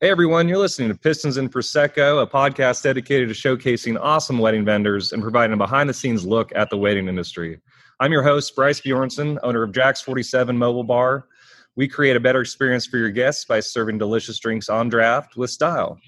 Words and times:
Hey 0.00 0.10
everyone, 0.10 0.46
you're 0.46 0.58
listening 0.58 0.90
to 0.90 0.94
Pistons 0.94 1.38
and 1.38 1.50
Prosecco, 1.50 2.22
a 2.22 2.26
podcast 2.28 2.84
dedicated 2.84 3.28
to 3.30 3.34
showcasing 3.34 3.98
awesome 4.00 4.38
wedding 4.38 4.64
vendors 4.64 5.12
and 5.12 5.20
providing 5.20 5.54
a 5.54 5.56
behind 5.56 5.88
the 5.88 5.92
scenes 5.92 6.24
look 6.24 6.52
at 6.54 6.70
the 6.70 6.78
wedding 6.78 7.08
industry. 7.08 7.60
I'm 7.98 8.12
your 8.12 8.22
host, 8.22 8.54
Bryce 8.54 8.80
Bjornson, 8.80 9.40
owner 9.42 9.64
of 9.64 9.72
Jack's 9.72 10.00
47 10.00 10.56
Mobile 10.56 10.84
Bar. 10.84 11.26
We 11.74 11.88
create 11.88 12.14
a 12.14 12.20
better 12.20 12.40
experience 12.40 12.86
for 12.86 12.96
your 12.96 13.10
guests 13.10 13.44
by 13.44 13.58
serving 13.58 13.98
delicious 13.98 14.38
drinks 14.38 14.68
on 14.68 14.88
draft 14.88 15.36
with 15.36 15.50
style. 15.50 15.98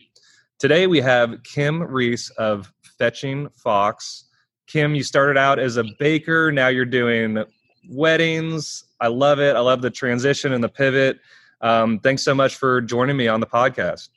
Today 0.60 0.86
we 0.86 1.00
have 1.00 1.42
Kim 1.42 1.82
Reese 1.82 2.30
of 2.38 2.72
Fetching 2.96 3.48
Fox. 3.56 4.26
Kim, 4.68 4.94
you 4.94 5.02
started 5.02 5.36
out 5.36 5.58
as 5.58 5.78
a 5.78 5.84
baker, 5.98 6.52
now 6.52 6.68
you're 6.68 6.84
doing 6.84 7.42
weddings. 7.88 8.84
I 9.00 9.08
love 9.08 9.40
it. 9.40 9.56
I 9.56 9.60
love 9.60 9.82
the 9.82 9.90
transition 9.90 10.52
and 10.52 10.62
the 10.62 10.68
pivot. 10.68 11.18
Um, 11.60 11.98
thanks 12.00 12.22
so 12.22 12.34
much 12.34 12.56
for 12.56 12.80
joining 12.80 13.16
me 13.16 13.28
on 13.28 13.40
the 13.40 13.46
podcast. 13.46 14.08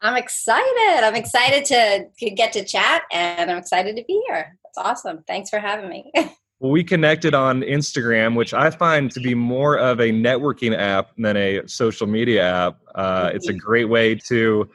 I'm 0.00 0.16
excited. 0.16 1.02
I'm 1.02 1.14
excited 1.14 1.64
to, 1.66 2.30
get 2.30 2.52
to 2.52 2.64
chat 2.64 3.02
and 3.10 3.50
I'm 3.50 3.56
excited 3.56 3.96
to 3.96 4.04
be 4.06 4.22
here. 4.26 4.58
That's 4.64 4.78
awesome. 4.78 5.24
Thanks 5.26 5.48
for 5.48 5.58
having 5.58 5.88
me. 5.88 6.12
we 6.60 6.84
connected 6.84 7.34
on 7.34 7.62
Instagram, 7.62 8.36
which 8.36 8.52
I 8.52 8.70
find 8.70 9.10
to 9.12 9.20
be 9.20 9.34
more 9.34 9.78
of 9.78 10.00
a 10.00 10.10
networking 10.10 10.76
app 10.76 11.10
than 11.16 11.36
a 11.36 11.66
social 11.66 12.06
media 12.06 12.42
app. 12.44 12.78
Uh, 12.94 13.30
it's 13.32 13.48
a 13.48 13.52
mm-hmm. 13.52 13.58
great 13.58 13.88
way 13.88 14.14
to 14.14 14.68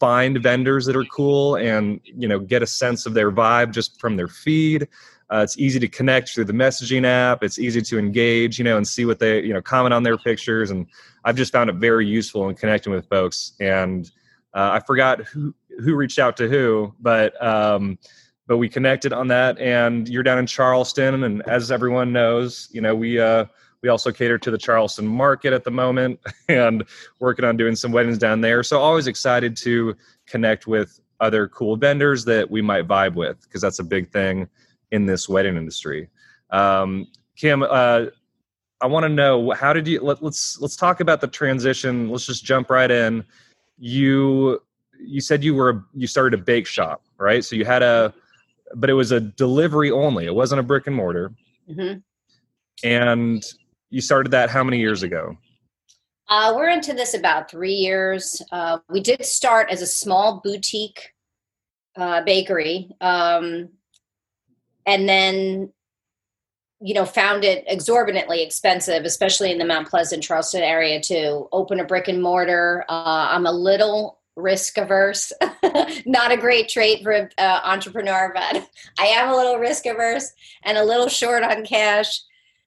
find 0.00 0.42
vendors 0.42 0.86
that 0.86 0.96
are 0.96 1.04
cool 1.04 1.56
and 1.56 2.00
you 2.04 2.26
know 2.26 2.38
get 2.38 2.62
a 2.62 2.66
sense 2.66 3.06
of 3.06 3.14
their 3.14 3.30
vibe 3.30 3.72
just 3.72 4.00
from 4.00 4.16
their 4.16 4.28
feed 4.28 4.88
uh, 5.30 5.38
it's 5.38 5.58
easy 5.58 5.78
to 5.80 5.88
connect 5.88 6.30
through 6.30 6.44
the 6.44 6.52
messaging 6.52 7.04
app. 7.04 7.42
It's 7.42 7.58
easy 7.58 7.80
to 7.82 7.98
engage, 7.98 8.58
you 8.58 8.64
know, 8.64 8.76
and 8.76 8.86
see 8.86 9.04
what 9.04 9.18
they, 9.18 9.42
you 9.42 9.52
know, 9.52 9.62
comment 9.62 9.94
on 9.94 10.02
their 10.02 10.18
pictures. 10.18 10.70
And 10.70 10.86
I've 11.24 11.36
just 11.36 11.52
found 11.52 11.70
it 11.70 11.76
very 11.76 12.06
useful 12.06 12.48
in 12.48 12.54
connecting 12.54 12.92
with 12.92 13.08
folks. 13.08 13.52
And 13.60 14.10
uh, 14.52 14.70
I 14.72 14.80
forgot 14.80 15.22
who 15.22 15.54
who 15.80 15.96
reached 15.96 16.18
out 16.18 16.36
to 16.36 16.48
who, 16.48 16.94
but 17.00 17.42
um, 17.42 17.98
but 18.46 18.58
we 18.58 18.68
connected 18.68 19.12
on 19.12 19.28
that. 19.28 19.58
And 19.58 20.08
you're 20.08 20.22
down 20.22 20.38
in 20.38 20.46
Charleston, 20.46 21.24
and 21.24 21.42
as 21.48 21.72
everyone 21.72 22.12
knows, 22.12 22.68
you 22.70 22.80
know, 22.80 22.94
we 22.94 23.18
uh, 23.18 23.46
we 23.82 23.88
also 23.88 24.12
cater 24.12 24.38
to 24.38 24.50
the 24.50 24.58
Charleston 24.58 25.06
market 25.06 25.52
at 25.52 25.64
the 25.64 25.70
moment, 25.70 26.20
and 26.48 26.84
working 27.18 27.44
on 27.44 27.56
doing 27.56 27.74
some 27.74 27.92
weddings 27.92 28.18
down 28.18 28.42
there. 28.42 28.62
So 28.62 28.78
always 28.78 29.06
excited 29.06 29.56
to 29.58 29.96
connect 30.26 30.66
with 30.66 31.00
other 31.20 31.48
cool 31.48 31.76
vendors 31.76 32.24
that 32.26 32.50
we 32.50 32.60
might 32.60 32.86
vibe 32.86 33.14
with 33.14 33.40
because 33.42 33.62
that's 33.62 33.78
a 33.78 33.84
big 33.84 34.10
thing 34.10 34.48
in 34.90 35.06
this 35.06 35.28
wedding 35.28 35.56
industry. 35.56 36.08
Um, 36.50 37.06
Kim, 37.36 37.62
uh, 37.62 38.06
I 38.80 38.86
want 38.86 39.04
to 39.04 39.08
know 39.08 39.50
how 39.52 39.72
did 39.72 39.88
you 39.88 40.00
let, 40.00 40.22
let's 40.22 40.60
let's 40.60 40.76
talk 40.76 41.00
about 41.00 41.20
the 41.20 41.26
transition. 41.26 42.10
Let's 42.10 42.26
just 42.26 42.44
jump 42.44 42.70
right 42.70 42.90
in. 42.90 43.24
You 43.78 44.60
you 45.00 45.20
said 45.20 45.42
you 45.42 45.54
were 45.54 45.84
you 45.94 46.06
started 46.06 46.38
a 46.38 46.42
bake 46.42 46.66
shop, 46.66 47.02
right? 47.18 47.44
So 47.44 47.56
you 47.56 47.64
had 47.64 47.82
a, 47.82 48.12
but 48.74 48.90
it 48.90 48.94
was 48.94 49.12
a 49.12 49.20
delivery 49.20 49.90
only. 49.90 50.26
It 50.26 50.34
wasn't 50.34 50.60
a 50.60 50.62
brick 50.62 50.86
and 50.86 50.94
mortar. 50.94 51.32
Mm-hmm. 51.68 51.98
And 52.86 53.44
you 53.90 54.00
started 54.00 54.30
that 54.32 54.50
how 54.50 54.64
many 54.64 54.78
years 54.78 55.02
ago? 55.02 55.36
Uh, 56.28 56.52
we're 56.56 56.70
into 56.70 56.94
this 56.94 57.14
about 57.14 57.50
three 57.50 57.74
years. 57.74 58.40
Uh, 58.50 58.78
we 58.88 59.00
did 59.00 59.24
start 59.24 59.70
as 59.70 59.82
a 59.82 59.86
small 59.86 60.40
boutique 60.42 61.10
uh, 61.96 62.22
bakery. 62.22 62.90
Um, 63.00 63.68
and 64.86 65.08
then 65.08 65.72
you 66.80 66.94
know 66.94 67.04
found 67.04 67.44
it 67.44 67.64
exorbitantly 67.66 68.42
expensive 68.42 69.04
especially 69.04 69.50
in 69.50 69.58
the 69.58 69.64
mount 69.64 69.88
pleasant 69.88 70.22
charleston 70.22 70.62
area 70.62 71.00
to 71.00 71.48
open 71.52 71.80
a 71.80 71.84
brick 71.84 72.08
and 72.08 72.22
mortar. 72.22 72.84
Uh, 72.88 73.28
i'm 73.30 73.46
a 73.46 73.52
little 73.52 74.20
risk 74.36 74.78
averse. 74.78 75.32
Not 76.06 76.32
a 76.32 76.36
great 76.36 76.68
trait 76.68 77.04
for 77.04 77.12
an 77.12 77.30
uh, 77.38 77.60
entrepreneur 77.64 78.32
but 78.34 78.68
i 78.98 79.06
am 79.06 79.30
a 79.30 79.36
little 79.36 79.58
risk 79.58 79.86
averse 79.86 80.32
and 80.64 80.76
a 80.76 80.84
little 80.84 81.08
short 81.08 81.42
on 81.42 81.64
cash. 81.64 82.20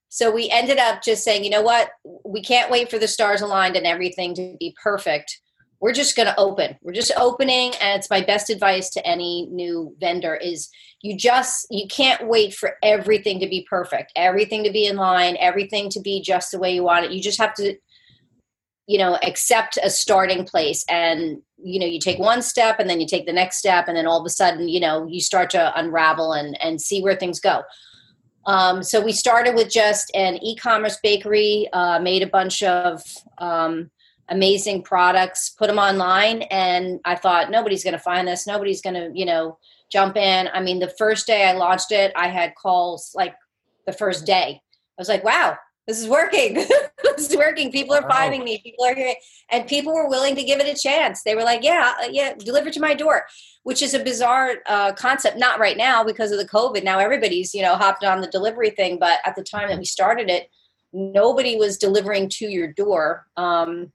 So 0.10 0.32
we 0.32 0.50
ended 0.50 0.78
up 0.78 1.04
just 1.04 1.24
saying 1.24 1.44
you 1.44 1.50
know 1.50 1.62
what? 1.62 1.90
We 2.26 2.42
can't 2.42 2.72
wait 2.72 2.90
for 2.90 2.98
the 2.98 3.08
stars 3.08 3.42
aligned 3.42 3.76
and 3.76 3.86
everything 3.86 4.34
to 4.36 4.56
be 4.60 4.76
perfect 4.82 5.42
we're 5.80 5.94
just 5.94 6.16
going 6.16 6.28
to 6.28 6.40
open. 6.40 6.76
We're 6.82 6.94
just 6.94 7.12
opening 7.18 7.74
and 7.82 7.98
it's 7.98 8.10
my 8.10 8.22
best 8.22 8.50
advice 8.50 8.90
to 8.92 9.06
any 9.06 9.48
new 9.52 9.96
vendor 10.00 10.36
is 10.36 10.70
you 11.02 11.16
just 11.16 11.68
you 11.70 11.88
can't 11.88 12.28
wait 12.28 12.54
for 12.54 12.76
everything 12.82 13.40
to 13.40 13.48
be 13.48 13.66
perfect 13.70 14.12
everything 14.16 14.64
to 14.64 14.72
be 14.72 14.88
in 14.88 14.96
line 14.96 15.38
everything 15.40 15.90
to 15.90 16.02
be 16.02 16.22
just 16.22 16.52
the 16.52 16.60
way 16.60 16.74
you 16.74 16.84
want 16.84 17.06
it. 17.06 17.12
You 17.12 17.22
just 17.22 17.40
have 17.40 17.54
to 17.56 17.76
you 18.88 18.98
know 18.98 19.18
accept 19.22 19.78
a 19.84 19.90
starting 19.90 20.46
place 20.46 20.84
and 20.90 21.42
you 21.64 21.80
know 21.80 21.86
you 21.86 22.00
take 22.00 22.20
one 22.20 22.42
step 22.42 22.80
and 22.80 22.90
then 22.90 23.00
you 23.00 23.08
take 23.08 23.26
the 23.26 23.34
next 23.34 23.58
step 23.58 23.88
and 23.88 23.96
then 23.96 24.08
all 24.08 24.20
of 24.20 24.26
a 24.26 24.30
sudden 24.30 24.68
you 24.68 24.80
know 24.80 25.06
you 25.08 25.22
start 25.22 25.50
to 25.52 25.80
unravel 25.80 26.34
and 26.34 26.60
and 26.62 26.82
see 26.82 27.02
where 27.02 27.16
things 27.16 27.40
go. 27.40 27.62
Um, 28.46 28.82
so 28.82 29.02
we 29.02 29.12
started 29.12 29.56
with 29.56 29.70
just 29.70 30.10
an 30.16 30.42
e-commerce 30.42 30.98
bakery 31.04 31.68
uh, 31.74 32.00
made 32.00 32.24
a 32.24 32.28
bunch 32.28 32.64
of 32.64 33.04
um, 33.40 33.92
amazing 34.30 34.84
products, 34.84 35.50
put 35.50 35.68
them 35.68 35.80
online, 35.80 36.44
and 36.44 37.00
I 37.06 37.16
thought 37.16 37.52
nobody's 37.52 37.84
going 37.84 37.94
to 37.94 38.00
find 38.00 38.28
this. 38.28 38.48
Nobody's 38.48 38.82
going 38.82 38.96
to, 38.96 39.12
you 39.14 39.26
know, 39.26 39.58
jump 39.92 40.18
in. 40.18 40.50
I 40.54 40.62
mean, 40.62 40.80
the 40.80 40.94
first 40.98 41.28
day 41.28 41.46
I 41.46 41.54
launched 41.54 41.92
it, 41.92 42.12
I 42.16 42.28
had 42.28 42.56
calls 42.56 43.12
like 43.16 43.36
the 43.86 43.94
first 43.94 44.26
day. 44.26 44.62
I 44.62 45.02
was 45.02 45.10
like, 45.10 45.24
wow, 45.24 45.58
this 45.88 46.02
is 46.02 46.08
working. 46.08 46.56
this 47.04 47.30
is 47.30 47.38
working. 47.38 47.72
People 47.72 47.96
are 47.96 48.08
finding 48.10 48.44
me. 48.44 48.60
People 48.64 48.86
are 48.86 48.96
here, 48.96 49.16
and 49.50 49.68
people 49.68 49.94
were 49.94 50.10
willing 50.10 50.36
to 50.36 50.44
give 50.44 50.60
it 50.60 50.68
a 50.68 50.80
chance. 50.80 51.24
They 51.24 51.36
were 51.36 51.44
like, 51.44 51.64
yeah, 51.64 51.94
uh, 52.04 52.08
yeah, 52.12 52.34
deliver 52.38 52.70
to 52.72 52.82
my 52.82 52.94
door, 52.94 53.24
which 53.64 53.82
is 53.82 53.94
a 53.94 54.04
bizarre 54.04 54.56
uh, 54.68 54.92
concept. 54.94 55.38
Not 55.38 55.60
right 55.60 55.78
now 55.78 56.04
because 56.04 56.32
of 56.32 56.40
the 56.40 56.48
COVID. 56.48 56.84
Now 56.84 57.00
everybody's 57.00 57.56
you 57.56 57.62
know 57.62 57.76
hopped 57.76 58.04
on 58.04 58.20
the 58.20 58.28
delivery 58.28 58.72
thing, 58.72 59.00
but 59.00 59.20
at 59.26 59.36
the 59.36 59.44
time 59.44 59.70
that 59.70 59.80
we 59.80 59.86
started 59.86 60.30
it, 60.30 60.50
nobody 60.92 61.56
was 61.56 61.78
delivering 61.78 62.30
to 62.30 62.48
your 62.48 62.68
door. 62.74 63.26
Um, 63.38 63.94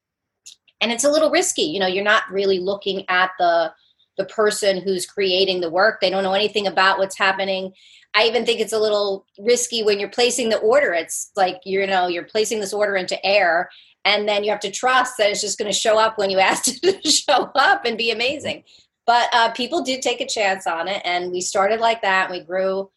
and 0.83 0.93
it's 0.93 1.05
a 1.05 1.11
little 1.11 1.31
risky 1.31 1.63
you 1.63 1.81
know 1.81 1.87
you're 1.87 2.05
not 2.05 2.25
really 2.31 2.59
looking 2.59 3.05
at 3.09 3.31
the 3.39 3.73
the 4.17 4.25
person 4.27 4.81
who's 4.83 5.07
creating 5.07 5.61
the 5.61 5.71
work. 5.71 6.01
They 6.01 6.11
don't 6.11 6.23
know 6.23 6.35
anything 6.35 6.67
about 6.67 6.99
what's 6.99 7.17
happening. 7.17 7.73
I 8.15 8.25
even 8.25 8.45
think 8.45 8.61
it's 8.61 8.75
a 8.75 8.79
little 8.79 9.27
risky 9.39 9.83
when 9.83 9.99
you're 9.99 10.11
placing 10.11 10.51
the 10.51 10.59
order. 10.59 10.93
It's 10.93 11.31
like 11.35 11.61
you 11.65 11.87
know 11.87 12.09
you're 12.09 12.25
placing 12.25 12.61
this 12.61 12.75
order 12.75 12.97
into 12.97 13.25
air 13.25 13.71
and 14.05 14.29
then 14.29 14.45
you 14.45 14.51
have 14.51 14.61
to 14.61 14.71
trust 14.71 15.17
that 15.17 15.31
it's 15.31 15.41
just 15.41 15.59
going 15.59 15.71
to 15.71 15.79
show 15.79 15.99
up 15.99 16.19
when 16.19 16.29
you 16.29 16.39
ask 16.51 16.69
it 16.69 17.03
to 17.03 17.11
show 17.11 17.51
up 17.55 17.85
and 17.85 17.97
be 17.97 18.11
amazing. 18.11 18.65
But 19.07 19.29
uh, 19.33 19.51
people 19.53 19.83
did 19.83 20.03
take 20.03 20.21
a 20.21 20.29
chance 20.29 20.67
on 20.67 20.89
it 20.89 21.03
and 21.05 21.33
we 21.33 21.41
started 21.41 21.81
like 21.81 22.03
that. 22.03 22.31
And 22.31 22.39
we 22.39 22.45
grew 22.45 22.91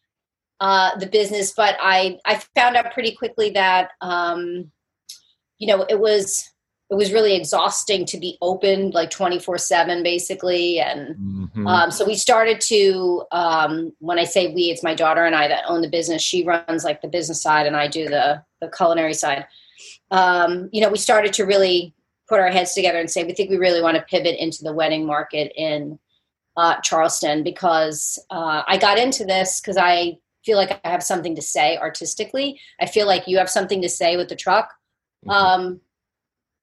uh, 0.59 0.97
the 0.97 1.07
business 1.07 1.51
but 1.51 1.75
i 1.81 2.17
i 2.25 2.41
found 2.55 2.77
out 2.77 2.93
pretty 2.93 3.13
quickly 3.13 3.49
that 3.49 3.89
um, 3.99 4.71
you 5.57 5.67
know 5.67 5.85
it 5.89 5.99
was 5.99 6.49
it 6.91 6.95
was 6.95 7.11
really 7.11 7.35
exhausting 7.35 8.05
to 8.05 8.17
be 8.17 8.37
open 8.41 8.91
like 8.91 9.09
24 9.09 9.57
7 9.57 10.03
basically. 10.03 10.79
And 10.79 11.15
mm-hmm. 11.15 11.67
um, 11.67 11.91
so 11.91 12.05
we 12.05 12.15
started 12.15 12.61
to 12.61 13.23
um, 13.31 13.93
when 13.99 14.19
i 14.19 14.23
say 14.23 14.53
we 14.53 14.63
it's 14.63 14.83
my 14.83 14.93
daughter 14.93 15.25
and 15.25 15.35
i 15.35 15.47
that 15.47 15.63
own 15.67 15.81
the 15.81 15.89
business. 15.89 16.21
She 16.21 16.45
runs 16.45 16.83
like 16.83 17.01
the 17.01 17.07
business 17.07 17.41
side 17.41 17.65
and 17.65 17.75
i 17.75 17.87
do 17.87 18.07
the 18.07 18.43
the 18.61 18.69
culinary 18.69 19.13
side. 19.13 19.45
Um, 20.11 20.69
you 20.71 20.81
know 20.81 20.89
we 20.89 20.97
started 20.97 21.33
to 21.33 21.45
really 21.45 21.93
put 22.29 22.39
our 22.39 22.49
heads 22.49 22.73
together 22.73 22.99
and 22.99 23.09
say 23.09 23.23
we 23.23 23.33
think 23.33 23.49
we 23.49 23.57
really 23.57 23.81
want 23.81 23.97
to 23.97 24.03
pivot 24.03 24.37
into 24.39 24.63
the 24.63 24.73
wedding 24.73 25.05
market 25.05 25.51
in 25.55 25.99
uh, 26.57 26.79
charleston 26.81 27.43
because 27.43 28.17
uh, 28.31 28.63
i 28.67 28.77
got 28.77 28.97
into 28.97 29.25
this 29.25 29.59
because 29.59 29.77
i 29.77 30.17
feel 30.43 30.57
like 30.57 30.79
i 30.83 30.89
have 30.89 31.03
something 31.03 31.35
to 31.35 31.41
say 31.41 31.77
artistically. 31.77 32.59
I 32.79 32.85
feel 32.85 33.07
like 33.07 33.27
you 33.27 33.37
have 33.37 33.49
something 33.49 33.81
to 33.81 33.89
say 33.89 34.15
with 34.15 34.29
the 34.29 34.35
truck. 34.35 34.73
Mm-hmm. 35.27 35.75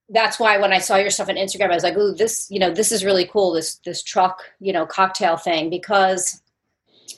That's 0.09 0.39
why 0.39 0.57
when 0.57 0.73
I 0.73 0.79
saw 0.79 0.97
your 0.97 1.09
stuff 1.09 1.29
on 1.29 1.35
Instagram, 1.35 1.71
I 1.71 1.75
was 1.75 1.83
like, 1.83 1.97
"Ooh, 1.97 2.13
this, 2.13 2.47
you 2.49 2.59
know, 2.59 2.71
this 2.71 2.91
is 2.91 3.05
really 3.05 3.25
cool. 3.25 3.53
This 3.53 3.75
this 3.85 4.03
truck, 4.03 4.43
you 4.59 4.73
know, 4.73 4.85
cocktail 4.85 5.37
thing 5.37 5.69
because 5.69 6.41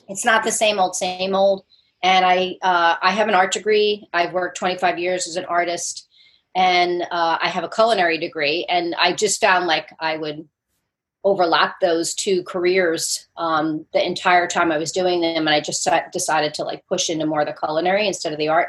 it's 0.08 0.24
not 0.24 0.44
the 0.44 0.52
same 0.52 0.78
old, 0.78 0.94
same 0.94 1.34
old." 1.34 1.64
And 2.02 2.24
I 2.24 2.56
uh, 2.62 2.96
I 3.02 3.10
have 3.10 3.28
an 3.28 3.34
art 3.34 3.52
degree. 3.52 4.08
I've 4.12 4.32
worked 4.32 4.58
25 4.58 4.98
years 4.98 5.26
as 5.26 5.36
an 5.36 5.44
artist, 5.46 6.08
and 6.54 7.02
uh, 7.02 7.38
I 7.40 7.48
have 7.48 7.64
a 7.64 7.68
culinary 7.68 8.18
degree. 8.18 8.64
And 8.68 8.94
I 8.96 9.12
just 9.12 9.40
found 9.40 9.66
like 9.66 9.88
I 10.00 10.16
would 10.16 10.48
overlap 11.24 11.80
those 11.80 12.14
two 12.14 12.44
careers 12.44 13.26
um, 13.36 13.84
the 13.92 14.06
entire 14.06 14.46
time 14.46 14.70
I 14.70 14.78
was 14.78 14.92
doing 14.92 15.20
them, 15.20 15.48
and 15.48 15.50
I 15.50 15.60
just 15.60 15.88
decided 16.12 16.54
to 16.54 16.64
like 16.64 16.86
push 16.86 17.10
into 17.10 17.26
more 17.26 17.40
of 17.40 17.48
the 17.48 17.52
culinary 17.52 18.06
instead 18.06 18.32
of 18.32 18.38
the 18.38 18.48
art. 18.48 18.68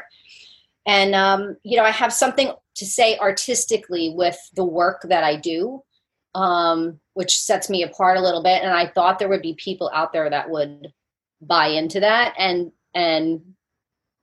And 0.88 1.14
um, 1.14 1.56
you 1.62 1.76
know, 1.76 1.84
I 1.84 1.92
have 1.92 2.12
something 2.12 2.52
to 2.74 2.84
say 2.84 3.16
artistically 3.18 4.12
with 4.16 4.38
the 4.56 4.64
work 4.64 5.02
that 5.08 5.22
I 5.22 5.36
do, 5.36 5.82
um, 6.34 6.98
which 7.14 7.38
sets 7.38 7.70
me 7.70 7.84
apart 7.84 8.18
a 8.18 8.22
little 8.22 8.42
bit. 8.42 8.62
And 8.62 8.72
I 8.72 8.88
thought 8.88 9.20
there 9.20 9.28
would 9.28 9.42
be 9.42 9.54
people 9.54 9.90
out 9.94 10.12
there 10.12 10.28
that 10.28 10.50
would 10.50 10.88
buy 11.40 11.68
into 11.68 12.00
that 12.00 12.34
and 12.36 12.72
and 12.94 13.40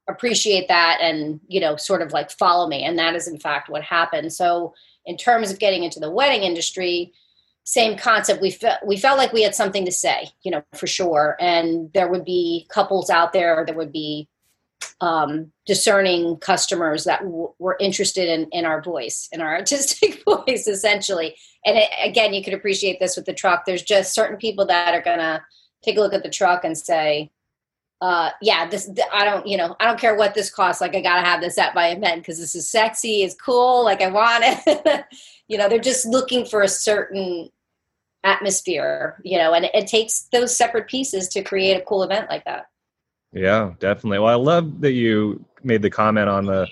appreciate 0.07 0.67
that 0.67 0.99
and 1.01 1.39
you 1.47 1.59
know 1.59 1.77
sort 1.77 2.01
of 2.01 2.11
like 2.11 2.29
follow 2.29 2.67
me 2.67 2.83
and 2.83 2.99
that 2.99 3.15
is 3.15 3.27
in 3.27 3.39
fact 3.39 3.69
what 3.69 3.81
happened 3.81 4.31
so 4.31 4.71
in 5.05 5.17
terms 5.17 5.51
of 5.51 5.59
getting 5.59 5.83
into 5.83 5.99
the 5.99 6.11
wedding 6.11 6.43
industry, 6.43 7.13
same 7.63 7.97
concept. 7.97 8.41
We 8.41 8.51
felt 8.51 8.79
we 8.85 8.97
felt 8.97 9.17
like 9.17 9.33
we 9.33 9.43
had 9.43 9.55
something 9.55 9.85
to 9.85 9.91
say, 9.91 10.29
you 10.43 10.51
know, 10.51 10.63
for 10.73 10.87
sure. 10.87 11.35
And 11.39 11.91
there 11.93 12.09
would 12.09 12.25
be 12.25 12.67
couples 12.69 13.09
out 13.09 13.33
there. 13.33 13.63
There 13.65 13.75
would 13.75 13.91
be 13.91 14.27
um, 15.01 15.51
discerning 15.65 16.37
customers 16.37 17.03
that 17.05 17.21
w- 17.21 17.53
were 17.59 17.77
interested 17.79 18.27
in, 18.27 18.47
in 18.51 18.65
our 18.65 18.81
voice, 18.81 19.29
in 19.31 19.41
our 19.41 19.55
artistic 19.59 20.23
voice, 20.23 20.67
essentially. 20.67 21.35
And 21.65 21.77
it, 21.77 21.89
again, 22.03 22.33
you 22.33 22.43
could 22.43 22.53
appreciate 22.53 22.99
this 22.99 23.15
with 23.15 23.25
the 23.25 23.33
truck. 23.33 23.65
There's 23.65 23.83
just 23.83 24.13
certain 24.13 24.37
people 24.37 24.65
that 24.67 24.93
are 24.93 25.01
going 25.01 25.19
to 25.19 25.41
take 25.83 25.97
a 25.97 26.01
look 26.01 26.13
at 26.13 26.23
the 26.23 26.29
truck 26.29 26.63
and 26.63 26.77
say, 26.77 27.31
uh, 28.01 28.29
yeah, 28.41 28.67
this, 28.67 28.89
I 29.13 29.23
don't, 29.23 29.47
you 29.47 29.57
know, 29.57 29.75
I 29.79 29.85
don't 29.85 29.99
care 29.99 30.15
what 30.15 30.33
this 30.33 30.49
costs. 30.49 30.81
Like, 30.81 30.95
I 30.95 31.01
got 31.01 31.15
to 31.15 31.25
have 31.25 31.41
this 31.41 31.57
at 31.57 31.75
my 31.75 31.89
event 31.89 32.21
because 32.21 32.39
this 32.39 32.55
is 32.55 32.69
sexy, 32.69 33.23
it's 33.23 33.35
cool. 33.35 33.83
Like, 33.83 34.01
I 34.01 34.09
want 34.09 34.43
it. 34.45 35.05
you 35.47 35.57
know, 35.57 35.69
they're 35.69 35.79
just 35.79 36.05
looking 36.05 36.45
for 36.45 36.61
a 36.61 36.67
certain 36.67 37.49
atmosphere, 38.23 39.21
you 39.23 39.37
know, 39.37 39.53
and 39.53 39.65
it, 39.65 39.71
it 39.73 39.87
takes 39.87 40.27
those 40.31 40.55
separate 40.55 40.87
pieces 40.87 41.29
to 41.29 41.43
create 41.43 41.77
a 41.77 41.85
cool 41.85 42.03
event 42.03 42.29
like 42.29 42.43
that. 42.45 42.67
Yeah, 43.35 43.73
definitely. 43.79 44.19
Well, 44.19 44.31
I 44.31 44.41
love 44.41 44.79
that 44.81 44.93
you 44.93 45.43
made 45.63 45.81
the 45.81 45.89
comment 45.89 46.29
on 46.29 46.45
the 46.45 46.67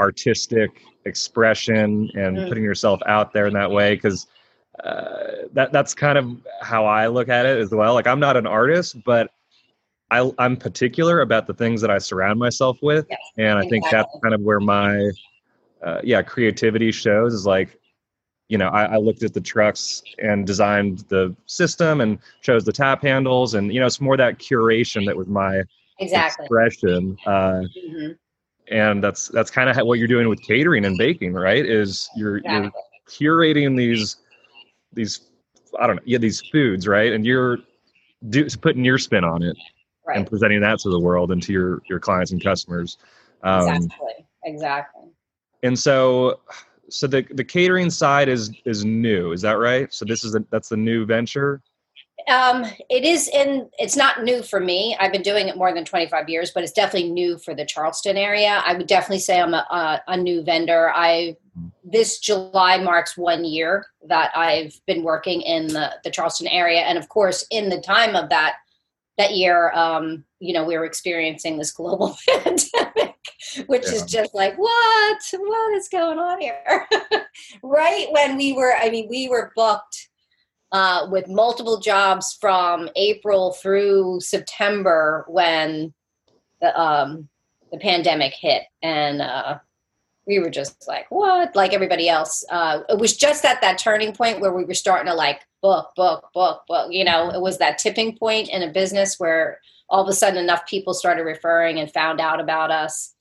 artistic 0.00 0.82
expression 1.04 2.10
and 2.14 2.36
mm. 2.36 2.48
putting 2.48 2.64
yourself 2.64 3.00
out 3.06 3.32
there 3.32 3.46
in 3.46 3.54
that 3.54 3.70
way 3.70 3.94
because 3.94 4.26
uh, 4.82 5.46
that 5.52 5.72
that's 5.72 5.94
kind 5.94 6.18
of 6.18 6.36
how 6.62 6.84
I 6.84 7.06
look 7.06 7.28
at 7.28 7.46
it 7.46 7.58
as 7.58 7.70
well. 7.70 7.94
Like 7.94 8.08
I'm 8.08 8.18
not 8.18 8.36
an 8.36 8.46
artist, 8.46 8.96
but 9.04 9.30
I, 10.10 10.28
am 10.38 10.56
particular 10.56 11.20
about 11.20 11.46
the 11.46 11.54
things 11.54 11.80
that 11.80 11.90
I 11.90 11.98
surround 11.98 12.40
myself 12.40 12.78
with, 12.82 13.06
yes, 13.08 13.20
and 13.38 13.46
I 13.46 13.62
exactly. 13.62 13.70
think 13.70 13.84
that's 13.92 14.18
kind 14.22 14.34
of 14.34 14.40
where 14.40 14.58
my 14.58 15.10
uh, 15.82 16.00
yeah 16.02 16.22
creativity 16.22 16.90
shows. 16.90 17.34
Is 17.34 17.46
like 17.46 17.78
you 18.48 18.58
know 18.58 18.68
I, 18.68 18.94
I, 18.94 18.96
looked 18.96 19.22
at 19.22 19.32
the 19.32 19.40
trucks 19.40 20.02
and 20.18 20.44
designed 20.44 21.04
the 21.08 21.36
system 21.46 22.00
and 22.00 22.18
chose 22.40 22.64
the 22.64 22.72
tap 22.72 23.02
handles, 23.02 23.54
and 23.54 23.72
you 23.72 23.78
know 23.78 23.86
it's 23.86 24.00
more 24.00 24.16
that 24.16 24.38
curation 24.38 25.06
that 25.06 25.16
was 25.16 25.28
my 25.28 25.62
exactly. 26.00 26.44
expression. 26.44 27.16
Uh, 27.26 27.62
mm-hmm. 27.76 28.12
And 28.68 29.02
that's 29.02 29.28
that's 29.28 29.50
kind 29.50 29.68
of 29.68 29.86
what 29.86 29.98
you're 29.98 30.08
doing 30.08 30.28
with 30.28 30.40
catering 30.42 30.84
and 30.84 30.96
baking, 30.96 31.32
right? 31.32 31.64
Is 31.64 32.08
you're 32.16 32.38
exactly. 32.38 32.70
you're 33.20 33.44
curating 33.54 33.76
these 33.76 34.16
these 34.92 35.22
I 35.78 35.86
don't 35.86 35.96
know 35.96 36.02
yeah 36.04 36.18
these 36.18 36.40
foods, 36.40 36.86
right? 36.86 37.12
And 37.12 37.26
you're 37.26 37.58
do, 38.28 38.46
putting 38.60 38.84
your 38.84 38.98
spin 38.98 39.24
on 39.24 39.42
it 39.42 39.56
right. 40.06 40.18
and 40.18 40.26
presenting 40.26 40.60
that 40.60 40.78
to 40.80 40.90
the 40.90 41.00
world 41.00 41.32
and 41.32 41.42
to 41.42 41.52
your 41.52 41.82
your 41.88 41.98
clients 41.98 42.30
and 42.30 42.42
customers. 42.42 42.98
Um, 43.42 43.68
exactly. 43.68 44.26
Exactly. 44.44 45.08
And 45.62 45.78
so 45.78 46.40
so 46.88 47.06
the 47.06 47.26
the 47.32 47.44
catering 47.44 47.90
side 47.90 48.28
is 48.28 48.52
is 48.64 48.84
new 48.84 49.32
is 49.32 49.42
that 49.42 49.58
right 49.58 49.92
so 49.92 50.04
this 50.04 50.24
is 50.24 50.34
a, 50.34 50.44
that's 50.50 50.68
the 50.68 50.76
new 50.76 51.06
venture 51.06 51.62
um, 52.28 52.64
it 52.88 53.04
is 53.04 53.28
in. 53.28 53.68
It's 53.78 53.96
not 53.96 54.22
new 54.22 54.42
for 54.42 54.60
me. 54.60 54.96
I've 54.98 55.12
been 55.12 55.22
doing 55.22 55.48
it 55.48 55.56
more 55.56 55.72
than 55.72 55.84
25 55.84 56.28
years, 56.28 56.50
but 56.50 56.62
it's 56.62 56.72
definitely 56.72 57.10
new 57.10 57.38
for 57.38 57.54
the 57.54 57.64
Charleston 57.64 58.16
area. 58.16 58.62
I 58.64 58.74
would 58.74 58.86
definitely 58.86 59.20
say 59.20 59.40
I'm 59.40 59.54
a, 59.54 59.66
a, 59.70 60.02
a 60.08 60.16
new 60.16 60.42
vendor. 60.42 60.90
I 60.94 61.36
this 61.84 62.18
July 62.18 62.78
marks 62.78 63.16
one 63.16 63.44
year 63.44 63.86
that 64.06 64.30
I've 64.36 64.80
been 64.86 65.02
working 65.02 65.42
in 65.42 65.68
the 65.68 65.92
the 66.04 66.10
Charleston 66.10 66.48
area, 66.48 66.80
and 66.80 66.98
of 66.98 67.08
course, 67.08 67.46
in 67.50 67.68
the 67.68 67.80
time 67.80 68.16
of 68.16 68.28
that 68.30 68.56
that 69.18 69.36
year, 69.36 69.70
um, 69.72 70.24
you 70.38 70.54
know, 70.54 70.64
we 70.64 70.76
were 70.78 70.86
experiencing 70.86 71.58
this 71.58 71.72
global 71.72 72.16
pandemic, 72.28 73.16
which 73.66 73.84
yeah. 73.86 73.92
is 73.92 74.02
just 74.04 74.34
like, 74.34 74.56
what? 74.56 75.22
What 75.32 75.76
is 75.76 75.88
going 75.88 76.18
on 76.18 76.40
here? 76.40 76.86
right 77.62 78.06
when 78.10 78.36
we 78.36 78.54
were, 78.54 78.74
I 78.74 78.88
mean, 78.88 79.08
we 79.10 79.28
were 79.28 79.52
booked 79.54 80.09
uh, 80.72 81.08
with 81.10 81.28
multiple 81.28 81.80
jobs 81.80 82.36
from 82.40 82.88
April 82.96 83.52
through 83.52 84.20
September 84.20 85.24
when 85.28 85.92
the 86.60 86.78
um, 86.80 87.28
the 87.72 87.78
pandemic 87.78 88.34
hit, 88.34 88.62
and 88.82 89.22
uh, 89.22 89.58
we 90.26 90.38
were 90.38 90.50
just 90.50 90.86
like, 90.86 91.06
"What?" 91.10 91.56
Like 91.56 91.72
everybody 91.72 92.08
else. 92.08 92.44
Uh, 92.50 92.80
it 92.88 92.98
was 92.98 93.16
just 93.16 93.44
at 93.44 93.60
that 93.60 93.78
turning 93.78 94.12
point 94.12 94.40
where 94.40 94.52
we 94.52 94.64
were 94.64 94.74
starting 94.74 95.06
to 95.06 95.14
like 95.14 95.40
book, 95.62 95.92
book, 95.96 96.28
book, 96.34 96.62
book. 96.68 96.92
You 96.92 97.04
know, 97.04 97.30
it 97.30 97.40
was 97.40 97.58
that 97.58 97.78
tipping 97.78 98.16
point 98.16 98.48
in 98.48 98.62
a 98.62 98.72
business 98.72 99.16
where 99.18 99.60
all 99.88 100.02
of 100.02 100.08
a 100.08 100.12
sudden 100.12 100.38
enough 100.38 100.66
people 100.66 100.94
started 100.94 101.22
referring 101.22 101.80
and 101.80 101.92
found 101.92 102.20
out 102.20 102.40
about 102.40 102.70
us. 102.70 103.14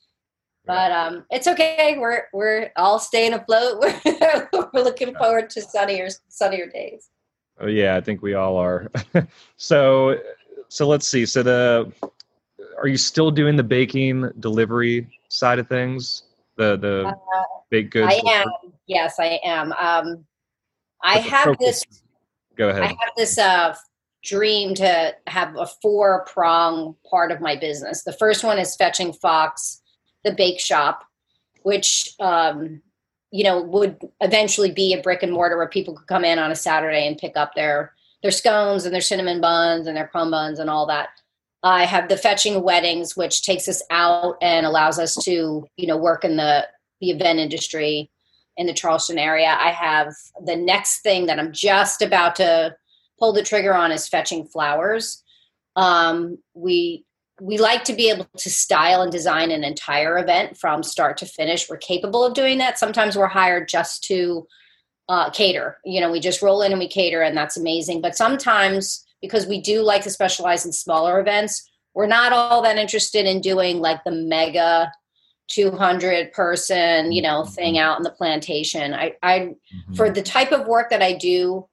But 0.65 0.91
um, 0.91 1.25
it's 1.31 1.47
okay. 1.47 1.97
We're 1.97 2.25
we're 2.31 2.71
all 2.75 2.99
staying 2.99 3.33
afloat. 3.33 3.79
We're, 3.79 4.49
we're 4.73 4.83
looking 4.83 5.15
forward 5.15 5.49
to 5.51 5.61
sunnier 5.61 6.09
sunnier 6.27 6.67
days. 6.67 7.09
Oh, 7.61 7.67
yeah, 7.67 7.95
I 7.95 8.01
think 8.01 8.21
we 8.21 8.33
all 8.33 8.57
are. 8.57 8.89
so, 9.57 10.17
so 10.69 10.87
let's 10.87 11.07
see. 11.07 11.25
So 11.25 11.43
the, 11.43 11.91
are 12.77 12.87
you 12.87 12.97
still 12.97 13.31
doing 13.31 13.55
the 13.55 13.63
baking 13.63 14.31
delivery 14.39 15.07
side 15.27 15.59
of 15.59 15.67
things? 15.67 16.23
The 16.55 16.77
the 16.77 17.07
uh, 17.07 17.43
baked 17.69 17.91
goods. 17.91 18.13
I 18.13 18.21
am. 18.31 18.47
Yes, 18.87 19.15
I 19.19 19.39
am. 19.43 19.73
Um, 19.73 20.25
I 21.01 21.19
have 21.19 21.57
this. 21.59 21.83
Go 22.55 22.69
ahead. 22.69 22.83
I 22.83 22.87
have 22.87 23.13
this 23.15 23.37
uh, 23.37 23.75
dream 24.23 24.73
to 24.75 25.15
have 25.27 25.55
a 25.57 25.65
four 25.81 26.25
prong 26.25 26.95
part 27.09 27.31
of 27.31 27.41
my 27.41 27.55
business. 27.55 28.03
The 28.03 28.13
first 28.13 28.43
one 28.43 28.59
is 28.59 28.75
Fetching 28.75 29.13
Fox, 29.13 29.81
the 30.23 30.33
bake 30.33 30.59
shop, 30.59 31.05
which 31.63 32.13
um, 32.19 32.81
you 33.31 33.43
know 33.43 33.61
would 33.61 33.97
eventually 34.21 34.71
be 34.71 34.93
a 34.93 35.01
brick 35.01 35.23
and 35.23 35.31
mortar 35.31 35.57
where 35.57 35.67
people 35.67 35.95
could 35.95 36.07
come 36.07 36.25
in 36.25 36.39
on 36.39 36.51
a 36.51 36.55
saturday 36.55 37.07
and 37.07 37.17
pick 37.17 37.35
up 37.35 37.53
their 37.55 37.93
their 38.21 38.31
scones 38.31 38.85
and 38.85 38.93
their 38.93 39.01
cinnamon 39.01 39.41
buns 39.41 39.87
and 39.87 39.95
their 39.95 40.07
crumb 40.07 40.31
buns 40.31 40.59
and 40.59 40.69
all 40.69 40.85
that. 40.87 41.09
I 41.63 41.85
have 41.85 42.07
the 42.07 42.17
fetching 42.17 42.63
weddings 42.63 43.15
which 43.15 43.41
takes 43.41 43.67
us 43.67 43.83
out 43.89 44.37
and 44.41 44.65
allows 44.65 44.97
us 44.99 45.15
to 45.23 45.65
you 45.75 45.87
know 45.87 45.97
work 45.97 46.23
in 46.23 46.37
the 46.37 46.67
the 47.01 47.11
event 47.11 47.39
industry 47.39 48.09
in 48.57 48.67
the 48.67 48.73
charleston 48.73 49.17
area. 49.17 49.55
I 49.59 49.71
have 49.71 50.13
the 50.45 50.55
next 50.55 51.01
thing 51.01 51.25
that 51.25 51.39
i'm 51.39 51.51
just 51.51 52.01
about 52.01 52.35
to 52.37 52.75
pull 53.19 53.33
the 53.33 53.43
trigger 53.43 53.73
on 53.73 53.91
is 53.91 54.07
fetching 54.07 54.45
flowers. 54.45 55.21
Um, 55.75 56.37
we 56.53 57.05
we 57.41 57.57
like 57.57 57.83
to 57.85 57.93
be 57.93 58.09
able 58.09 58.27
to 58.37 58.49
style 58.49 59.01
and 59.01 59.11
design 59.11 59.51
an 59.51 59.63
entire 59.63 60.17
event 60.17 60.57
from 60.57 60.83
start 60.83 61.17
to 61.17 61.25
finish. 61.25 61.69
We're 61.69 61.77
capable 61.77 62.23
of 62.23 62.33
doing 62.33 62.57
that. 62.59 62.79
Sometimes 62.79 63.17
we're 63.17 63.27
hired 63.27 63.67
just 63.67 64.03
to 64.05 64.47
uh, 65.07 65.29
cater. 65.31 65.77
You 65.83 66.01
know, 66.01 66.11
we 66.11 66.19
just 66.19 66.41
roll 66.41 66.61
in 66.61 66.71
and 66.71 66.79
we 66.79 66.87
cater, 66.87 67.21
and 67.21 67.35
that's 67.35 67.57
amazing. 67.57 68.01
But 68.01 68.15
sometimes, 68.15 69.05
because 69.21 69.47
we 69.47 69.59
do 69.59 69.81
like 69.81 70.03
to 70.03 70.09
specialize 70.09 70.65
in 70.65 70.71
smaller 70.71 71.19
events, 71.19 71.69
we're 71.93 72.07
not 72.07 72.31
all 72.31 72.61
that 72.61 72.77
interested 72.77 73.25
in 73.25 73.41
doing 73.41 73.79
like 73.79 74.03
the 74.03 74.11
mega 74.11 74.91
200 75.49 76.31
person, 76.31 77.11
you 77.11 77.21
know, 77.21 77.43
thing 77.43 77.73
mm-hmm. 77.73 77.83
out 77.83 77.97
in 77.97 78.03
the 78.03 78.11
plantation. 78.11 78.93
I, 78.93 79.15
I, 79.23 79.39
mm-hmm. 79.39 79.93
for 79.95 80.09
the 80.09 80.21
type 80.21 80.51
of 80.51 80.67
work 80.67 80.91
that 80.91 81.01
I 81.01 81.13
do, 81.13 81.67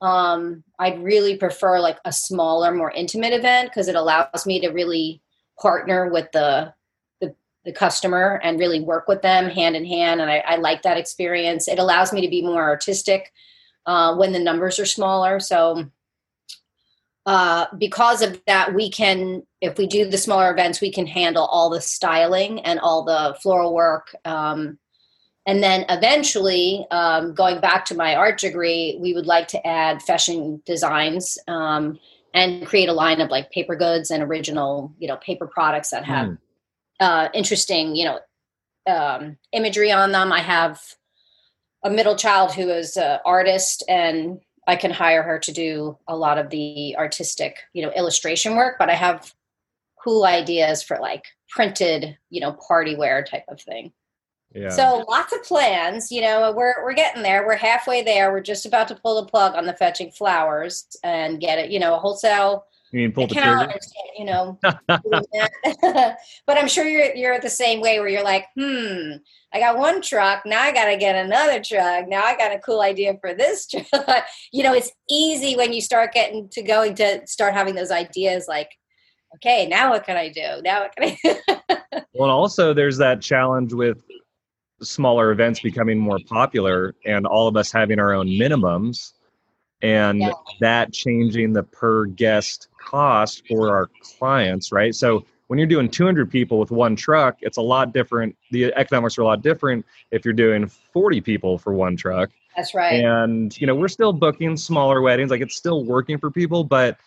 um, 0.00 0.62
I'd 0.78 1.02
really 1.02 1.36
prefer 1.36 1.80
like 1.80 1.98
a 2.04 2.12
smaller, 2.12 2.72
more 2.72 2.90
intimate 2.90 3.32
event 3.32 3.70
because 3.70 3.88
it 3.88 3.94
allows 3.94 4.46
me 4.46 4.60
to 4.60 4.68
really 4.68 5.22
partner 5.60 6.10
with 6.10 6.30
the, 6.32 6.74
the, 7.20 7.34
the 7.64 7.72
customer 7.72 8.40
and 8.44 8.58
really 8.58 8.80
work 8.80 9.08
with 9.08 9.22
them 9.22 9.48
hand 9.48 9.74
in 9.74 9.86
hand. 9.86 10.20
And 10.20 10.30
I, 10.30 10.38
I 10.38 10.56
like 10.56 10.82
that 10.82 10.98
experience. 10.98 11.66
It 11.66 11.78
allows 11.78 12.12
me 12.12 12.20
to 12.20 12.28
be 12.28 12.42
more 12.42 12.62
artistic 12.62 13.32
uh, 13.86 14.14
when 14.16 14.32
the 14.32 14.38
numbers 14.38 14.78
are 14.78 14.86
smaller. 14.86 15.40
So 15.40 15.90
uh, 17.24 17.66
because 17.78 18.22
of 18.22 18.40
that, 18.46 18.74
we 18.74 18.90
can, 18.90 19.42
if 19.60 19.78
we 19.78 19.86
do 19.86 20.08
the 20.08 20.18
smaller 20.18 20.52
events, 20.52 20.80
we 20.80 20.92
can 20.92 21.06
handle 21.06 21.46
all 21.46 21.70
the 21.70 21.80
styling 21.80 22.60
and 22.60 22.78
all 22.80 23.04
the 23.04 23.36
floral 23.42 23.74
work. 23.74 24.14
Um, 24.24 24.78
and 25.46 25.62
then 25.62 25.84
eventually, 25.88 26.86
um, 26.90 27.32
going 27.32 27.60
back 27.60 27.84
to 27.86 27.94
my 27.94 28.16
art 28.16 28.38
degree, 28.38 28.98
we 29.00 29.14
would 29.14 29.26
like 29.26 29.46
to 29.48 29.64
add 29.64 30.02
fashion 30.02 30.60
designs 30.66 31.38
um, 31.46 32.00
and 32.34 32.66
create 32.66 32.88
a 32.88 32.92
line 32.92 33.20
of 33.20 33.30
like 33.30 33.52
paper 33.52 33.76
goods 33.76 34.10
and 34.10 34.24
original, 34.24 34.92
you 34.98 35.06
know, 35.06 35.16
paper 35.18 35.46
products 35.46 35.90
that 35.90 36.04
have 36.04 36.30
mm. 36.30 36.38
uh, 36.98 37.28
interesting, 37.32 37.94
you 37.94 38.06
know, 38.06 38.18
um, 38.92 39.36
imagery 39.52 39.92
on 39.92 40.10
them. 40.10 40.32
I 40.32 40.40
have 40.40 40.80
a 41.84 41.90
middle 41.90 42.16
child 42.16 42.52
who 42.52 42.68
is 42.68 42.96
an 42.96 43.20
artist, 43.24 43.84
and 43.88 44.40
I 44.66 44.74
can 44.74 44.90
hire 44.90 45.22
her 45.22 45.38
to 45.38 45.52
do 45.52 45.96
a 46.08 46.16
lot 46.16 46.38
of 46.38 46.50
the 46.50 46.96
artistic, 46.98 47.58
you 47.72 47.82
know, 47.82 47.92
illustration 47.92 48.56
work. 48.56 48.76
But 48.80 48.90
I 48.90 48.94
have 48.94 49.32
cool 50.02 50.24
ideas 50.24 50.82
for 50.82 50.98
like 50.98 51.24
printed, 51.50 52.18
you 52.30 52.40
know, 52.40 52.52
party 52.52 52.96
wear 52.96 53.22
type 53.22 53.44
of 53.48 53.60
thing. 53.60 53.92
Yeah. 54.56 54.70
So 54.70 55.04
lots 55.06 55.34
of 55.34 55.42
plans, 55.42 56.10
you 56.10 56.22
know, 56.22 56.50
we're 56.56 56.82
we're 56.82 56.94
getting 56.94 57.22
there. 57.22 57.46
We're 57.46 57.56
halfway 57.56 58.02
there. 58.02 58.32
We're 58.32 58.40
just 58.40 58.64
about 58.64 58.88
to 58.88 58.94
pull 58.94 59.22
the 59.22 59.28
plug 59.28 59.54
on 59.54 59.66
the 59.66 59.74
fetching 59.74 60.10
flowers 60.10 60.86
and 61.04 61.38
get 61.38 61.58
it, 61.58 61.70
you 61.70 61.78
know, 61.78 61.94
a 61.94 61.98
wholesale 61.98 62.64
You 62.90 63.00
mean 63.00 63.12
pull 63.12 63.26
the 63.26 63.34
trigger? 63.34 63.74
you 64.18 64.24
know. 64.24 64.58
but 66.46 66.58
I'm 66.58 66.68
sure 66.68 66.88
you're 66.88 67.14
you're 67.14 67.34
at 67.34 67.42
the 67.42 67.50
same 67.50 67.82
way 67.82 68.00
where 68.00 68.08
you're 68.08 68.24
like, 68.24 68.46
hmm, 68.58 69.16
I 69.52 69.60
got 69.60 69.76
one 69.76 70.00
truck, 70.00 70.46
now 70.46 70.62
I 70.62 70.72
gotta 70.72 70.96
get 70.96 71.16
another 71.16 71.62
truck. 71.62 72.08
Now 72.08 72.24
I 72.24 72.34
got 72.34 72.54
a 72.54 72.58
cool 72.58 72.80
idea 72.80 73.18
for 73.20 73.34
this 73.34 73.66
truck. 73.92 74.24
you 74.52 74.62
know, 74.62 74.72
it's 74.72 74.90
easy 75.10 75.54
when 75.54 75.74
you 75.74 75.82
start 75.82 76.14
getting 76.14 76.48
to 76.52 76.62
going 76.62 76.94
to 76.94 77.26
start 77.26 77.52
having 77.52 77.74
those 77.74 77.90
ideas 77.90 78.46
like, 78.48 78.70
okay, 79.34 79.66
now 79.66 79.90
what 79.90 80.04
can 80.04 80.16
I 80.16 80.30
do? 80.30 80.62
Now 80.62 80.80
what 80.80 80.96
can 80.96 81.10
I 81.10 81.18
do? 81.22 82.04
Well, 82.14 82.30
also 82.30 82.72
there's 82.72 82.96
that 82.96 83.20
challenge 83.20 83.74
with 83.74 84.02
smaller 84.80 85.30
events 85.30 85.60
becoming 85.60 85.98
more 85.98 86.18
popular 86.28 86.94
and 87.04 87.26
all 87.26 87.48
of 87.48 87.56
us 87.56 87.72
having 87.72 87.98
our 87.98 88.12
own 88.12 88.26
minimums 88.28 89.12
and 89.82 90.20
Yeah. 90.20 90.32
that 90.60 90.92
changing 90.92 91.52
the 91.52 91.62
per 91.62 92.06
guest 92.06 92.68
cost 92.78 93.46
for 93.48 93.70
our 93.70 93.90
clients, 94.18 94.72
right? 94.72 94.94
So 94.94 95.24
when 95.48 95.58
you're 95.58 95.68
doing 95.68 95.88
200 95.88 96.30
people 96.30 96.58
with 96.58 96.70
one 96.70 96.96
truck, 96.96 97.36
it's 97.40 97.56
a 97.56 97.62
lot 97.62 97.92
different. 97.92 98.36
The 98.50 98.72
economics 98.74 99.16
are 99.18 99.22
a 99.22 99.26
lot 99.26 99.42
different 99.42 99.84
if 100.10 100.24
you're 100.24 100.34
doing 100.34 100.66
40 100.66 101.20
people 101.20 101.58
for 101.58 101.72
one 101.72 101.96
truck. 101.96 102.30
That's 102.56 102.74
right. 102.74 103.04
And 103.04 103.58
you 103.60 103.66
know, 103.66 103.74
we're 103.74 103.88
still 103.88 104.12
booking 104.12 104.56
smaller 104.56 105.02
weddings, 105.02 105.30
like 105.30 105.40
it's 105.42 105.56
still 105.56 105.84
working 105.84 106.18
for 106.18 106.30
people, 106.30 106.64
but 106.64 106.98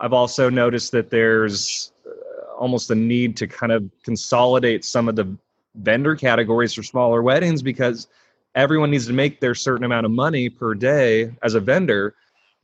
I've 0.00 0.12
also 0.12 0.48
noticed 0.48 0.92
that 0.92 1.10
there's 1.10 1.92
uh, 2.06 2.54
almost 2.56 2.90
a 2.90 2.94
need 2.94 3.36
to 3.38 3.46
kind 3.46 3.72
of 3.72 3.90
consolidate 4.04 4.84
some 4.84 5.08
of 5.08 5.16
the 5.16 5.36
vendor 5.76 6.14
categories 6.14 6.74
for 6.74 6.82
smaller 6.82 7.22
weddings 7.22 7.62
because 7.62 8.08
everyone 8.54 8.90
needs 8.90 9.06
to 9.06 9.12
make 9.12 9.40
their 9.40 9.54
certain 9.54 9.84
amount 9.84 10.04
of 10.06 10.12
money 10.12 10.48
per 10.48 10.74
day 10.74 11.32
as 11.42 11.54
a 11.54 11.60
vendor. 11.60 12.14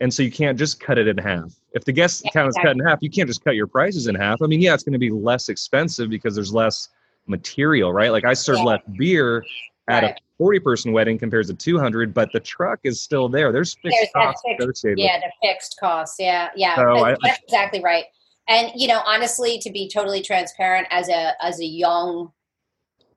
And 0.00 0.12
so 0.12 0.22
you 0.22 0.30
can't 0.30 0.58
just 0.58 0.78
cut 0.80 0.98
it 0.98 1.08
in 1.08 1.18
half. 1.18 1.52
If 1.72 1.84
the 1.84 1.92
guest 1.92 2.22
Yeah, 2.24 2.30
count 2.32 2.48
is 2.50 2.56
cut 2.62 2.72
in 2.76 2.80
half, 2.80 2.98
you 3.00 3.10
can't 3.10 3.26
just 3.26 3.42
cut 3.42 3.56
your 3.56 3.66
prices 3.66 4.06
in 4.06 4.14
half. 4.14 4.40
I 4.42 4.46
mean, 4.46 4.60
yeah, 4.60 4.74
it's 4.74 4.82
going 4.84 4.92
to 4.92 4.98
be 4.98 5.10
less 5.10 5.48
expensive 5.48 6.08
because 6.10 6.34
there's 6.34 6.52
less 6.52 6.88
material, 7.26 7.92
right? 7.92 8.12
Like 8.12 8.24
I 8.24 8.34
serve 8.34 8.58
Yeah. 8.58 8.64
less 8.64 8.80
beer 8.96 9.44
at 9.88 10.02
Right. 10.02 10.12
a 10.12 10.16
40 10.36 10.60
person 10.60 10.92
wedding 10.92 11.18
compared 11.18 11.46
to 11.46 11.54
200, 11.54 12.14
but 12.14 12.30
the 12.32 12.40
truck 12.40 12.78
is 12.84 13.00
still 13.00 13.28
there. 13.28 13.50
There's 13.52 13.74
fixed 13.82 13.98
There's 13.98 14.10
costs 14.14 14.42
fixed- 14.46 14.62
associated 14.62 14.98
yeah 15.00 15.18
the 15.18 15.32
fixed 15.42 15.76
costs 15.80 16.16
yeah 16.20 16.50
yeah 16.54 16.76
So 16.76 16.82
That- 16.94 17.02
I- 17.04 17.16
that's 17.22 17.42
exactly 17.42 17.82
right 17.82 18.04
and 18.48 18.70
you 18.76 18.86
know 18.86 19.00
honestly 19.04 19.58
to 19.58 19.70
be 19.70 19.88
totally 19.92 20.22
transparent 20.22 20.86
as 20.90 21.08
a 21.08 21.32
as 21.44 21.58
a 21.60 21.64
young 21.64 22.30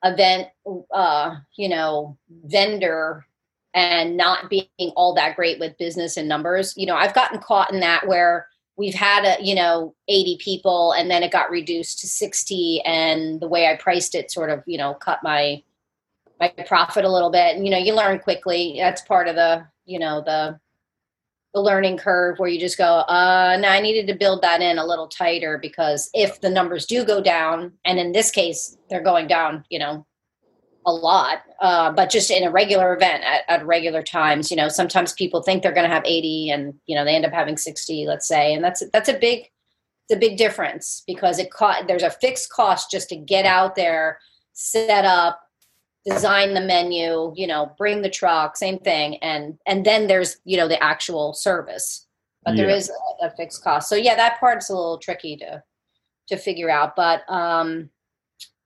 event 0.03 0.47
uh 0.93 1.35
you 1.55 1.69
know 1.69 2.17
vendor 2.45 3.25
and 3.73 4.17
not 4.17 4.49
being 4.49 4.67
all 4.95 5.13
that 5.13 5.35
great 5.35 5.59
with 5.59 5.77
business 5.77 6.17
and 6.17 6.27
numbers. 6.27 6.73
You 6.75 6.85
know 6.85 6.95
i've 6.95 7.13
gotten 7.13 7.39
caught 7.39 7.71
in 7.71 7.79
that 7.81 8.07
where 8.07 8.47
we've 8.77 8.95
had 8.95 9.25
a 9.25 9.43
you 9.43 9.55
know 9.55 9.95
80 10.07 10.37
people 10.41 10.93
and 10.93 11.09
then 11.09 11.23
it 11.23 11.31
got 11.31 11.51
reduced 11.51 11.99
to 11.99 12.07
60 12.07 12.81
and 12.85 13.39
the 13.39 13.47
way 13.47 13.67
i 13.67 13.75
priced 13.75 14.15
it 14.15 14.31
sort 14.31 14.49
of 14.49 14.63
you 14.65 14.77
know 14.77 14.93
cut 14.95 15.19
my 15.23 15.61
my 16.41 16.49
profit 16.65 17.05
a 17.05 17.11
little 17.11 17.29
bit. 17.29 17.55
And 17.55 17.65
you 17.65 17.71
know 17.71 17.77
you 17.77 17.93
learn 17.93 18.19
quickly. 18.19 18.75
That's 18.77 19.01
part 19.03 19.27
of 19.27 19.35
the 19.35 19.65
you 19.85 19.99
know 19.99 20.21
the 20.21 20.59
the 21.53 21.61
learning 21.61 21.97
curve 21.97 22.39
where 22.39 22.49
you 22.49 22.59
just 22.59 22.77
go 22.77 22.85
uh 22.85 23.57
no 23.59 23.67
i 23.67 23.79
needed 23.79 24.07
to 24.07 24.17
build 24.17 24.41
that 24.41 24.61
in 24.61 24.77
a 24.77 24.85
little 24.85 25.07
tighter 25.07 25.57
because 25.57 26.09
if 26.13 26.39
the 26.41 26.49
numbers 26.49 26.85
do 26.85 27.03
go 27.03 27.21
down 27.21 27.71
and 27.85 27.99
in 27.99 28.11
this 28.11 28.31
case 28.31 28.77
they're 28.89 29.03
going 29.03 29.27
down 29.27 29.63
you 29.69 29.79
know 29.79 30.05
a 30.85 30.91
lot 30.91 31.43
uh, 31.59 31.91
but 31.91 32.09
just 32.09 32.31
in 32.31 32.43
a 32.43 32.49
regular 32.49 32.95
event 32.95 33.23
at, 33.23 33.43
at 33.47 33.65
regular 33.65 34.01
times 34.01 34.49
you 34.49 34.57
know 34.57 34.67
sometimes 34.67 35.13
people 35.13 35.43
think 35.43 35.61
they're 35.61 35.73
going 35.73 35.87
to 35.87 35.93
have 35.93 36.03
80 36.05 36.49
and 36.49 36.73
you 36.87 36.95
know 36.95 37.05
they 37.05 37.15
end 37.15 37.25
up 37.25 37.33
having 37.33 37.57
60 37.57 38.05
let's 38.07 38.27
say 38.27 38.53
and 38.53 38.63
that's 38.63 38.83
that's 38.91 39.09
a 39.09 39.13
big 39.13 39.49
it's 40.09 40.17
a 40.17 40.19
big 40.19 40.37
difference 40.37 41.03
because 41.05 41.37
it 41.37 41.51
co- 41.51 41.85
there's 41.87 42.03
a 42.03 42.09
fixed 42.09 42.49
cost 42.49 42.89
just 42.89 43.09
to 43.09 43.15
get 43.15 43.45
out 43.45 43.75
there 43.75 44.19
set 44.53 45.05
up 45.05 45.41
design 46.05 46.53
the 46.53 46.61
menu 46.61 47.31
you 47.35 47.45
know 47.45 47.71
bring 47.77 48.01
the 48.01 48.09
truck 48.09 48.57
same 48.57 48.79
thing. 48.79 49.17
And 49.17 49.57
and 49.65 49.85
then 49.85 50.07
there's 50.07 50.37
you 50.45 50.57
know 50.57 50.67
the 50.67 50.81
actual 50.83 51.33
service. 51.33 52.07
But 52.43 52.55
there 52.55 52.69
Yeah. 52.69 52.75
is 52.77 52.89
a, 53.21 53.27
a 53.27 53.31
fixed 53.31 53.63
cost. 53.63 53.87
So 53.87 53.95
yeah 53.95 54.15
that 54.15 54.39
part's 54.39 54.69
a 54.69 54.75
little 54.75 54.97
tricky 54.97 55.37
to 55.37 55.63
to 56.27 56.37
figure 56.37 56.69
out. 56.69 56.95
But 56.95 57.23
um 57.29 57.89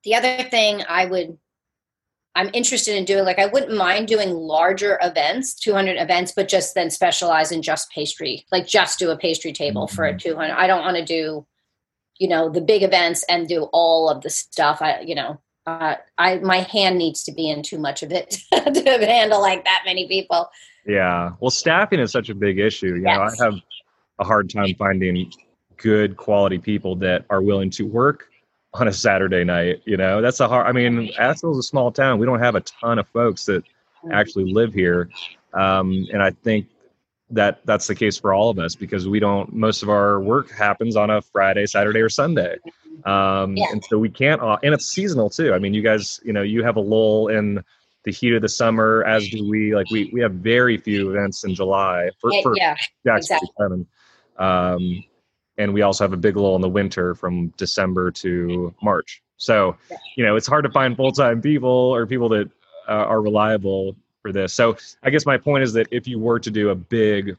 the 0.04 0.16
other 0.16 0.44
thing 0.44 0.84
i 0.88 1.06
would 1.06 1.36
i'm 2.36 2.52
interested 2.54 2.96
in 2.96 3.06
doing 3.06 3.26
like 3.26 3.40
i 3.40 3.48
wouldn't 3.48 3.76
mind 3.76 4.08
doing 4.08 4.30
larger 4.30 5.00
events 5.02 5.56
200 5.56 5.98
events 5.98 6.32
but 6.32 6.48
just 6.48 6.76
then 6.76 6.92
specialize 6.92 7.52
in 7.52 7.60
just 7.64 7.90
pastry 7.90 8.46
like 8.52 8.68
just 8.68 9.00
do 9.00 9.10
a 9.10 9.18
pastry 9.18 9.52
table 9.52 9.88
for 9.88 10.06
a 10.06 10.16
200 10.16 10.54
i 10.54 10.68
don't 10.68 10.84
want 10.84 10.96
to 10.96 11.04
do 11.04 11.44
you 12.20 12.28
know 12.28 12.50
the 12.50 12.62
big 12.62 12.84
events 12.84 13.24
and 13.30 13.48
do 13.48 13.64
all 13.74 14.10
of 14.10 14.22
the 14.22 14.30
stuff. 14.30 14.82
I 14.82 15.02
you 15.02 15.16
know 15.16 15.40
uh, 15.66 15.96
I 16.18 16.40
my 16.40 16.58
hand 16.58 16.98
needs 16.98 17.24
to 17.24 17.32
be 17.32 17.50
in 17.50 17.64
too 17.64 17.78
much 17.78 18.04
of 18.04 18.12
it 18.12 18.32
to 18.52 19.06
handle 19.06 19.42
like 19.42 19.64
that 19.66 19.82
many 19.86 20.08
people. 20.08 20.50
Yeah. 20.86 21.32
Well, 21.40 21.52
staffing 21.52 22.00
is 22.00 22.12
such 22.12 22.30
a 22.30 22.36
big 22.36 22.60
issue. 22.60 22.96
You 22.96 23.02
know, 23.02 23.22
I 23.22 23.32
have 23.44 23.56
a 24.20 24.24
hard 24.24 24.50
time 24.50 24.76
finding 24.78 25.32
good 25.78 26.18
quality 26.18 26.60
people 26.60 26.96
that 26.98 27.26
are 27.30 27.42
willing 27.42 27.70
to 27.72 27.84
work 27.84 28.30
on 28.74 28.88
a 28.88 28.94
Saturday 28.94 29.44
night. 29.44 29.82
You 29.86 29.98
know, 29.98 30.22
that's 30.22 30.40
a 30.40 30.48
hard, 30.48 30.68
I 30.68 30.72
mean, 30.72 31.12
Asheville's 31.18 31.58
a 31.58 31.64
small 31.64 31.92
town. 31.92 32.20
We 32.20 32.26
don't 32.26 32.40
have 32.40 32.56
a 32.56 32.62
ton 32.62 33.00
of 33.00 33.08
folks 33.10 33.46
that 33.46 33.64
actually 34.12 34.52
live 34.52 34.74
here. 34.74 35.10
Um, 35.54 36.08
and 36.12 36.22
I 36.22 36.32
think 36.32 36.68
that 37.32 37.66
that's 37.66 37.88
the 37.88 37.96
case 37.96 38.18
for 38.18 38.34
all 38.34 38.50
of 38.50 38.60
us 38.60 38.76
because 38.76 39.08
we 39.08 39.20
don't, 39.20 39.52
most 39.54 39.84
of 39.84 39.90
our 39.90 40.22
work 40.22 40.52
happens 40.52 40.96
on 40.96 41.10
a 41.10 41.22
Friday, 41.22 41.66
Saturday, 41.66 42.00
or 42.00 42.10
Sunday. 42.10 42.58
Um, 43.06 43.58
Yeah. 43.58 43.66
And 43.72 43.84
so 43.86 43.98
we 43.98 44.10
can't, 44.10 44.42
uh, 44.42 44.58
and 44.64 44.74
it's 44.74 44.86
seasonal 44.86 45.30
too. 45.30 45.54
I 45.54 45.60
mean, 45.60 45.74
you 45.74 45.82
guys, 45.82 46.20
you 46.24 46.34
know, 46.34 46.44
you 46.44 46.64
have 46.64 46.76
a 46.76 46.82
lull 46.82 47.30
in 47.30 47.64
the 48.04 48.12
heat 48.12 48.34
of 48.34 48.42
the 48.42 48.50
summer, 48.50 49.04
as 49.06 49.28
do 49.30 49.50
we. 49.50 49.76
Like 49.76 49.90
we, 49.90 50.12
we 50.14 50.22
have 50.22 50.34
very 50.34 50.78
few 50.78 51.10
events 51.10 51.44
in 51.44 51.56
July 51.56 52.10
for, 52.22 52.32
Yeah, 52.32 52.42
for 52.44 52.56
yeah, 52.56 52.76
Jackson 53.06 53.38
exactly. 53.38 53.86
Um, 54.38 55.04
and 55.58 55.74
we 55.74 55.82
also 55.82 56.04
have 56.04 56.14
a 56.14 56.18
big 56.18 56.36
lull 56.36 56.56
in 56.56 56.62
the 56.62 56.70
winter 56.70 57.16
from 57.16 57.48
December 57.58 58.12
to 58.12 58.74
March. 58.84 59.22
So, 59.38 59.76
you 60.16 60.24
know, 60.24 60.36
it's 60.36 60.48
hard 60.48 60.66
to 60.66 60.72
find 60.72 60.96
full 60.96 61.12
time 61.12 61.42
people 61.42 61.70
or 61.70 62.06
people 62.06 62.30
that 62.30 62.50
uh, 62.88 62.92
are 62.92 63.22
reliable 63.22 63.96
for 64.26 64.32
this. 64.32 64.54
So, 64.54 64.76
I 65.04 65.12
guess 65.12 65.24
my 65.24 65.38
point 65.38 65.64
is 65.64 65.72
that 65.74 65.88
if 65.92 66.08
you 66.08 66.18
were 66.18 66.40
to 66.40 66.50
do 66.50 66.70
a 66.70 66.76
big, 66.76 67.30
if 67.30 67.38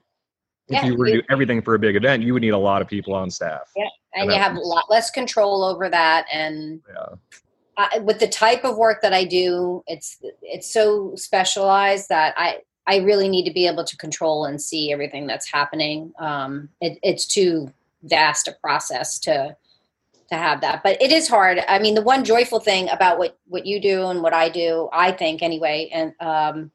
Yeah, 0.69 0.87
you 0.87 0.97
were 0.97 1.07
to 1.07 1.13
do 1.15 1.23
everything 1.29 1.61
for 1.61 1.75
a 1.75 1.79
big 1.81 1.97
event, 1.97 2.23
you 2.23 2.33
would 2.33 2.43
need 2.43 2.51
a 2.51 2.59
lot 2.59 2.81
of 2.81 2.87
people 2.87 3.13
on 3.13 3.29
staff. 3.29 3.73
Yeah. 3.77 3.89
and 4.15 4.23
And 4.23 4.33
you 4.33 4.39
have 4.39 4.55
a 4.57 4.61
lot 4.61 4.85
less 4.89 5.11
control 5.11 5.65
over 5.65 5.89
that. 5.89 6.27
And 6.33 6.81
Yeah. 6.89 7.17
I, 7.77 7.99
with 7.99 8.21
the 8.21 8.29
type 8.29 8.65
of 8.65 8.77
work 8.79 9.03
that 9.03 9.13
I 9.13 9.25
do, 9.25 9.83
it's 9.89 10.19
it's 10.43 10.73
so 10.73 11.15
specialized 11.17 12.09
that 12.09 12.35
I 12.37 12.61
I 12.87 12.99
really 12.99 13.29
need 13.29 13.47
to 13.47 13.53
be 13.53 13.67
able 13.67 13.85
to 13.85 13.97
control 13.97 14.45
and 14.45 14.63
see 14.63 14.93
everything 14.93 15.27
that's 15.27 15.51
happening. 15.51 16.13
Um, 16.21 16.69
it, 16.81 17.01
it's 17.03 17.27
too 17.27 17.73
vast 18.05 18.47
a 18.47 18.53
process 18.63 19.19
to 19.21 19.57
to 20.31 20.37
have 20.37 20.61
that, 20.61 20.83
but 20.83 21.01
it 21.03 21.13
is 21.13 21.29
hard. 21.29 21.61
I 21.69 21.79
mean, 21.79 21.95
the 21.95 22.03
one 22.03 22.25
joyful 22.25 22.61
thing 22.61 22.89
about 22.91 23.19
what 23.19 23.39
what 23.49 23.67
you 23.67 23.81
do 23.81 24.07
and 24.07 24.23
what 24.23 24.33
I 24.33 24.49
do, 24.49 24.89
I 24.93 25.13
think 25.13 25.43
anyway, 25.43 25.91
and 25.93 26.15
um, 26.21 26.71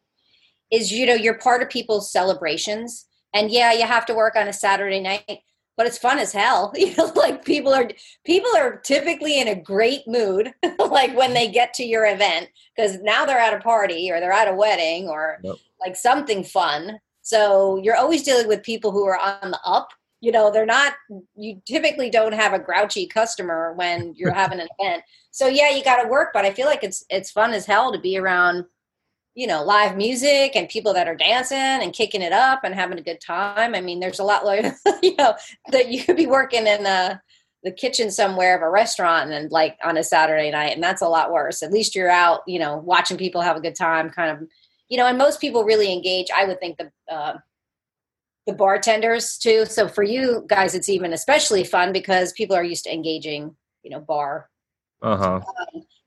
is 0.72 0.92
you 0.92 1.06
know 1.06 1.14
you're 1.14 1.38
part 1.38 1.62
of 1.62 1.70
people's 1.70 2.12
celebrations, 2.12 3.06
and 3.34 3.52
yeah, 3.52 3.74
you 3.74 3.86
have 3.86 4.06
to 4.08 4.14
work 4.16 4.36
on 4.36 4.48
a 4.48 4.54
Saturday 4.54 5.00
night. 5.00 5.40
But 5.78 5.88
it's 5.88 5.98
fun 5.98 6.20
as 6.20 6.32
hell. 6.32 6.74
You 6.78 6.96
know, 6.96 7.12
like 7.16 7.44
people 7.46 7.74
are 7.74 7.90
people 8.26 8.52
are 8.56 8.78
typically 8.78 9.40
in 9.40 9.48
a 9.48 9.56
great 9.56 10.08
mood 10.08 10.54
like 10.80 11.16
when 11.18 11.34
they 11.34 11.48
get 11.48 11.74
to 11.76 11.84
your 11.84 12.06
event 12.06 12.50
because 12.76 13.00
now 13.02 13.26
they're 13.26 13.40
at 13.40 13.54
a 13.54 13.60
party 13.60 14.12
or 14.12 14.20
they're 14.20 14.32
at 14.32 14.48
a 14.48 14.54
wedding 14.54 15.08
or 15.08 15.40
Yep. 15.44 15.56
like 15.80 15.96
something 15.96 16.44
fun 16.44 17.00
so 17.22 17.78
you're 17.78 17.96
always 17.96 18.24
dealing 18.24 18.48
with 18.48 18.64
people 18.64 18.92
who 18.92 19.06
are 19.06 19.18
on 19.18 19.52
the 19.52 19.60
up 19.66 19.90
you 20.20 20.32
know 20.32 20.52
they're 20.52 20.66
not 20.66 20.94
you 21.36 21.62
typically 21.66 22.10
don't 22.10 22.34
have 22.34 22.54
a 22.54 22.60
grouchy 22.60 23.08
customer 23.08 23.74
when 23.74 24.14
you're 24.16 24.34
having 24.44 24.60
an 24.60 24.68
event 24.80 25.04
so 25.32 25.48
yeah 25.48 25.70
you 25.70 25.84
got 25.84 26.02
to 26.02 26.08
work 26.10 26.30
but 26.34 26.46
i 26.46 26.52
feel 26.52 26.68
like 26.68 26.84
it's 26.84 27.04
it's 27.10 27.32
fun 27.32 27.54
as 27.54 27.66
hell 27.66 27.92
to 27.92 28.00
be 28.00 28.18
around 28.18 28.66
you 29.36 29.48
know 29.48 29.64
live 29.64 29.96
music 29.96 30.56
and 30.56 30.68
people 30.68 30.94
that 30.94 31.08
are 31.08 31.16
dancing 31.16 31.58
and 31.58 31.94
kicking 31.94 32.22
it 32.22 32.34
up 32.34 32.62
and 32.64 32.76
having 32.76 32.98
a 33.00 33.02
good 33.02 33.22
time 33.22 33.74
i 33.74 33.80
mean 33.80 34.00
there's 34.00 34.20
a 34.20 34.24
lot 34.24 34.46
like 34.46 34.66
you 35.02 35.16
know 35.16 35.34
that 35.72 35.90
you 35.90 36.04
could 36.04 36.18
be 36.18 36.28
working 36.28 36.68
in 36.68 36.84
the 36.84 37.20
the 37.64 37.72
kitchen 37.72 38.10
somewhere 38.10 38.56
of 38.56 38.62
a 38.64 38.70
restaurant 38.70 39.32
and 39.32 39.52
like 39.52 39.78
on 39.84 39.96
a 39.96 40.04
Saturday 40.04 40.50
night, 40.50 40.74
and 40.74 40.82
that's 40.82 41.04
a 41.04 41.08
lot 41.08 41.32
worse. 41.32 41.62
At 41.62 41.72
least 41.72 41.94
you're 41.94 42.10
out, 42.10 42.42
you 42.48 42.58
know, 42.58 42.78
watching 42.78 43.18
people 43.18 43.40
have 43.42 43.56
a 43.56 43.62
good 43.62 43.76
time, 43.76 44.10
kind 44.10 44.32
of, 44.32 44.48
you 44.90 44.98
know. 44.98 45.06
And 45.06 45.16
most 45.16 45.40
people 45.40 45.64
really 45.64 45.94
engage. 45.94 46.32
I 46.36 46.46
would 46.46 46.60
think 46.60 46.80
the 46.80 46.92
uh, 47.14 47.38
the 48.48 48.54
bartenders 48.54 49.38
too. 49.38 49.66
So 49.68 49.88
for 49.88 50.02
you 50.02 50.44
guys, 50.48 50.74
it's 50.74 50.90
even 50.90 51.14
especially 51.14 51.64
fun 51.64 51.94
because 51.94 52.34
people 52.34 52.56
are 52.56 52.64
used 52.64 52.86
to 52.86 52.92
engaging, 52.92 53.56
you 53.84 53.92
know, 53.92 54.00
bar. 54.00 54.50
Uh 55.04 55.18
huh. 55.18 55.40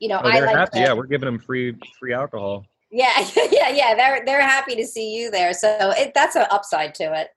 You 0.00 0.08
know, 0.08 0.20
Oh, 0.24 0.28
I 0.28 0.40
like 0.40 0.56
happy. 0.56 0.78
to- 0.78 0.80
Yeah, 0.80 0.92
we're 0.94 1.06
giving 1.06 1.26
them 1.26 1.38
free 1.38 1.76
free 2.00 2.14
alcohol. 2.14 2.66
Yeah, 2.94 3.28
yeah, 3.50 3.70
yeah. 3.70 3.94
They're 3.94 4.24
they're 4.24 4.40
happy 4.40 4.76
to 4.76 4.86
see 4.86 5.14
you 5.14 5.30
there. 5.30 5.52
So 5.52 5.92
it, 5.96 6.12
that's 6.14 6.36
an 6.36 6.46
upside 6.50 6.94
to 6.96 7.12
it. 7.20 7.30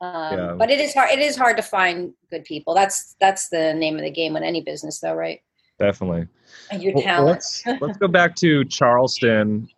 Um, 0.00 0.38
yeah. 0.38 0.54
But 0.58 0.70
it 0.70 0.80
is 0.80 0.94
hard. 0.94 1.10
It 1.10 1.18
is 1.18 1.36
hard 1.36 1.58
to 1.58 1.62
find 1.62 2.14
good 2.30 2.44
people. 2.44 2.74
That's 2.74 3.14
that's 3.20 3.50
the 3.50 3.74
name 3.74 3.96
of 3.96 4.02
the 4.02 4.10
game 4.10 4.36
in 4.36 4.42
any 4.42 4.62
business, 4.62 5.00
though, 5.00 5.14
right? 5.14 5.40
Definitely. 5.78 6.28
Your 6.78 6.94
well, 6.94 7.02
talent. 7.02 7.44
Let's 7.66 7.66
let's 7.80 7.98
go 7.98 8.08
back 8.08 8.34
to 8.36 8.64
Charleston. 8.64 9.68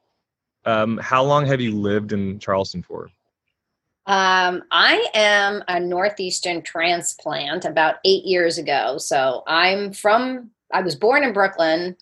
Um, 0.67 0.99
how 0.99 1.25
long 1.25 1.47
have 1.47 1.61
you 1.61 1.73
lived 1.73 2.12
in 2.12 2.38
Charleston 2.38 2.83
for? 2.83 3.11
Um, 4.07 4.62
I 4.71 5.07
am 5.14 5.64
a 5.67 5.81
northeastern 5.81 6.62
transplant 6.62 7.64
about 7.64 7.97
eight 8.05 8.25
years 8.25 8.57
ago. 8.57 8.99
So 8.99 9.43
I'm 9.49 9.93
from. 9.93 10.50
I 10.73 10.81
was 10.81 10.95
born 10.95 11.25
in 11.25 11.33
Brooklyn. 11.33 11.97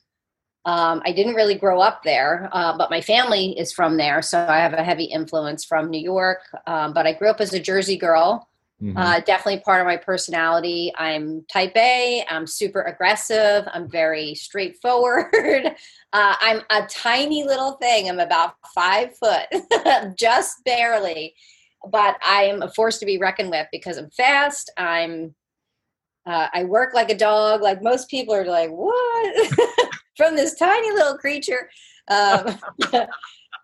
Um, 0.64 1.02
I 1.04 1.12
didn't 1.12 1.34
really 1.34 1.56
grow 1.56 1.80
up 1.80 2.02
there, 2.04 2.48
uh, 2.52 2.76
but 2.76 2.90
my 2.90 3.00
family 3.00 3.58
is 3.58 3.72
from 3.72 3.96
there, 3.96 4.22
so 4.22 4.46
I 4.48 4.58
have 4.58 4.74
a 4.74 4.84
heavy 4.84 5.04
influence 5.04 5.64
from 5.64 5.90
New 5.90 6.00
York. 6.00 6.40
Um, 6.66 6.92
but 6.92 7.06
I 7.06 7.14
grew 7.14 7.28
up 7.30 7.40
as 7.40 7.52
a 7.52 7.60
Jersey 7.60 7.96
girl. 7.96 8.48
Mm-hmm. 8.80 8.96
Uh, 8.96 9.20
definitely 9.20 9.60
part 9.60 9.80
of 9.80 9.86
my 9.86 9.96
personality. 9.96 10.92
I'm 10.96 11.44
type 11.52 11.76
A. 11.76 12.24
I'm 12.28 12.48
super 12.48 12.82
aggressive. 12.82 13.64
I'm 13.72 13.88
very 13.88 14.34
straightforward. 14.34 15.26
uh, 16.12 16.34
I'm 16.40 16.62
a 16.70 16.86
tiny 16.86 17.44
little 17.44 17.72
thing. 17.72 18.08
I'm 18.08 18.18
about 18.18 18.54
five 18.74 19.16
foot, 19.16 19.46
just 20.18 20.64
barely. 20.64 21.34
But 21.90 22.16
I 22.24 22.44
am 22.44 22.62
a 22.62 22.70
force 22.72 22.98
to 22.98 23.06
be 23.06 23.18
reckoned 23.18 23.50
with 23.50 23.66
because 23.72 23.98
I'm 23.98 24.10
fast. 24.10 24.70
I'm 24.76 25.34
uh, 26.24 26.48
I 26.52 26.64
work 26.64 26.94
like 26.94 27.10
a 27.10 27.16
dog. 27.16 27.62
Like 27.62 27.82
most 27.82 28.08
people 28.08 28.34
are 28.34 28.44
like, 28.44 28.70
what? 28.70 29.58
From 30.16 30.36
this 30.36 30.54
tiny 30.54 30.92
little 30.92 31.16
creature. 31.16 31.70
Um, 32.08 32.58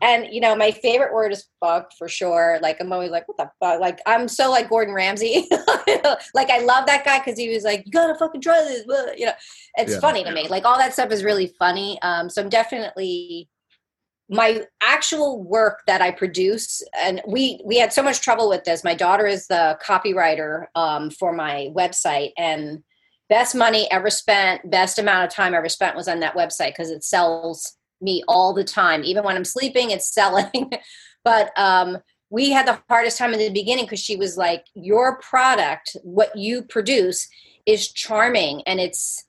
and 0.00 0.28
you 0.30 0.40
know, 0.40 0.54
my 0.54 0.70
favorite 0.70 1.12
word 1.12 1.32
is 1.32 1.46
fuck 1.60 1.90
for 1.98 2.08
sure. 2.08 2.58
Like 2.62 2.76
I'm 2.80 2.92
always 2.92 3.10
like, 3.10 3.26
what 3.26 3.36
the 3.36 3.50
fuck? 3.60 3.80
Like 3.80 4.00
I'm 4.06 4.28
so 4.28 4.50
like 4.50 4.68
Gordon 4.68 4.94
Ramsay. 4.94 5.46
like 6.34 6.50
I 6.50 6.60
love 6.60 6.86
that 6.86 7.04
guy 7.04 7.18
because 7.18 7.38
he 7.38 7.48
was 7.52 7.64
like, 7.64 7.84
you 7.84 7.92
gotta 7.92 8.14
fucking 8.14 8.40
try 8.40 8.62
this. 8.62 8.84
You 9.18 9.26
know, 9.26 9.32
it's 9.76 9.94
yeah. 9.94 10.00
funny 10.00 10.24
to 10.24 10.32
me. 10.32 10.48
Like 10.48 10.64
all 10.64 10.78
that 10.78 10.92
stuff 10.92 11.10
is 11.10 11.24
really 11.24 11.52
funny. 11.58 12.00
Um, 12.02 12.30
so 12.30 12.42
I'm 12.42 12.48
definitely 12.48 13.48
my 14.30 14.64
actual 14.82 15.42
work 15.42 15.80
that 15.86 16.02
I 16.02 16.10
produce, 16.10 16.82
and 16.96 17.22
we 17.26 17.60
we 17.64 17.78
had 17.78 17.92
so 17.92 18.02
much 18.02 18.20
trouble 18.20 18.48
with 18.48 18.64
this. 18.64 18.84
My 18.84 18.94
daughter 18.94 19.26
is 19.26 19.46
the 19.46 19.78
copywriter 19.82 20.66
um, 20.74 21.10
for 21.10 21.32
my 21.32 21.70
website, 21.74 22.32
and 22.36 22.82
best 23.28 23.54
money 23.54 23.90
ever 23.90 24.10
spent, 24.10 24.70
best 24.70 24.98
amount 24.98 25.26
of 25.26 25.34
time 25.34 25.54
ever 25.54 25.68
spent 25.68 25.96
was 25.96 26.08
on 26.08 26.20
that 26.20 26.34
website 26.34 26.68
because 26.70 26.90
it 26.90 27.04
sells 27.04 27.76
me 28.00 28.22
all 28.28 28.52
the 28.52 28.64
time. 28.64 29.04
Even 29.04 29.24
when 29.24 29.36
I'm 29.36 29.44
sleeping, 29.44 29.90
it's 29.90 30.08
selling. 30.12 30.70
but 31.24 31.50
um, 31.58 31.98
we 32.30 32.50
had 32.50 32.66
the 32.66 32.80
hardest 32.88 33.18
time 33.18 33.32
in 33.32 33.38
the 33.38 33.50
beginning 33.50 33.84
because 33.84 34.00
she 34.00 34.16
was 34.16 34.36
like, 34.36 34.64
"Your 34.74 35.18
product, 35.18 35.96
what 36.02 36.34
you 36.36 36.62
produce, 36.62 37.28
is 37.66 37.92
charming, 37.92 38.62
and 38.66 38.80
it's." 38.80 39.24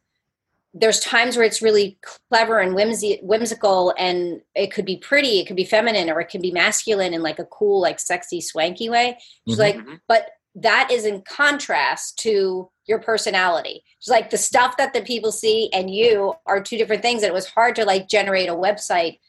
there's 0.71 0.99
times 0.99 1.35
where 1.35 1.45
it's 1.45 1.63
really 1.63 1.97
clever 2.29 2.59
and 2.59 2.75
whimsy, 2.75 3.19
whimsical 3.23 3.91
and 3.97 4.39
it 4.53 4.71
could 4.71 4.85
be 4.85 4.97
pretty 4.97 5.39
it 5.39 5.47
could 5.47 5.55
be 5.55 5.65
feminine 5.65 6.11
or 6.11 6.21
it 6.21 6.29
can 6.29 6.41
be 6.41 6.51
masculine 6.51 7.11
in 7.11 7.23
like 7.23 7.39
a 7.39 7.45
cool 7.45 7.81
like 7.81 7.99
sexy 7.99 8.39
swanky 8.39 8.87
way 8.87 9.17
she's 9.47 9.57
mm-hmm. 9.57 9.61
like 9.61 9.75
mm-hmm. 9.77 9.95
but 10.07 10.29
that 10.61 10.89
is 10.91 11.05
in 11.05 11.21
contrast 11.21 12.17
to 12.19 12.69
your 12.87 12.99
personality 12.99 13.83
it's 13.99 14.07
like 14.07 14.29
the 14.29 14.37
stuff 14.37 14.77
that 14.77 14.93
the 14.93 15.01
people 15.01 15.31
see 15.31 15.69
and 15.73 15.93
you 15.93 16.33
are 16.45 16.61
two 16.61 16.77
different 16.77 17.01
things 17.01 17.21
and 17.21 17.29
it 17.29 17.33
was 17.33 17.47
hard 17.47 17.75
to 17.75 17.85
like 17.85 18.07
generate 18.07 18.49
a 18.49 18.53
website 18.55 19.19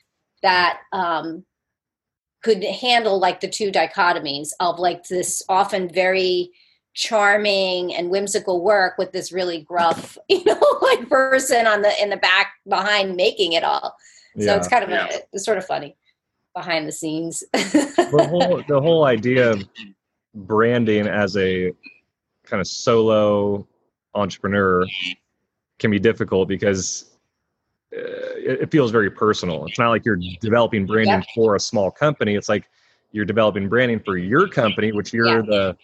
that 0.42 0.80
um 0.92 1.44
could 2.42 2.64
handle 2.64 3.18
like 3.18 3.40
the 3.40 3.49
two 3.49 3.70
dichotomies 3.70 4.50
of 4.60 4.78
like 4.78 5.06
this 5.08 5.42
often 5.49 5.88
very 5.88 6.50
charming 6.94 7.94
and 7.94 8.10
whimsical 8.10 8.62
work 8.62 8.99
with 8.99 9.12
this 9.12 9.32
really 9.32 9.60
gruff, 9.62 10.18
you 10.28 10.44
know, 10.44 10.60
like 10.82 11.08
person 11.08 11.66
on 11.66 11.82
the 11.82 12.02
in 12.02 12.10
the 12.10 12.16
back 12.16 12.52
behind 12.68 13.16
making 13.16 13.52
it 13.52 13.64
all. 13.64 13.96
So 14.38 14.44
yeah. 14.44 14.56
it's 14.56 14.68
kind 14.68 14.84
of 14.84 14.90
yeah. 14.90 15.08
a, 15.08 15.18
it's 15.32 15.44
sort 15.44 15.58
of 15.58 15.66
funny 15.66 15.96
behind 16.54 16.87
the 16.87 16.92
scenes. 16.92 17.44
the 17.52 18.26
whole 18.28 18.62
the 18.66 18.80
whole 18.80 19.04
idea 19.04 19.50
of 19.50 19.64
branding 20.34 21.06
as 21.06 21.37
a 21.37 21.72
kind 22.44 22.60
of 22.60 22.66
solo 22.66 23.66
entrepreneur 24.14 24.85
can 25.78 25.90
be 25.90 25.98
difficult 25.98 26.48
because 26.48 27.16
uh, 27.96 28.00
it, 28.37 28.62
it, 28.62 28.70
feels 28.70 28.90
very 28.90 29.11
personal. 29.11 29.64
It's 29.66 29.78
not 29.78 29.88
like 29.90 30.05
you're 30.05 30.20
developing 30.40 30.87
branding 30.87 31.24
for 31.35 31.57
a 31.57 31.61
small 31.61 31.90
company. 31.90 32.35
It's 32.37 32.48
like 32.48 32.68
you're 33.12 33.24
developing 33.24 33.68
branding 33.68 34.00
for 34.00 34.16
your 34.16 34.48
company, 34.48 34.92
which 34.92 35.12
you're 35.12 35.40
yeah. 35.40 35.42
the 35.42 35.76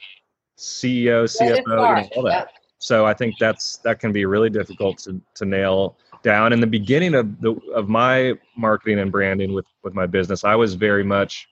CEO, 0.57 1.25
CFO, 1.25 1.57
you 1.57 1.64
know, 1.66 2.09
all 2.16 2.23
that. 2.25 2.31
Yep. 2.33 2.51
So 2.79 3.07
I 3.07 3.14
think 3.14 3.35
that's 3.40 3.79
that 3.79 3.99
can 3.99 4.12
be 4.12 4.27
really 4.27 4.51
difficult 4.51 4.99
to, 4.99 5.21
to 5.35 5.44
nail 5.44 5.97
down. 6.23 6.53
In 6.53 6.61
the 6.61 6.66
beginning 6.66 7.14
of 7.14 7.40
the 7.40 7.57
of 7.75 7.88
my 7.88 8.35
marketing 8.57 8.99
and 8.99 9.11
branding 9.11 9.53
with 9.53 9.66
with 9.83 9.94
my 9.94 10.07
business, 10.07 10.44
I 10.44 10.55
was 10.55 10.75
very 10.75 11.03
much 11.03 11.49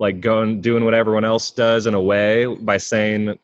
like 0.00 0.20
going 0.20 0.60
doing 0.60 0.84
what 0.84 0.94
everyone 0.94 1.24
else 1.24 1.52
does 1.52 1.86
in 1.86 1.94
a 1.94 2.00
way 2.00 2.46
by 2.46 2.78
saying 2.78 3.38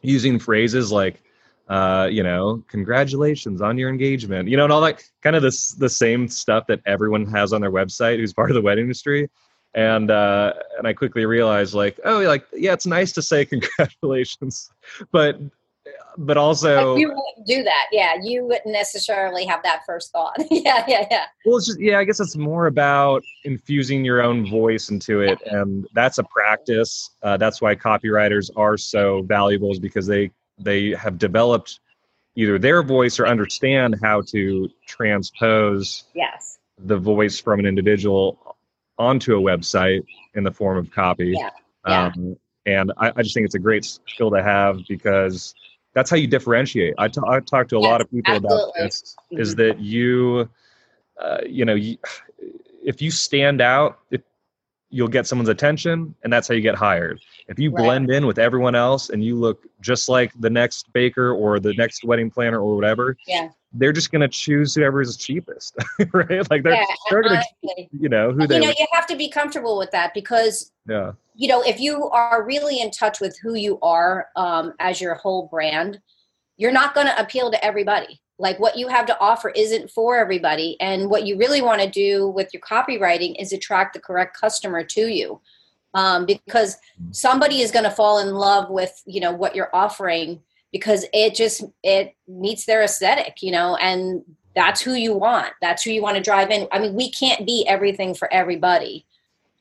using 0.00 0.38
phrases 0.38 0.90
like 0.90 1.22
uh, 1.68 2.08
you 2.10 2.22
know, 2.22 2.64
congratulations 2.68 3.60
on 3.60 3.76
your 3.76 3.90
engagement, 3.90 4.48
you 4.48 4.56
know, 4.56 4.64
and 4.64 4.72
all 4.72 4.80
that 4.80 5.04
kind 5.22 5.36
of 5.36 5.42
this 5.42 5.72
the 5.72 5.88
same 5.88 6.26
stuff 6.26 6.66
that 6.66 6.80
everyone 6.86 7.26
has 7.26 7.52
on 7.52 7.60
their 7.60 7.70
website 7.70 8.16
who's 8.16 8.32
part 8.38 8.50
of 8.50 8.54
the 8.54 8.62
wedding 8.62 8.84
industry. 8.84 9.28
And 9.74 10.10
uh, 10.10 10.54
and 10.78 10.88
I 10.88 10.94
quickly 10.94 11.26
realized 11.26 11.74
like 11.74 12.00
oh 12.04 12.20
like 12.20 12.46
yeah 12.54 12.72
it's 12.72 12.86
nice 12.86 13.12
to 13.12 13.22
say 13.22 13.44
congratulations 13.84 14.70
but 15.12 15.38
but 16.16 16.36
also 16.36 16.96
you 16.96 17.08
wouldn't 17.08 17.46
do 17.46 17.62
that 17.62 17.86
yeah 17.92 18.14
you 18.22 18.44
wouldn't 18.44 18.72
necessarily 18.72 19.44
have 19.44 19.62
that 19.62 19.82
first 19.86 20.10
thought 20.12 20.34
yeah 20.50 20.84
yeah 20.88 21.06
yeah 21.10 21.24
well 21.44 21.56
it's 21.56 21.66
just 21.66 21.80
yeah 21.80 21.98
I 21.98 22.04
guess 22.04 22.20
it's 22.20 22.36
more 22.36 22.66
about 22.66 23.22
infusing 23.44 24.04
your 24.04 24.22
own 24.22 24.48
voice 24.48 24.90
into 24.90 25.20
it 25.20 25.38
and 25.46 25.86
that's 25.94 26.18
a 26.18 26.24
practice 26.24 27.10
uh, 27.22 27.36
that's 27.36 27.60
why 27.60 27.74
copywriters 27.74 28.50
are 28.56 28.76
so 28.76 29.22
valuable 29.22 29.70
is 29.72 29.78
because 29.78 30.06
they 30.06 30.30
they 30.58 30.90
have 30.90 31.18
developed 31.18 31.80
either 32.36 32.58
their 32.58 32.82
voice 32.82 33.18
or 33.18 33.26
understand 33.26 33.96
how 34.02 34.20
to 34.22 34.68
transpose 34.86 36.04
yes 36.14 36.58
the 36.78 36.96
voice 36.96 37.40
from 37.40 37.58
an 37.60 37.66
individual 37.66 38.56
onto 38.98 39.36
a 39.36 39.40
website 39.40 40.04
in 40.34 40.44
the 40.44 40.50
form 40.50 40.76
of 40.76 40.90
copy. 40.90 41.34
Yeah. 41.36 41.50
yeah. 41.86 42.06
Um, 42.06 42.36
and 42.66 42.92
I, 42.98 43.12
I, 43.16 43.22
just 43.22 43.34
think 43.34 43.46
it's 43.46 43.54
a 43.54 43.60
great 43.60 43.84
skill 43.84 44.30
to 44.30 44.42
have 44.42 44.80
because 44.88 45.54
that's 45.98 46.10
how 46.10 46.16
you 46.16 46.28
differentiate. 46.28 46.94
I, 46.96 47.08
t- 47.08 47.20
I 47.26 47.40
talk 47.40 47.68
to 47.68 47.76
a 47.76 47.80
yes, 47.80 47.88
lot 47.90 48.00
of 48.00 48.10
people 48.10 48.34
absolutely. 48.34 48.62
about 48.62 48.74
this. 48.76 49.16
Mm-hmm. 49.32 49.42
Is 49.42 49.54
that 49.56 49.80
you, 49.80 50.48
uh, 51.20 51.38
you 51.44 51.64
know, 51.64 51.74
you, 51.74 51.98
if 52.84 53.02
you 53.02 53.10
stand 53.10 53.60
out, 53.60 53.98
if 54.12 54.22
you'll 54.90 55.08
get 55.08 55.26
someone's 55.26 55.48
attention, 55.48 56.14
and 56.22 56.32
that's 56.32 56.46
how 56.46 56.54
you 56.54 56.60
get 56.60 56.76
hired. 56.76 57.20
If 57.48 57.58
you 57.58 57.70
right. 57.70 57.82
blend 57.82 58.10
in 58.10 58.26
with 58.26 58.38
everyone 58.38 58.74
else 58.74 59.10
and 59.10 59.24
you 59.24 59.36
look 59.36 59.66
just 59.80 60.08
like 60.08 60.32
the 60.38 60.50
next 60.50 60.92
baker 60.92 61.32
or 61.32 61.58
the 61.58 61.72
next 61.74 62.04
wedding 62.04 62.30
planner 62.30 62.60
or 62.60 62.76
whatever, 62.76 63.16
yeah 63.26 63.48
they're 63.72 63.92
just 63.92 64.10
going 64.10 64.22
to 64.22 64.28
choose 64.28 64.74
whoever 64.74 65.00
is 65.00 65.16
cheapest, 65.16 65.76
right? 66.12 66.50
Like 66.50 66.62
they're, 66.62 66.74
yeah, 66.74 66.84
they're 67.10 67.22
going 67.22 67.40
to, 67.40 67.86
you 67.92 68.08
know, 68.08 68.32
who 68.32 68.46
they. 68.46 68.56
You 68.56 68.62
know, 68.62 68.74
you 68.78 68.86
have 68.92 69.06
to 69.08 69.16
be 69.16 69.28
comfortable 69.28 69.76
with 69.76 69.90
that 69.90 70.14
because, 70.14 70.72
yeah, 70.88 71.12
you 71.34 71.48
know, 71.48 71.62
if 71.62 71.78
you 71.78 72.08
are 72.10 72.44
really 72.44 72.80
in 72.80 72.90
touch 72.90 73.20
with 73.20 73.38
who 73.42 73.54
you 73.54 73.78
are 73.80 74.28
um, 74.36 74.74
as 74.80 75.00
your 75.00 75.14
whole 75.14 75.48
brand, 75.48 76.00
you're 76.56 76.72
not 76.72 76.94
going 76.94 77.06
to 77.06 77.20
appeal 77.20 77.50
to 77.50 77.64
everybody. 77.64 78.20
Like 78.38 78.58
what 78.58 78.76
you 78.76 78.88
have 78.88 79.06
to 79.06 79.20
offer 79.20 79.50
isn't 79.50 79.90
for 79.90 80.16
everybody, 80.16 80.76
and 80.80 81.10
what 81.10 81.26
you 81.26 81.36
really 81.36 81.60
want 81.60 81.82
to 81.82 81.90
do 81.90 82.28
with 82.28 82.54
your 82.54 82.62
copywriting 82.62 83.34
is 83.40 83.52
attract 83.52 83.94
the 83.94 84.00
correct 84.00 84.38
customer 84.38 84.82
to 84.84 85.08
you, 85.08 85.40
um, 85.94 86.26
because 86.26 86.76
somebody 87.10 87.60
is 87.60 87.70
going 87.70 87.84
to 87.84 87.90
fall 87.90 88.18
in 88.18 88.34
love 88.34 88.70
with 88.70 89.02
you 89.06 89.20
know 89.20 89.32
what 89.32 89.54
you're 89.54 89.74
offering 89.74 90.40
because 90.72 91.06
it 91.12 91.34
just 91.34 91.64
it 91.82 92.14
meets 92.26 92.66
their 92.66 92.82
aesthetic 92.82 93.42
you 93.42 93.50
know 93.50 93.76
and 93.76 94.22
that's 94.54 94.80
who 94.80 94.94
you 94.94 95.14
want. 95.14 95.52
That's 95.60 95.84
who 95.84 95.92
you 95.92 96.02
want 96.02 96.16
to 96.16 96.22
drive 96.22 96.50
in. 96.50 96.66
I 96.72 96.78
mean 96.78 96.94
we 96.94 97.10
can't 97.10 97.46
be 97.46 97.64
everything 97.68 98.14
for 98.14 98.32
everybody. 98.32 99.06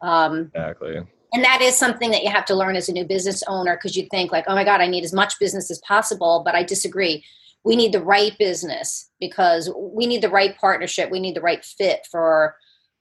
Um 0.01 0.51
exactly. 0.53 0.97
and 1.33 1.43
that 1.43 1.61
is 1.61 1.75
something 1.75 2.11
that 2.11 2.23
you 2.23 2.29
have 2.29 2.45
to 2.45 2.55
learn 2.55 2.75
as 2.75 2.89
a 2.89 2.93
new 2.93 3.05
business 3.05 3.43
owner 3.47 3.75
because 3.75 3.95
you 3.95 4.07
think 4.09 4.31
like 4.31 4.45
oh 4.47 4.55
my 4.55 4.63
god 4.63 4.81
i 4.81 4.87
need 4.87 5.03
as 5.03 5.13
much 5.13 5.39
business 5.39 5.71
as 5.71 5.79
possible 5.79 6.41
but 6.45 6.55
i 6.55 6.63
disagree. 6.63 7.23
We 7.63 7.75
need 7.75 7.91
the 7.91 8.03
right 8.03 8.37
business 8.37 9.09
because 9.19 9.69
we 9.75 10.05
need 10.05 10.21
the 10.21 10.29
right 10.29 10.57
partnership. 10.57 11.11
We 11.11 11.19
need 11.19 11.35
the 11.35 11.41
right 11.41 11.65
fit 11.65 12.07
for 12.09 12.55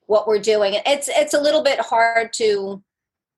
what 0.07 0.27
we're 0.27 0.41
doing. 0.41 0.75
It's 0.87 1.09
it's 1.09 1.35
a 1.35 1.41
little 1.41 1.63
bit 1.63 1.79
hard 1.79 2.33
to 2.35 2.83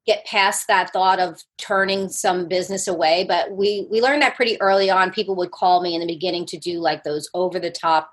get 0.07 0.25
past 0.25 0.67
that 0.69 0.91
thought 0.93 1.21
of 1.21 1.43
turning 1.59 2.09
some 2.09 2.49
business 2.49 2.89
away 2.89 3.25
but 3.29 3.53
we 3.53 3.87
we 3.91 4.01
learned 4.01 4.23
that 4.23 4.35
pretty 4.37 4.61
early 4.61 4.91
on. 4.91 5.11
People 5.11 5.37
would 5.37 5.51
call 5.51 5.83
me 5.83 5.95
in 5.95 6.01
the 6.01 6.07
beginning 6.07 6.47
to 6.47 6.59
do 6.59 6.81
like 6.81 7.05
those 7.05 7.29
over 7.35 7.59
the 7.59 7.71
top 7.71 8.11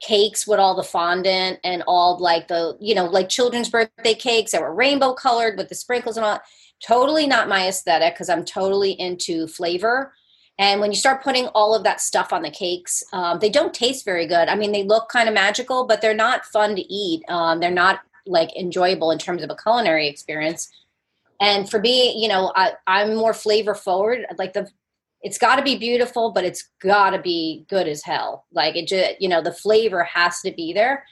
cakes 0.00 0.46
with 0.46 0.58
all 0.58 0.74
the 0.74 0.82
fondant 0.82 1.58
and 1.64 1.82
all 1.86 2.18
like 2.18 2.48
the 2.48 2.76
you 2.80 2.94
know 2.94 3.06
like 3.06 3.28
children's 3.28 3.70
birthday 3.70 4.14
cakes 4.14 4.52
that 4.52 4.60
were 4.60 4.74
rainbow 4.74 5.14
colored 5.14 5.56
with 5.56 5.68
the 5.68 5.74
sprinkles 5.74 6.16
and 6.16 6.26
all. 6.26 6.40
Totally 6.84 7.26
not 7.26 7.48
my 7.48 7.68
aesthetic 7.68 8.14
because 8.14 8.28
i'm 8.28 8.44
totally 8.44 8.92
into 8.92 9.46
flavor. 9.46 10.12
And 10.58 10.80
when 10.80 10.92
you 10.92 10.96
start 10.96 11.22
putting 11.22 11.46
all 11.48 11.74
of 11.74 11.82
that 11.84 12.00
stuff 12.00 12.32
on 12.32 12.42
the 12.42 12.50
cakes 12.50 13.02
um, 13.12 13.38
they 13.38 13.48
don't 13.48 13.72
taste 13.72 14.04
very 14.04 14.26
good. 14.26 14.48
I 14.48 14.56
mean 14.56 14.72
they 14.72 14.84
look 14.84 15.08
kind 15.08 15.28
of 15.28 15.34
magical 15.34 15.86
but 15.86 16.00
they're 16.00 16.14
not 16.14 16.44
fun 16.44 16.74
to 16.76 16.82
eat. 16.92 17.22
Um, 17.28 17.60
they're 17.60 17.70
not 17.70 18.00
like 18.26 18.54
enjoyable 18.56 19.10
in 19.10 19.18
terms 19.18 19.42
of 19.42 19.50
a 19.50 19.56
culinary 19.56 20.08
experience 20.08 20.70
and 21.44 21.70
for 21.70 21.80
me 21.80 22.14
you 22.20 22.28
know 22.28 22.52
I, 22.56 22.72
i'm 22.86 23.14
more 23.14 23.34
flavor 23.34 23.74
forward 23.74 24.26
like 24.38 24.52
the 24.52 24.68
it's 25.24 25.38
got 25.38 25.56
to 25.56 25.62
be 25.62 25.76
beautiful, 25.76 26.32
but 26.32 26.44
it's 26.44 26.68
got 26.82 27.10
to 27.10 27.18
be 27.18 27.64
good 27.70 27.88
as 27.88 28.02
hell. 28.02 28.44
Like 28.52 28.76
it 28.76 28.86
just, 28.86 29.20
you 29.20 29.28
know, 29.30 29.40
the 29.40 29.54
flavor 29.54 30.04
has 30.04 30.40
to 30.42 30.52
be 30.52 30.74
there. 30.74 31.06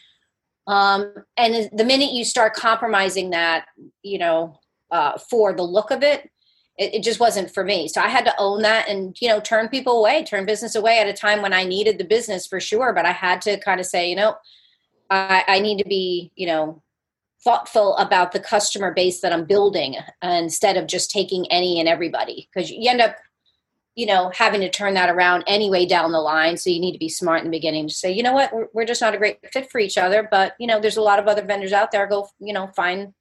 Um, 0.67 1.15
and 1.39 1.71
the 1.73 1.85
minute 1.85 2.13
you 2.13 2.23
start 2.23 2.53
compromising 2.53 3.31
that, 3.31 3.65
you 4.03 4.19
know, 4.19 4.61
uh, 4.91 5.17
for 5.19 5.55
the 5.55 5.63
look 5.63 5.91
of 5.91 6.03
it, 6.03 6.31
it, 6.79 6.97
it 6.97 7.03
just 7.03 7.21
wasn't 7.21 7.53
for 7.53 7.65
me. 7.65 7.89
So 7.89 8.03
I 8.03 8.09
had 8.09 8.27
to 8.27 8.35
own 8.39 8.61
that 8.63 8.87
and, 8.87 9.17
you 9.19 9.29
know, 9.29 9.41
turn 9.41 9.69
people 9.69 9.99
away, 9.99 10.25
turn 10.25 10.45
business 10.45 10.75
away 10.75 10.99
at 10.99 11.09
a 11.09 11.15
time 11.15 11.41
when 11.41 11.55
I 11.55 11.65
needed 11.65 11.97
the 11.97 12.05
business 12.05 12.47
for 12.47 12.61
sure. 12.61 12.93
But 12.93 13.07
I 13.07 13.13
had 13.13 13.41
to 13.43 13.59
kind 13.61 13.81
of 13.81 13.87
say, 13.87 14.11
you 14.11 14.17
know, 14.17 14.37
I, 15.09 15.43
I 15.49 15.59
need 15.59 15.79
to 15.79 15.89
be, 15.89 16.33
you 16.37 16.47
know, 16.47 16.83
thoughtful 17.45 17.97
about 17.97 18.33
the 18.33 18.41
customer 18.41 18.93
base 18.93 19.21
that 19.21 19.33
I'm 19.33 19.45
building 19.45 19.97
uh, 19.97 20.29
instead 20.29 20.77
of 20.77 20.87
just 20.87 21.11
taking 21.11 21.51
any 21.51 21.81
and 21.81 21.89
everybody 21.89 22.49
because 22.53 22.71
you 22.71 22.89
end 22.89 23.01
up 23.01 23.17
you 23.95 24.07
know, 24.07 24.31
having 24.35 24.61
to 24.61 24.71
turn 24.71 24.95
that 24.95 25.11
around 25.11 25.45
anyway 25.47 25.85
down 25.85 26.13
the 26.13 26.21
line. 26.21 26.57
So 26.57 26.71
you 26.71 26.81
need 26.81 26.93
to 26.93 26.99
be 26.99 27.11
smart 27.11 27.41
in 27.41 27.45
the 27.45 27.57
beginning 27.57 27.89
to 27.89 27.95
say, 27.95 28.11
you 28.11 28.23
know 28.23 28.33
what, 28.33 28.53
we're, 28.53 28.69
we're 28.73 28.87
just 28.87 29.03
not 29.03 29.15
a 29.15 29.19
great 29.19 29.39
fit 29.53 29.71
for 29.71 29.79
each 29.79 29.99
other. 29.99 30.27
But 30.31 30.55
you 30.59 30.67
know, 30.67 30.81
there's 30.81 30.97
a 30.97 31.03
lot 31.03 31.19
of 31.19 31.29
other 31.29 31.45
vendors 31.45 31.73
out 31.73 31.91
there. 31.93 32.07
Go, 32.07 32.29
you 32.39 32.55
know, 32.55 32.69
find 32.69 33.13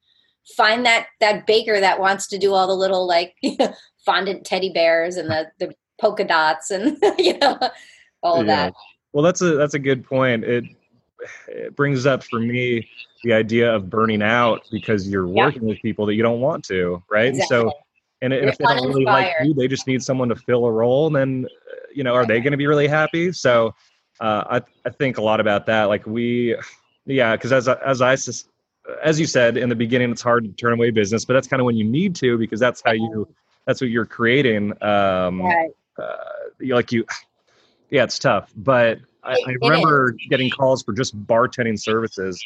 find 0.56 0.86
that 0.86 1.08
that 1.20 1.46
baker 1.46 1.78
that 1.78 2.00
wants 2.00 2.26
to 2.28 2.38
do 2.38 2.54
all 2.54 2.66
the 2.66 2.74
little 2.74 3.06
like 3.06 3.36
fondant 4.06 4.44
teddy 4.44 4.72
bears 4.72 5.16
and 5.16 5.28
the 5.28 5.50
the 5.58 5.74
polka 6.00 6.24
dots 6.24 6.70
and 6.70 6.96
you 7.18 7.38
know 7.38 7.58
all 8.22 8.38
yeah. 8.38 8.44
that. 8.44 8.74
Well, 9.12 9.22
that's 9.22 9.42
a 9.42 9.56
that's 9.56 9.74
a 9.74 9.78
good 9.78 10.04
point. 10.04 10.44
It 10.44 10.64
it 11.48 11.76
brings 11.76 12.06
up 12.06 12.22
for 12.24 12.40
me 12.40 12.88
the 13.24 13.32
idea 13.32 13.72
of 13.74 13.88
burning 13.88 14.22
out 14.22 14.62
because 14.70 15.08
you're 15.08 15.28
working 15.28 15.64
with 15.64 15.80
people 15.82 16.06
that 16.06 16.14
you 16.14 16.22
don't 16.22 16.40
want 16.40 16.64
to, 16.64 17.02
right? 17.10 17.28
Exactly. 17.28 17.58
And 17.58 17.70
so 17.70 17.72
and, 18.22 18.32
and 18.32 18.48
if 18.48 18.56
they 18.56 18.64
don't 18.64 18.86
really 18.86 19.04
like 19.04 19.32
you, 19.42 19.52
they 19.52 19.66
just 19.66 19.86
need 19.88 20.02
someone 20.02 20.28
to 20.28 20.36
fill 20.36 20.64
a 20.64 20.70
role. 20.70 21.08
And 21.08 21.16
then, 21.16 21.46
uh, 21.70 21.74
you 21.92 22.04
know, 22.04 22.14
are 22.14 22.24
they 22.24 22.40
going 22.40 22.52
to 22.52 22.56
be 22.56 22.68
really 22.68 22.86
happy? 22.86 23.32
So 23.32 23.74
uh, 24.20 24.44
I, 24.48 24.62
I 24.86 24.90
think 24.90 25.18
a 25.18 25.22
lot 25.22 25.40
about 25.40 25.66
that. 25.66 25.84
Like 25.84 26.06
we, 26.06 26.56
yeah, 27.04 27.34
because 27.34 27.52
as, 27.52 27.68
as 27.68 28.00
I, 28.00 28.12
as 29.02 29.18
you 29.18 29.26
said 29.26 29.56
in 29.56 29.68
the 29.68 29.74
beginning, 29.74 30.12
it's 30.12 30.22
hard 30.22 30.44
to 30.44 30.50
turn 30.52 30.72
away 30.72 30.90
business, 30.90 31.24
but 31.24 31.34
that's 31.34 31.48
kind 31.48 31.60
of 31.60 31.66
when 31.66 31.76
you 31.76 31.84
need 31.84 32.14
to, 32.16 32.38
because 32.38 32.60
that's 32.60 32.80
how 32.84 32.92
you, 32.92 33.28
that's 33.66 33.80
what 33.80 33.90
you're 33.90 34.06
creating. 34.06 34.70
Um, 34.82 35.42
right. 35.42 35.70
uh, 35.98 36.16
like 36.60 36.92
you, 36.92 37.04
yeah, 37.90 38.04
it's 38.04 38.20
tough. 38.20 38.52
But 38.56 39.00
I, 39.24 39.32
I 39.32 39.56
remember 39.62 40.14
getting 40.30 40.50
calls 40.50 40.82
for 40.82 40.92
just 40.92 41.16
bartending 41.26 41.78
services 41.78 42.42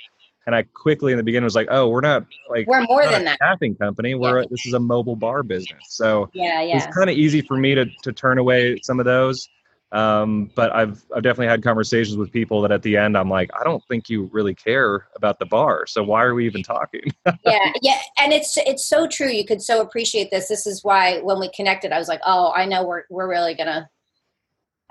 and 0.47 0.55
I 0.55 0.62
quickly 0.62 1.12
in 1.12 1.19
the 1.19 1.25
beginning 1.25 1.45
was 1.45 1.57
like, 1.57 1.69
"Oh, 1.71 1.89
we're 1.89 2.01
not 2.01 2.25
like 2.49 2.67
we're 2.67 2.83
more 2.83 3.05
than 3.07 3.25
that 3.25 3.37
staffing 3.37 3.75
company. 3.75 4.15
We're 4.15 4.41
yeah. 4.41 4.47
this 4.49 4.65
is 4.65 4.75
a 4.75 4.81
mobile 4.81 5.17
bar 5.17 5.43
business." 5.43 5.83
So 5.89 6.31
yeah, 6.33 6.62
yeah, 6.62 6.77
it's 6.77 6.95
kind 6.95 7.11
of 7.11 7.17
easy 7.17 7.43
for 7.43 7.57
me 7.57 7.75
to 7.75 7.87
to 8.03 8.12
turn 8.12 8.39
away 8.39 8.79
some 8.83 9.01
of 9.01 9.07
those. 9.07 9.49
Um, 9.93 10.51
but 10.55 10.73
I've 10.73 11.05
I've 11.15 11.23
definitely 11.23 11.49
had 11.49 11.62
conversations 11.62 12.17
with 12.17 12.33
people 12.33 12.61
that 12.62 12.71
at 12.71 12.83
the 12.83 12.97
end 12.97 13.17
I'm 13.17 13.31
like, 13.31 13.51
I 13.59 13.65
don't 13.65 13.83
think 13.89 14.09
you 14.09 14.29
really 14.33 14.55
care 14.55 15.07
about 15.17 15.39
the 15.39 15.47
bar. 15.47 15.87
So 15.87 16.03
why 16.03 16.23
are 16.23 16.35
we 16.35 16.47
even 16.47 16.62
talking? 16.62 17.03
yeah, 17.45 17.73
yeah, 17.83 17.99
and 18.19 18.33
it's 18.33 18.57
it's 18.57 18.89
so 18.89 19.09
true. 19.09 19.29
You 19.29 19.45
could 19.45 19.62
so 19.62 19.81
appreciate 19.81 20.31
this. 20.31 20.49
This 20.49 20.67
is 20.67 20.85
why 20.85 21.21
when 21.21 21.41
we 21.41 21.51
connected, 21.51 21.93
I 21.93 21.99
was 21.99 22.09
like, 22.09 22.21
oh, 22.25 22.53
I 22.55 22.67
know 22.67 22.85
we're 22.85 23.05
we're 23.11 23.29
really 23.29 23.55
gonna 23.55 23.89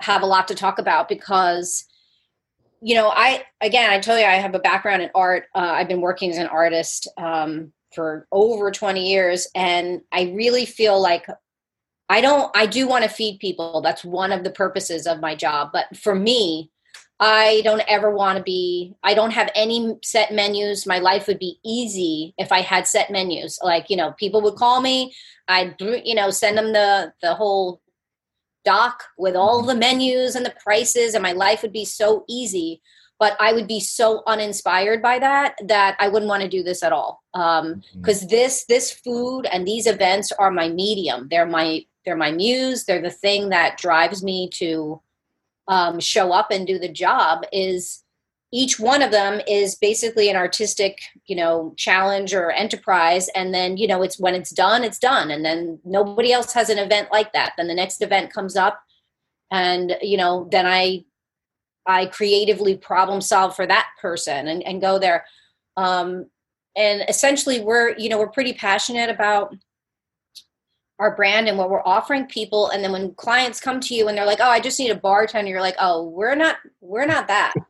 have 0.00 0.22
a 0.22 0.26
lot 0.26 0.48
to 0.48 0.54
talk 0.54 0.78
about 0.78 1.08
because 1.08 1.86
you 2.80 2.94
know, 2.94 3.08
I 3.08 3.44
again, 3.60 3.90
I 3.90 3.98
tell 3.98 4.18
you, 4.18 4.24
I 4.24 4.34
have 4.34 4.54
a 4.54 4.60
background 4.60 5.02
in 5.02 5.10
art. 5.14 5.44
Uh, 5.54 5.72
I've 5.74 5.88
been 5.88 6.00
working 6.00 6.30
as 6.30 6.38
an 6.38 6.46
artist 6.46 7.08
um, 7.16 7.72
for 7.94 8.26
over 8.30 8.70
20 8.70 9.10
years, 9.10 9.48
and 9.54 10.02
I 10.12 10.32
really 10.36 10.66
feel 10.66 11.00
like 11.00 11.26
I 12.08 12.20
don't. 12.20 12.54
I 12.56 12.66
do 12.66 12.86
want 12.86 13.04
to 13.04 13.10
feed 13.10 13.40
people. 13.40 13.80
That's 13.80 14.04
one 14.04 14.30
of 14.30 14.44
the 14.44 14.50
purposes 14.50 15.06
of 15.06 15.20
my 15.20 15.34
job. 15.34 15.70
But 15.72 15.96
for 15.96 16.14
me, 16.14 16.70
I 17.18 17.62
don't 17.64 17.82
ever 17.88 18.10
want 18.14 18.36
to 18.36 18.44
be. 18.44 18.94
I 19.02 19.14
don't 19.14 19.32
have 19.32 19.50
any 19.54 19.96
set 20.04 20.32
menus. 20.32 20.86
My 20.86 20.98
life 20.98 21.26
would 21.26 21.38
be 21.38 21.58
easy 21.64 22.34
if 22.36 22.52
I 22.52 22.60
had 22.60 22.86
set 22.86 23.10
menus. 23.10 23.58
Like 23.62 23.88
you 23.88 23.96
know, 23.96 24.12
people 24.12 24.42
would 24.42 24.56
call 24.56 24.80
me. 24.80 25.14
I'd 25.48 25.74
you 25.80 26.14
know 26.14 26.30
send 26.30 26.58
them 26.58 26.72
the 26.72 27.12
the 27.22 27.34
whole 27.34 27.80
doc 28.66 29.04
with 29.16 29.34
all 29.34 29.60
mm-hmm. 29.60 29.68
the 29.68 29.74
menus 29.76 30.34
and 30.34 30.44
the 30.44 30.54
prices 30.62 31.14
and 31.14 31.22
my 31.22 31.32
life 31.32 31.62
would 31.62 31.72
be 31.72 31.84
so 31.84 32.24
easy 32.28 32.82
but 33.18 33.36
i 33.40 33.52
would 33.52 33.68
be 33.68 33.80
so 33.80 34.22
uninspired 34.26 35.00
by 35.00 35.18
that 35.18 35.54
that 35.64 35.96
i 36.00 36.08
wouldn't 36.08 36.28
want 36.28 36.42
to 36.42 36.48
do 36.48 36.62
this 36.62 36.82
at 36.82 36.92
all 36.92 37.22
because 37.32 37.62
um, 37.62 37.82
mm-hmm. 38.02 38.28
this 38.28 38.64
this 38.66 38.90
food 38.90 39.46
and 39.52 39.66
these 39.66 39.86
events 39.86 40.32
are 40.32 40.50
my 40.50 40.68
medium 40.68 41.28
they're 41.30 41.46
my 41.46 41.80
they're 42.04 42.16
my 42.16 42.32
muse 42.32 42.84
they're 42.84 43.00
the 43.00 43.10
thing 43.10 43.48
that 43.48 43.78
drives 43.78 44.22
me 44.22 44.50
to 44.50 45.00
um, 45.68 45.98
show 45.98 46.32
up 46.32 46.50
and 46.50 46.66
do 46.66 46.78
the 46.78 46.88
job 46.88 47.44
is 47.52 48.04
each 48.52 48.78
one 48.78 49.02
of 49.02 49.10
them 49.10 49.40
is 49.48 49.74
basically 49.74 50.30
an 50.30 50.36
artistic 50.36 51.00
you 51.26 51.36
know 51.36 51.74
challenge 51.76 52.32
or 52.32 52.50
enterprise 52.50 53.28
and 53.34 53.52
then 53.52 53.76
you 53.76 53.86
know 53.86 54.02
it's 54.02 54.18
when 54.20 54.34
it's 54.34 54.50
done 54.50 54.84
it's 54.84 54.98
done 54.98 55.30
and 55.30 55.44
then 55.44 55.78
nobody 55.84 56.32
else 56.32 56.52
has 56.52 56.68
an 56.68 56.78
event 56.78 57.08
like 57.10 57.32
that. 57.32 57.52
Then 57.56 57.66
the 57.66 57.74
next 57.74 58.02
event 58.02 58.32
comes 58.32 58.56
up 58.56 58.80
and 59.50 59.96
you 60.00 60.16
know 60.16 60.48
then 60.50 60.66
i 60.66 61.04
i 61.86 62.06
creatively 62.06 62.76
problem 62.76 63.20
solve 63.20 63.54
for 63.54 63.66
that 63.66 63.88
person 64.00 64.48
and, 64.48 64.62
and 64.62 64.80
go 64.80 64.98
there. 64.98 65.24
Um 65.76 66.26
and 66.76 67.04
essentially 67.08 67.60
we're 67.60 67.96
you 67.96 68.08
know 68.08 68.18
we're 68.18 68.28
pretty 68.28 68.52
passionate 68.52 69.10
about 69.10 69.54
our 70.98 71.14
brand 71.14 71.48
and 71.48 71.58
what 71.58 71.70
we're 71.70 71.86
offering 71.86 72.26
people. 72.26 72.70
And 72.70 72.82
then 72.82 72.92
when 72.92 73.14
clients 73.14 73.60
come 73.60 73.80
to 73.80 73.94
you 73.94 74.08
and 74.08 74.16
they're 74.16 74.26
like 74.26 74.40
oh 74.40 74.48
i 74.50 74.60
just 74.60 74.78
need 74.78 74.90
a 74.90 74.96
bartender 74.96 75.50
you're 75.50 75.60
like 75.60 75.76
oh 75.78 76.08
we're 76.08 76.34
not 76.34 76.56
we're 76.80 77.06
not 77.06 77.28
that. 77.28 77.54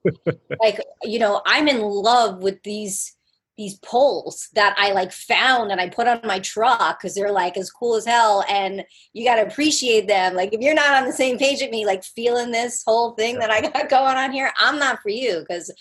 Like 0.61 0.81
you 1.03 1.19
know 1.19 1.43
i'm 1.45 1.69
in 1.69 1.81
love 1.81 2.43
with 2.43 2.63
these 2.63 3.15
these 3.59 3.79
poles 3.79 4.49
that 4.55 4.75
i 4.79 4.93
like 4.93 5.13
found 5.13 5.71
and 5.71 5.81
i 5.81 5.89
put 5.89 6.07
on 6.07 6.21
my 6.25 6.39
truck 6.39 6.99
because 6.99 7.15
they're 7.15 7.33
like 7.33 7.57
as 7.57 7.71
cool 7.71 7.97
as 7.97 8.07
hell. 8.07 8.45
And 8.49 8.85
you 9.13 9.25
got 9.25 9.37
to 9.37 9.47
appreciate 9.47 10.09
them. 10.09 10.35
Like 10.35 10.53
if 10.53 10.61
you're 10.61 10.75
not 10.75 10.97
on 10.97 11.05
the 11.05 11.13
same 11.13 11.39
page 11.39 11.61
with 11.61 11.71
me 11.71 11.85
like 11.85 12.05
feeling 12.05 12.51
this 12.51 12.83
whole 12.87 13.13
thing 13.13 13.39
that 13.39 13.51
i 13.51 13.61
got 13.61 13.89
going 13.91 14.17
on 14.17 14.33
here 14.33 14.53
i'm 14.59 14.79
not 14.79 15.01
for 15.03 15.11
you. 15.11 15.41
Because 15.41 15.73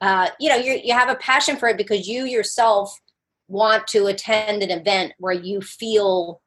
uh, 0.00 0.28
you 0.40 0.48
know 0.48 0.56
you 0.56 0.80
you 0.82 0.94
have 0.94 1.10
a 1.10 1.16
passion 1.16 1.56
for 1.56 1.68
it 1.68 1.76
because 1.76 2.08
you 2.08 2.24
yourself 2.24 2.98
want 3.48 3.86
to 3.88 4.06
attend 4.06 4.62
an 4.62 4.70
event 4.70 5.12
where 5.18 5.32
you 5.32 5.60
feel 5.60 6.40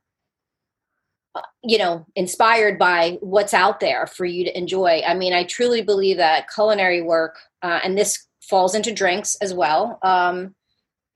you 1.64 1.78
know 1.78 2.06
inspired 2.16 2.78
by 2.78 3.18
what's 3.22 3.54
out 3.54 3.80
there 3.80 4.08
for 4.08 4.26
you 4.26 4.44
to 4.46 4.58
enjoy. 4.58 5.02
I 5.06 5.14
mean 5.14 5.34
i 5.34 5.44
truly 5.44 5.82
believe 5.82 6.18
that 6.18 6.50
culinary 6.54 7.02
work 7.02 7.38
uh, 7.62 7.80
and 7.84 7.98
this 7.98 8.28
falls 8.42 8.76
into 8.76 8.94
drinks 8.94 9.36
as 9.36 9.54
well 9.54 10.00
um, 10.04 10.54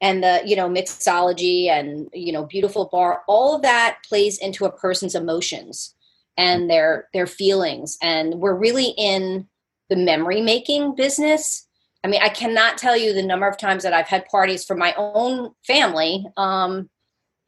and 0.01 0.23
the 0.23 0.41
you 0.45 0.55
know 0.55 0.69
mixology 0.69 1.67
and 1.67 2.07
you 2.13 2.31
know 2.31 2.45
beautiful 2.45 2.89
bar 2.91 3.23
all 3.27 3.55
of 3.55 3.61
that 3.61 3.97
plays 4.07 4.37
into 4.37 4.65
a 4.65 4.71
person's 4.71 5.15
emotions 5.15 5.95
and 6.37 6.69
their 6.69 7.09
their 7.13 7.27
feelings. 7.27 7.97
And 8.01 8.35
we're 8.35 8.55
really 8.55 8.93
in 8.97 9.47
the 9.89 9.95
memory 9.95 10.41
making 10.41 10.95
business. 10.95 11.67
I 12.03 12.07
mean 12.07 12.21
i 12.21 12.29
cannot 12.29 12.77
tell 12.77 12.95
you 12.95 13.11
the 13.11 13.23
number 13.23 13.47
of 13.47 13.57
times 13.57 13.83
that 13.83 13.91
i've 13.91 14.07
had 14.07 14.29
parties 14.29 14.63
for 14.63 14.75
my 14.75 14.93
own 14.97 15.51
family 15.65 16.25
um, 16.37 16.89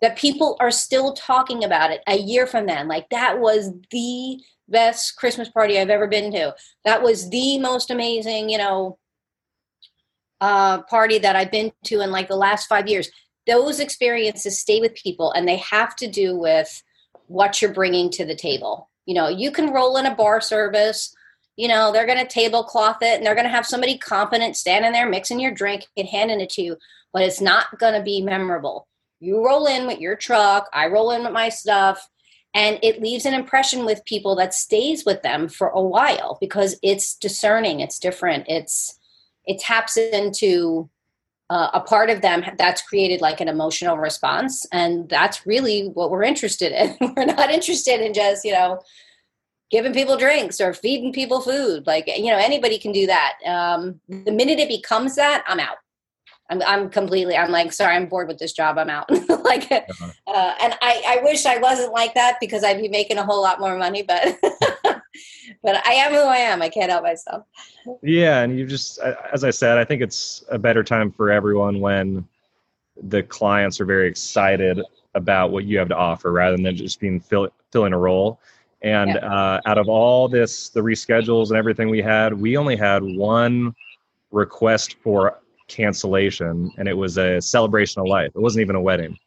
that 0.02 0.18
people 0.18 0.56
are 0.60 0.72
still 0.72 1.14
talking 1.14 1.64
about 1.64 1.92
it 1.92 2.02
a 2.08 2.18
year 2.18 2.48
from 2.48 2.66
then. 2.66 2.88
Like 2.88 3.10
that 3.10 3.40
was 3.40 3.72
the 3.92 4.40
best 4.70 5.16
Christmas 5.18 5.50
party 5.50 5.80
I've 5.80 5.90
ever 5.90 6.08
been 6.08 6.32
to. 6.32 6.56
That 6.86 7.02
was 7.02 7.30
the 7.30 7.60
most 7.60 7.92
amazing, 7.92 8.50
you 8.50 8.58
know, 8.58 8.98
uh, 10.42 10.84
party 10.84 11.18
that 11.20 11.36
I've 11.36 11.52
been 11.52 11.72
to 11.86 12.02
in 12.02 12.12
like 12.12 12.30
the 12.30 12.36
last 12.36 12.68
five 12.68 12.88
years. 12.88 13.10
Those 13.46 13.80
experiences 13.80 14.60
stay 14.60 14.80
with 14.80 14.96
people 14.96 15.32
and 15.32 15.48
they 15.48 15.58
have 15.58 15.96
to 15.98 16.08
do 16.08 16.38
with 16.38 16.82
what 17.28 17.62
you're 17.62 17.74
bringing 17.74 18.10
to 18.12 18.26
the 18.26 18.36
table. 18.36 18.90
You 19.06 19.16
know, 19.16 19.28
you 19.28 19.52
can 19.52 19.74
roll 19.74 19.98
in 19.98 20.06
a 20.06 20.16
bar 20.16 20.40
service, 20.40 21.14
you 21.58 21.68
know, 21.68 21.92
they're 21.92 22.06
going 22.06 22.20
to 22.20 22.26
tablecloth 22.26 23.02
it 23.02 23.18
and 23.18 23.26
they're 23.26 23.36
going 23.36 23.48
to 23.48 23.52
have 23.52 23.66
somebody 23.66 23.98
competent 23.98 24.56
standing 24.56 24.94
there 24.94 25.10
mixing 25.10 25.40
your 25.40 25.52
drink 25.52 25.88
and 25.98 26.08
handing 26.08 26.40
it 26.40 26.50
to 26.52 26.62
you, 26.62 26.78
but 27.12 27.24
it's 27.24 27.42
not 27.42 27.78
going 27.80 27.96
to 27.96 28.02
be 28.02 28.22
memorable 28.22 28.88
you 29.20 29.46
roll 29.46 29.66
in 29.66 29.88
with 29.88 30.00
your 30.00 30.16
truck, 30.16 30.70
I 30.74 30.88
roll 30.88 31.12
in 31.12 31.24
with 31.24 31.34
my 31.34 31.50
stuff, 31.50 32.10
and 32.54 32.80
it 32.82 33.02
leaves 33.02 33.26
an 33.26 33.34
impression 33.34 33.86
with 33.86 34.06
people 34.06 34.36
that 34.36 34.54
stays 34.54 35.06
with 35.06 35.22
them 35.22 35.48
for 35.48 35.70
a 35.70 35.82
while 35.82 36.38
because 36.42 36.78
it's 36.82 37.16
discerning 37.16 37.80
it's 37.80 38.00
different 38.00 38.46
it's 38.48 38.98
it 39.46 39.60
taps 39.60 39.98
into 39.98 40.90
uh, 41.50 41.70
a 41.74 41.80
part 41.80 42.10
of 42.12 42.22
them 42.22 42.44
that's 42.58 42.82
created 42.82 43.22
like 43.22 43.42
an 43.42 43.48
emotional 43.48 43.98
response 43.98 44.66
and 44.72 45.10
that's 45.10 45.48
really 45.48 45.88
what 45.88 46.12
we're 46.12 46.24
interested 46.24 46.72
in. 46.72 46.96
We're 47.18 47.26
not 47.26 47.50
interested 47.50 48.02
in 48.02 48.14
just 48.14 48.46
you 48.46 48.54
know 48.54 48.82
giving 49.72 49.94
people 49.94 50.18
drinks 50.18 50.62
or 50.62 50.74
feeding 50.74 51.12
people 51.12 51.42
food 51.42 51.88
like 51.88 52.08
you 52.08 52.28
know 52.32 52.38
anybody 52.38 52.78
can 52.78 52.92
do 52.92 53.08
that. 53.08 53.34
Um, 53.46 54.00
the 54.08 54.32
minute 54.32 54.60
it 54.60 54.68
becomes 54.68 55.16
that 55.16 55.44
i'm 55.48 55.60
out 55.60 55.78
I'm, 56.50 56.62
I'm 56.64 56.90
completely 56.90 57.36
i'm 57.36 57.52
like 57.52 57.72
sorry 57.72 57.96
i'm 57.96 58.08
bored 58.08 58.28
with 58.28 58.40
this 58.40 58.54
job 58.54 58.78
i'm 58.78 58.90
out 58.90 59.10
like 59.44 59.72
uh-huh. 59.72 60.12
uh, 60.28 60.54
and 60.62 60.78
I, 60.82 61.04
I 61.08 61.24
wish 61.24 61.46
i 61.46 61.58
wasn't 61.58 61.94
like 61.94 62.14
that 62.16 62.38
because 62.40 62.64
i'd 62.64 62.82
be 62.82 62.90
making 62.90 63.18
a 63.18 63.24
whole 63.24 63.42
lot 63.42 63.60
more 63.60 63.78
money 63.78 64.04
but 64.04 64.38
but 65.64 65.86
I 65.86 65.94
am 65.94 66.14
who 66.14 66.22
I 66.22 66.38
am. 66.38 66.62
I 66.62 66.70
can't 66.70 66.92
help 66.92 67.04
myself. 67.04 67.46
Yeah, 68.02 68.42
and 68.42 68.58
you 68.58 68.66
just, 68.66 69.00
as 69.34 69.44
I 69.44 69.50
said, 69.50 69.78
I 69.78 69.86
think 69.86 70.02
it's 70.02 70.44
a 70.50 70.58
better 70.58 70.84
time 70.84 71.12
for 71.12 71.32
everyone 71.32 71.80
when 71.80 72.28
the 73.02 73.24
clients 73.24 73.80
are 73.80 73.86
very 73.86 74.08
excited 74.08 74.82
about 75.16 75.52
what 75.52 75.66
you 75.66 75.78
have 75.80 75.90
to 75.90 75.96
offer, 75.96 76.32
rather 76.32 76.58
than 76.58 76.76
just 76.76 77.00
being 77.00 77.20
fill, 77.20 77.50
filling 77.72 77.94
a 77.94 77.98
role. 77.98 78.40
And 78.82 79.12
yeah. 79.12 79.18
uh, 79.18 79.62
out 79.66 79.78
of 79.78 79.90
all 79.90 80.30
this, 80.30 80.70
the 80.70 80.82
reschedules 80.82 81.50
and 81.50 81.58
everything 81.58 81.90
we 81.90 82.02
had, 82.02 82.34
we 82.34 82.56
only 82.56 82.76
had 82.76 83.04
one 83.04 83.76
request 84.32 84.96
for 85.02 85.40
cancellation, 85.70 86.72
and 86.78 86.88
it 86.88 86.94
was 86.94 87.18
a 87.18 87.42
celebration 87.42 88.02
of 88.02 88.08
life. 88.08 88.32
It 88.36 88.42
wasn't 88.42 88.62
even 88.62 88.76
a 88.76 88.82
wedding. 88.82 89.18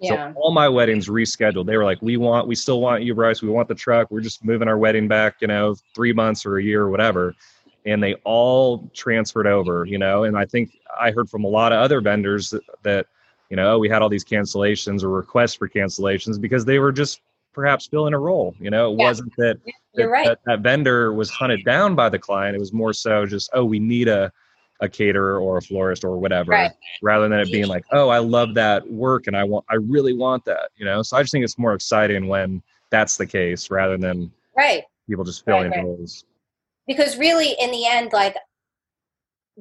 Yeah. 0.00 0.32
So 0.32 0.40
all 0.40 0.52
my 0.52 0.68
weddings 0.68 1.08
rescheduled. 1.08 1.66
They 1.66 1.76
were 1.76 1.84
like, 1.84 2.00
"We 2.00 2.16
want, 2.16 2.46
we 2.46 2.54
still 2.54 2.80
want 2.80 3.02
you, 3.02 3.14
Bryce. 3.14 3.42
We 3.42 3.48
want 3.48 3.68
the 3.68 3.74
truck. 3.74 4.10
We're 4.10 4.20
just 4.20 4.44
moving 4.44 4.68
our 4.68 4.78
wedding 4.78 5.08
back, 5.08 5.36
you 5.40 5.48
know, 5.48 5.74
three 5.94 6.12
months 6.12 6.46
or 6.46 6.58
a 6.58 6.62
year 6.62 6.82
or 6.82 6.90
whatever." 6.90 7.34
And 7.84 8.02
they 8.02 8.14
all 8.24 8.88
transferred 8.94 9.46
over, 9.46 9.84
you 9.84 9.98
know. 9.98 10.24
And 10.24 10.38
I 10.38 10.44
think 10.44 10.70
I 10.98 11.10
heard 11.10 11.28
from 11.28 11.44
a 11.44 11.48
lot 11.48 11.72
of 11.72 11.80
other 11.80 12.00
vendors 12.00 12.50
that, 12.50 12.62
that 12.82 13.06
you 13.50 13.56
know, 13.56 13.74
oh, 13.74 13.78
we 13.78 13.88
had 13.88 14.02
all 14.02 14.08
these 14.08 14.24
cancellations 14.24 15.02
or 15.02 15.08
requests 15.08 15.54
for 15.54 15.68
cancellations 15.68 16.40
because 16.40 16.64
they 16.64 16.78
were 16.78 16.92
just 16.92 17.20
perhaps 17.52 17.86
filling 17.86 18.14
a 18.14 18.18
role. 18.18 18.54
You 18.60 18.70
know, 18.70 18.92
it 18.92 18.98
yeah. 18.98 19.04
wasn't 19.04 19.32
that, 19.36 19.58
that, 19.94 20.08
right. 20.08 20.26
that 20.26 20.40
that 20.44 20.60
vendor 20.60 21.12
was 21.12 21.30
hunted 21.30 21.64
down 21.64 21.94
by 21.94 22.08
the 22.08 22.18
client. 22.18 22.54
It 22.54 22.60
was 22.60 22.72
more 22.72 22.92
so 22.92 23.26
just, 23.26 23.50
oh, 23.52 23.64
we 23.64 23.78
need 23.78 24.06
a 24.06 24.30
a 24.80 24.88
caterer 24.88 25.40
or 25.40 25.58
a 25.58 25.62
florist 25.62 26.04
or 26.04 26.18
whatever 26.18 26.52
right. 26.52 26.72
rather 27.02 27.28
than 27.28 27.40
it 27.40 27.50
being 27.50 27.66
like 27.66 27.84
oh 27.92 28.08
i 28.08 28.18
love 28.18 28.54
that 28.54 28.88
work 28.88 29.26
and 29.26 29.36
i 29.36 29.42
want 29.42 29.64
i 29.70 29.74
really 29.74 30.12
want 30.12 30.44
that 30.44 30.70
you 30.76 30.84
know 30.84 31.02
so 31.02 31.16
i 31.16 31.22
just 31.22 31.32
think 31.32 31.44
it's 31.44 31.58
more 31.58 31.74
exciting 31.74 32.28
when 32.28 32.62
that's 32.90 33.16
the 33.16 33.26
case 33.26 33.70
rather 33.70 33.96
than 33.96 34.30
right 34.56 34.84
people 35.08 35.24
just 35.24 35.44
filling 35.44 35.70
right, 35.70 35.78
right. 35.78 35.84
roles 35.84 36.24
because 36.86 37.16
really 37.18 37.56
in 37.60 37.70
the 37.70 37.86
end 37.86 38.12
like 38.12 38.36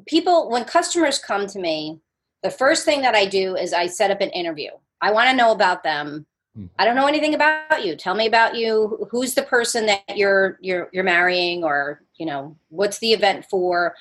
people 0.05 0.49
when 0.49 0.63
customers 0.63 1.17
come 1.17 1.47
to 1.47 1.59
me 1.59 1.99
the 2.43 2.51
first 2.51 2.85
thing 2.85 3.01
that 3.01 3.15
i 3.15 3.25
do 3.25 3.55
is 3.55 3.73
i 3.73 3.87
set 3.87 4.11
up 4.11 4.21
an 4.21 4.29
interview 4.29 4.69
i 5.01 5.11
want 5.11 5.29
to 5.29 5.35
know 5.35 5.51
about 5.51 5.83
them 5.83 6.25
hmm. 6.55 6.65
I 6.79 6.85
don't 6.85 6.95
know 6.95 7.05
anything 7.05 7.35
about 7.35 7.85
you. 7.85 7.95
Tell 7.95 8.15
me 8.15 8.25
about 8.25 8.55
you. 8.55 9.07
Who's 9.11 9.35
the 9.35 9.43
person 9.43 9.85
that 9.85 10.17
you're 10.17 10.57
you're 10.59 10.89
you're 10.91 11.03
marrying 11.03 11.63
or, 11.63 12.01
you 12.17 12.25
know, 12.25 12.57
what's 12.69 12.97
the 12.97 13.13
event 13.13 13.45
for? 13.45 13.93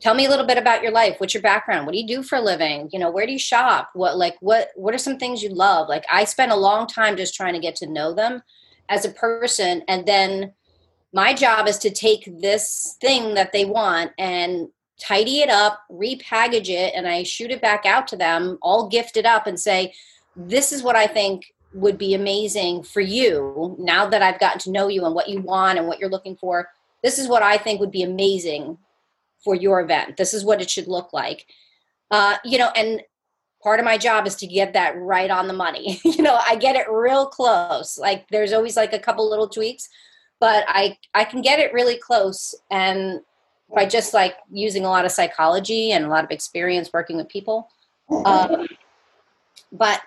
Tell 0.00 0.14
me 0.14 0.26
a 0.26 0.30
little 0.30 0.46
bit 0.46 0.58
about 0.58 0.82
your 0.82 0.92
life. 0.92 1.16
What's 1.18 1.34
your 1.34 1.42
background? 1.42 1.86
What 1.86 1.92
do 1.92 1.98
you 1.98 2.06
do 2.06 2.22
for 2.22 2.36
a 2.36 2.40
living? 2.40 2.88
You 2.92 2.98
know 2.98 3.10
where 3.10 3.26
do 3.26 3.32
you 3.32 3.38
shop? 3.38 3.90
What 3.94 4.16
like 4.16 4.36
what 4.40 4.70
what 4.74 4.94
are 4.94 4.98
some 4.98 5.18
things 5.18 5.42
you 5.42 5.50
love? 5.50 5.88
Like 5.88 6.04
i 6.10 6.24
spent 6.24 6.52
a 6.52 6.56
long 6.56 6.86
time 6.86 7.16
just 7.16 7.34
trying 7.34 7.54
to 7.54 7.60
get 7.60 7.76
to 7.76 7.86
know 7.86 8.12
them 8.12 8.42
as 8.88 9.04
a 9.04 9.10
person 9.10 9.82
and 9.88 10.06
then 10.06 10.52
my 11.12 11.32
job 11.32 11.66
is 11.66 11.78
to 11.78 11.90
take 11.90 12.28
this 12.40 12.96
thing 13.00 13.34
that 13.34 13.52
they 13.52 13.64
want 13.64 14.12
and 14.18 14.68
tidy 15.00 15.40
it 15.40 15.50
up 15.50 15.80
repackage 15.90 16.68
it 16.68 16.94
and 16.94 17.06
i 17.06 17.22
shoot 17.22 17.50
it 17.50 17.60
back 17.60 17.84
out 17.84 18.06
to 18.06 18.16
them 18.16 18.58
all 18.62 18.88
gifted 18.88 19.26
up 19.26 19.46
and 19.46 19.58
say 19.58 19.92
this 20.36 20.72
is 20.72 20.82
what 20.82 20.96
i 20.96 21.06
think 21.06 21.52
would 21.74 21.98
be 21.98 22.14
amazing 22.14 22.82
for 22.82 23.00
you 23.00 23.76
now 23.78 24.06
that 24.06 24.22
i've 24.22 24.40
gotten 24.40 24.58
to 24.58 24.70
know 24.70 24.88
you 24.88 25.04
and 25.04 25.14
what 25.14 25.28
you 25.28 25.40
want 25.40 25.78
and 25.78 25.86
what 25.86 25.98
you're 25.98 26.08
looking 26.08 26.36
for. 26.36 26.68
This 27.02 27.18
is 27.18 27.28
what 27.28 27.42
i 27.42 27.58
think 27.58 27.80
would 27.80 27.90
be 27.90 28.02
amazing 28.02 28.78
for 29.46 29.54
your 29.54 29.80
event. 29.80 30.16
This 30.16 30.34
is 30.34 30.44
what 30.44 30.60
it 30.60 30.68
should 30.68 30.88
look 30.88 31.12
like. 31.12 31.46
Uh, 32.10 32.36
you 32.44 32.58
know, 32.58 32.70
and 32.74 33.00
part 33.62 33.78
of 33.78 33.84
my 33.84 33.96
job 33.96 34.26
is 34.26 34.34
to 34.34 34.46
get 34.48 34.72
that 34.72 34.98
right 34.98 35.30
on 35.30 35.46
the 35.46 35.54
money. 35.54 36.00
you 36.04 36.20
know, 36.20 36.36
I 36.44 36.56
get 36.56 36.74
it 36.74 36.90
real 36.90 37.26
close. 37.26 37.96
Like 37.96 38.26
there's 38.28 38.52
always 38.52 38.76
like 38.76 38.92
a 38.92 38.98
couple 38.98 39.30
little 39.30 39.48
tweaks, 39.48 39.88
but 40.40 40.64
I 40.66 40.98
I 41.14 41.22
can 41.22 41.42
get 41.42 41.60
it 41.60 41.72
really 41.72 41.96
close 41.96 42.56
and 42.72 43.20
by 43.72 43.86
just 43.86 44.12
like 44.12 44.34
using 44.50 44.84
a 44.84 44.88
lot 44.88 45.04
of 45.04 45.12
psychology 45.12 45.92
and 45.92 46.04
a 46.04 46.08
lot 46.08 46.24
of 46.24 46.32
experience 46.32 46.90
working 46.92 47.16
with 47.16 47.28
people. 47.28 47.68
Um, 48.24 48.66
but 49.70 50.00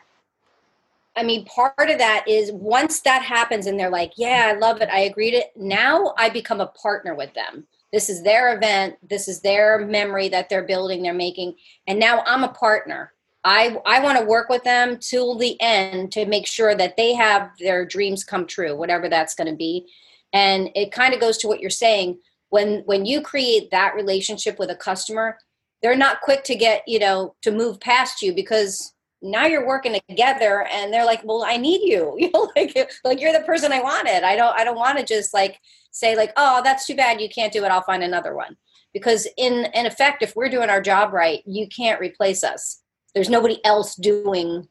I 1.16 1.24
mean, 1.24 1.46
part 1.46 1.90
of 1.90 1.98
that 1.98 2.26
is 2.28 2.52
once 2.52 3.02
that 3.02 3.24
happens 3.24 3.68
and 3.68 3.80
they're 3.80 3.90
like, 3.90 4.14
yeah, 4.18 4.52
I 4.54 4.58
love 4.58 4.82
it. 4.82 4.90
I 4.90 5.00
agree 5.00 5.32
to 5.32 5.44
now 5.56 6.14
I 6.18 6.30
become 6.30 6.60
a 6.60 6.68
partner 6.68 7.16
with 7.16 7.34
them. 7.34 7.68
This 7.92 8.10
is 8.10 8.24
their 8.24 8.56
event. 8.56 8.98
This 9.08 9.28
is 9.28 9.42
their 9.42 9.86
memory 9.86 10.30
that 10.30 10.50
they're 10.50 10.64
building, 10.64 11.02
they're 11.02 11.14
making. 11.14 11.56
And 11.88 12.00
now 12.00 12.24
I'm 12.26 12.44
a 12.44 12.54
partner. 12.54 13.14
I, 13.44 13.78
I 13.86 14.02
want 14.02 14.20
to 14.20 14.26
work 14.26 14.50
with 14.50 14.64
them 14.64 14.98
till 14.98 15.38
the 15.38 15.60
end 15.62 16.12
to 16.12 16.26
make 16.26 16.46
sure 16.46 16.76
that 16.76 16.98
they 16.98 17.14
have 17.14 17.52
their 17.60 17.86
dreams 17.86 18.24
come 18.24 18.46
true, 18.46 18.76
whatever 18.76 19.08
that's 19.08 19.34
going 19.34 19.50
to 19.50 19.56
be. 19.56 19.88
And 20.34 20.70
it 20.76 20.92
kind 20.92 21.14
of 21.14 21.20
goes 21.20 21.38
to 21.40 21.48
what 21.48 21.62
you're 21.62 21.70
saying. 21.70 22.20
When 22.50 22.82
when 22.86 23.06
you 23.06 23.22
create 23.22 23.72
that 23.72 23.96
relationship 23.96 24.60
with 24.60 24.70
a 24.70 24.76
customer, 24.76 25.38
they're 25.82 25.96
not 25.96 26.22
quick 26.22 26.44
to 26.46 26.56
get, 26.56 26.84
you 26.88 27.00
know, 27.00 27.36
to 27.44 27.52
move 27.52 27.80
past 27.80 28.22
you 28.22 28.34
because 28.34 28.94
now 29.22 29.46
you're 29.46 29.68
working 29.68 30.00
together 30.08 30.66
and 30.72 30.94
they're 30.94 31.06
like, 31.06 31.22
Well, 31.24 31.44
I 31.46 31.58
need 31.58 31.82
you. 31.82 32.16
You 32.20 32.32
know, 32.32 32.52
like 32.56 32.76
like 33.04 33.20
you're 33.20 33.34
the 33.34 33.46
person 33.46 33.72
I 33.72 33.82
wanted. 33.82 34.24
I 34.24 34.36
don't 34.36 34.56
I 34.58 34.64
don't 34.64 34.78
want 34.78 34.98
to 34.98 35.06
just 35.06 35.34
like 35.34 35.60
say 35.92 36.16
like 36.16 36.32
oh 36.38 36.62
that's 36.64 36.86
too 36.86 36.96
bad 36.96 37.22
you 37.22 37.30
can't 37.30 37.54
do 37.54 37.64
it 37.64 37.72
i'll 37.72 37.82
find 37.82 38.04
another 38.04 38.36
one 38.36 38.56
because 38.94 39.28
in 39.38 39.66
in 39.74 39.86
effect 39.86 40.22
if 40.22 40.36
we're 40.36 40.50
doing 40.50 40.70
our 40.70 40.82
job 40.82 41.14
right 41.14 41.42
you 41.46 41.68
can't 41.68 42.00
replace 42.00 42.44
us 42.44 42.82
there's 43.14 43.30
nobody 43.30 43.64
else 43.66 43.96
doing 43.96 44.68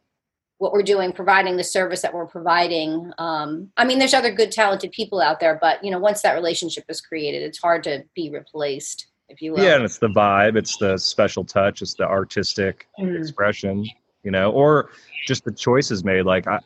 what 0.59 0.73
we're 0.73 0.83
doing 0.83 1.13
providing 1.13 1.57
the 1.57 1.65
service 1.65 2.03
that 2.03 2.15
we're 2.15 2.27
providing 2.27 3.13
um, 3.19 3.71
i 3.77 3.85
mean 3.85 3.99
there's 3.99 4.15
other 4.15 4.33
good 4.33 4.53
talented 4.53 4.93
people 4.93 5.21
out 5.21 5.41
there 5.41 5.59
but 5.61 5.83
you 5.85 5.91
know 5.91 5.99
once 5.99 6.23
that 6.23 6.35
relationship 6.35 6.85
is 6.89 7.01
created 7.01 7.43
it's 7.43 7.59
hard 7.59 7.83
to 7.83 8.05
be 8.15 8.31
replaced 8.31 9.09
if 9.29 9.43
you 9.43 9.53
will 9.53 9.63
yeah 9.63 9.75
and 9.75 9.85
it's 9.85 9.99
the 9.99 10.09
vibe 10.09 10.57
it's 10.57 10.77
the 10.79 10.97
special 10.97 11.45
touch 11.45 11.83
it's 11.83 11.95
the 11.95 12.07
artistic 12.07 12.87
mm. 12.99 13.19
expression 13.19 13.85
you 14.25 14.31
know 14.31 14.51
or 14.51 14.91
just 15.27 15.45
the 15.45 15.53
choices 15.53 16.05
made 16.05 16.23
like 16.23 16.47
I, 16.47 16.61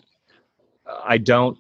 I 1.05 1.19
don't 1.19 1.57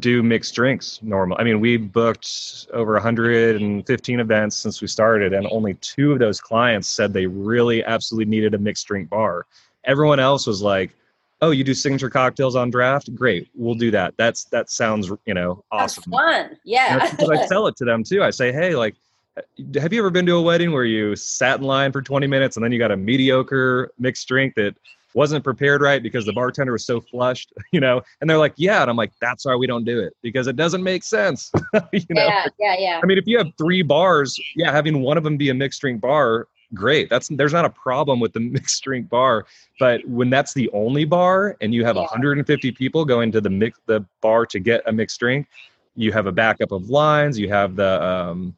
do 0.00 0.22
mixed 0.22 0.54
drinks 0.54 1.00
normal. 1.02 1.36
I 1.40 1.44
mean, 1.44 1.60
we 1.60 1.76
booked 1.76 2.66
over 2.72 2.92
115 2.92 4.20
events 4.20 4.56
since 4.56 4.80
we 4.80 4.88
started, 4.88 5.32
and 5.32 5.46
only 5.50 5.74
two 5.74 6.12
of 6.12 6.18
those 6.18 6.40
clients 6.40 6.88
said 6.88 7.12
they 7.12 7.26
really 7.26 7.84
absolutely 7.84 8.30
needed 8.30 8.54
a 8.54 8.58
mixed 8.58 8.86
drink 8.86 9.08
bar. 9.08 9.46
Everyone 9.84 10.20
else 10.20 10.46
was 10.46 10.62
like, 10.62 10.94
"Oh, 11.40 11.50
you 11.50 11.64
do 11.64 11.74
signature 11.74 12.10
cocktails 12.10 12.54
on 12.54 12.70
draft? 12.70 13.14
Great, 13.14 13.48
we'll 13.54 13.74
do 13.74 13.90
that. 13.92 14.14
That's 14.18 14.44
that 14.46 14.70
sounds 14.70 15.10
you 15.24 15.34
know 15.34 15.64
awesome. 15.72 16.04
That's 16.10 16.22
fun, 16.22 16.58
yeah." 16.64 17.10
I 17.30 17.46
tell 17.46 17.66
it 17.68 17.76
to 17.76 17.84
them 17.84 18.04
too. 18.04 18.22
I 18.22 18.30
say, 18.30 18.52
"Hey, 18.52 18.74
like." 18.74 18.94
Uh, 19.38 19.42
have 19.78 19.92
you 19.92 19.98
ever 19.98 20.08
been 20.08 20.24
to 20.24 20.36
a 20.36 20.40
wedding 20.40 20.72
where 20.72 20.86
you 20.86 21.14
sat 21.14 21.58
in 21.58 21.62
line 21.66 21.92
for 21.92 22.00
20 22.00 22.26
minutes 22.26 22.56
and 22.56 22.64
then 22.64 22.72
you 22.72 22.78
got 22.78 22.90
a 22.90 22.96
mediocre 22.96 23.92
mixed 23.98 24.26
drink 24.26 24.54
that 24.54 24.74
wasn't 25.16 25.42
prepared 25.42 25.80
right 25.80 26.02
because 26.02 26.26
the 26.26 26.32
bartender 26.34 26.72
was 26.72 26.84
so 26.84 27.00
flushed, 27.00 27.50
you 27.72 27.80
know, 27.80 28.02
and 28.20 28.28
they're 28.28 28.38
like, 28.38 28.52
yeah. 28.56 28.82
And 28.82 28.90
I'm 28.90 28.96
like, 28.96 29.12
that's 29.20 29.46
why 29.46 29.56
we 29.56 29.66
don't 29.66 29.84
do 29.84 29.98
it 29.98 30.14
because 30.22 30.46
it 30.46 30.56
doesn't 30.56 30.82
make 30.82 31.02
sense. 31.02 31.50
you 31.92 32.04
know? 32.10 32.26
Yeah, 32.26 32.46
yeah, 32.60 32.76
yeah. 32.78 33.00
I 33.02 33.06
mean, 33.06 33.16
if 33.16 33.26
you 33.26 33.38
have 33.38 33.48
three 33.56 33.82
bars, 33.82 34.38
yeah, 34.54 34.70
having 34.70 35.00
one 35.00 35.16
of 35.16 35.24
them 35.24 35.38
be 35.38 35.48
a 35.48 35.54
mixed 35.54 35.80
drink 35.80 36.02
bar, 36.02 36.48
great. 36.74 37.08
That's 37.08 37.28
there's 37.28 37.54
not 37.54 37.64
a 37.64 37.70
problem 37.70 38.20
with 38.20 38.34
the 38.34 38.40
mixed 38.56 38.84
drink 38.84 39.08
bar. 39.08 39.46
But 39.80 40.06
when 40.06 40.28
that's 40.28 40.52
the 40.52 40.68
only 40.74 41.06
bar 41.06 41.56
and 41.62 41.72
you 41.72 41.82
have 41.86 41.96
yeah. 41.96 42.02
150 42.02 42.72
people 42.72 43.06
going 43.06 43.32
to 43.32 43.40
the 43.40 43.50
mix 43.50 43.80
the 43.86 44.04
bar 44.20 44.44
to 44.46 44.60
get 44.60 44.82
a 44.86 44.92
mixed 44.92 45.18
drink, 45.18 45.48
you 45.94 46.12
have 46.12 46.26
a 46.26 46.32
backup 46.32 46.72
of 46.72 46.90
lines, 46.90 47.38
you 47.38 47.48
have 47.48 47.74
the 47.74 48.04
um 48.04 48.54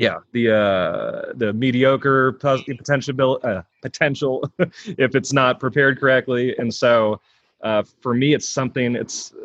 yeah, 0.00 0.16
the 0.32 0.56
uh, 0.56 1.32
the 1.34 1.52
mediocre 1.52 2.32
potential 2.32 3.38
uh, 3.44 3.62
potential 3.82 4.50
if 4.58 5.14
it's 5.14 5.32
not 5.32 5.60
prepared 5.60 6.00
correctly, 6.00 6.56
and 6.56 6.72
so 6.72 7.20
uh, 7.62 7.82
for 8.00 8.14
me, 8.14 8.32
it's 8.32 8.48
something 8.48 8.96
it's 8.96 9.34
uh, 9.34 9.36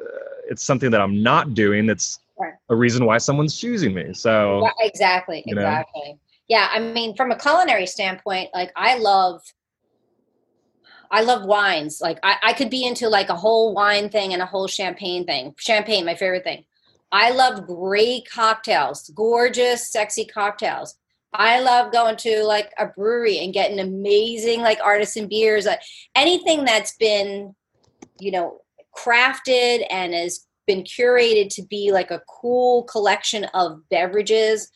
it's 0.49 0.63
something 0.63 0.89
that 0.91 1.01
I'm 1.01 1.21
not 1.21 1.53
doing. 1.53 1.85
That's 1.85 2.19
right. 2.39 2.53
a 2.69 2.75
reason 2.75 3.05
why 3.05 3.17
someone's 3.17 3.59
choosing 3.59 3.93
me. 3.93 4.13
So 4.13 4.61
yeah, 4.61 4.85
exactly, 4.87 5.43
exactly. 5.45 6.13
Know? 6.13 6.19
Yeah, 6.47 6.69
I 6.71 6.79
mean, 6.79 7.15
from 7.17 7.31
a 7.31 7.37
culinary 7.37 7.85
standpoint, 7.85 8.51
like 8.53 8.71
I 8.77 8.97
love 8.97 9.41
I 11.11 11.21
love 11.21 11.45
wines. 11.45 11.99
Like 11.99 12.17
I, 12.23 12.37
I 12.43 12.53
could 12.53 12.69
be 12.69 12.85
into 12.85 13.09
like 13.09 13.27
a 13.27 13.35
whole 13.35 13.73
wine 13.73 14.09
thing 14.09 14.31
and 14.31 14.41
a 14.41 14.45
whole 14.45 14.67
champagne 14.67 15.25
thing. 15.25 15.53
Champagne, 15.57 16.05
my 16.05 16.15
favorite 16.15 16.45
thing. 16.45 16.63
I 17.15 17.29
love 17.29 17.65
great 17.65 18.29
cocktails, 18.29 19.09
gorgeous, 19.15 19.89
sexy 19.89 20.25
cocktails. 20.25 20.95
I 21.31 21.61
love 21.61 21.93
going 21.93 22.17
to 22.17 22.43
like 22.43 22.73
a 22.77 22.87
brewery 22.87 23.39
and 23.39 23.53
getting 23.53 23.79
amazing 23.79 24.59
like 24.59 24.79
artisan 24.83 25.29
beers. 25.29 25.65
Like 25.65 25.79
anything 26.13 26.65
that's 26.65 26.93
been, 26.97 27.55
you 28.19 28.31
know, 28.31 28.59
crafted 28.97 29.85
and 29.89 30.13
has 30.13 30.45
been 30.67 30.83
curated 30.83 31.47
to 31.55 31.61
be 31.61 31.93
like 31.93 32.11
a 32.11 32.21
cool 32.27 32.83
collection 32.83 33.45
of 33.53 33.79
beverages. 33.89 34.69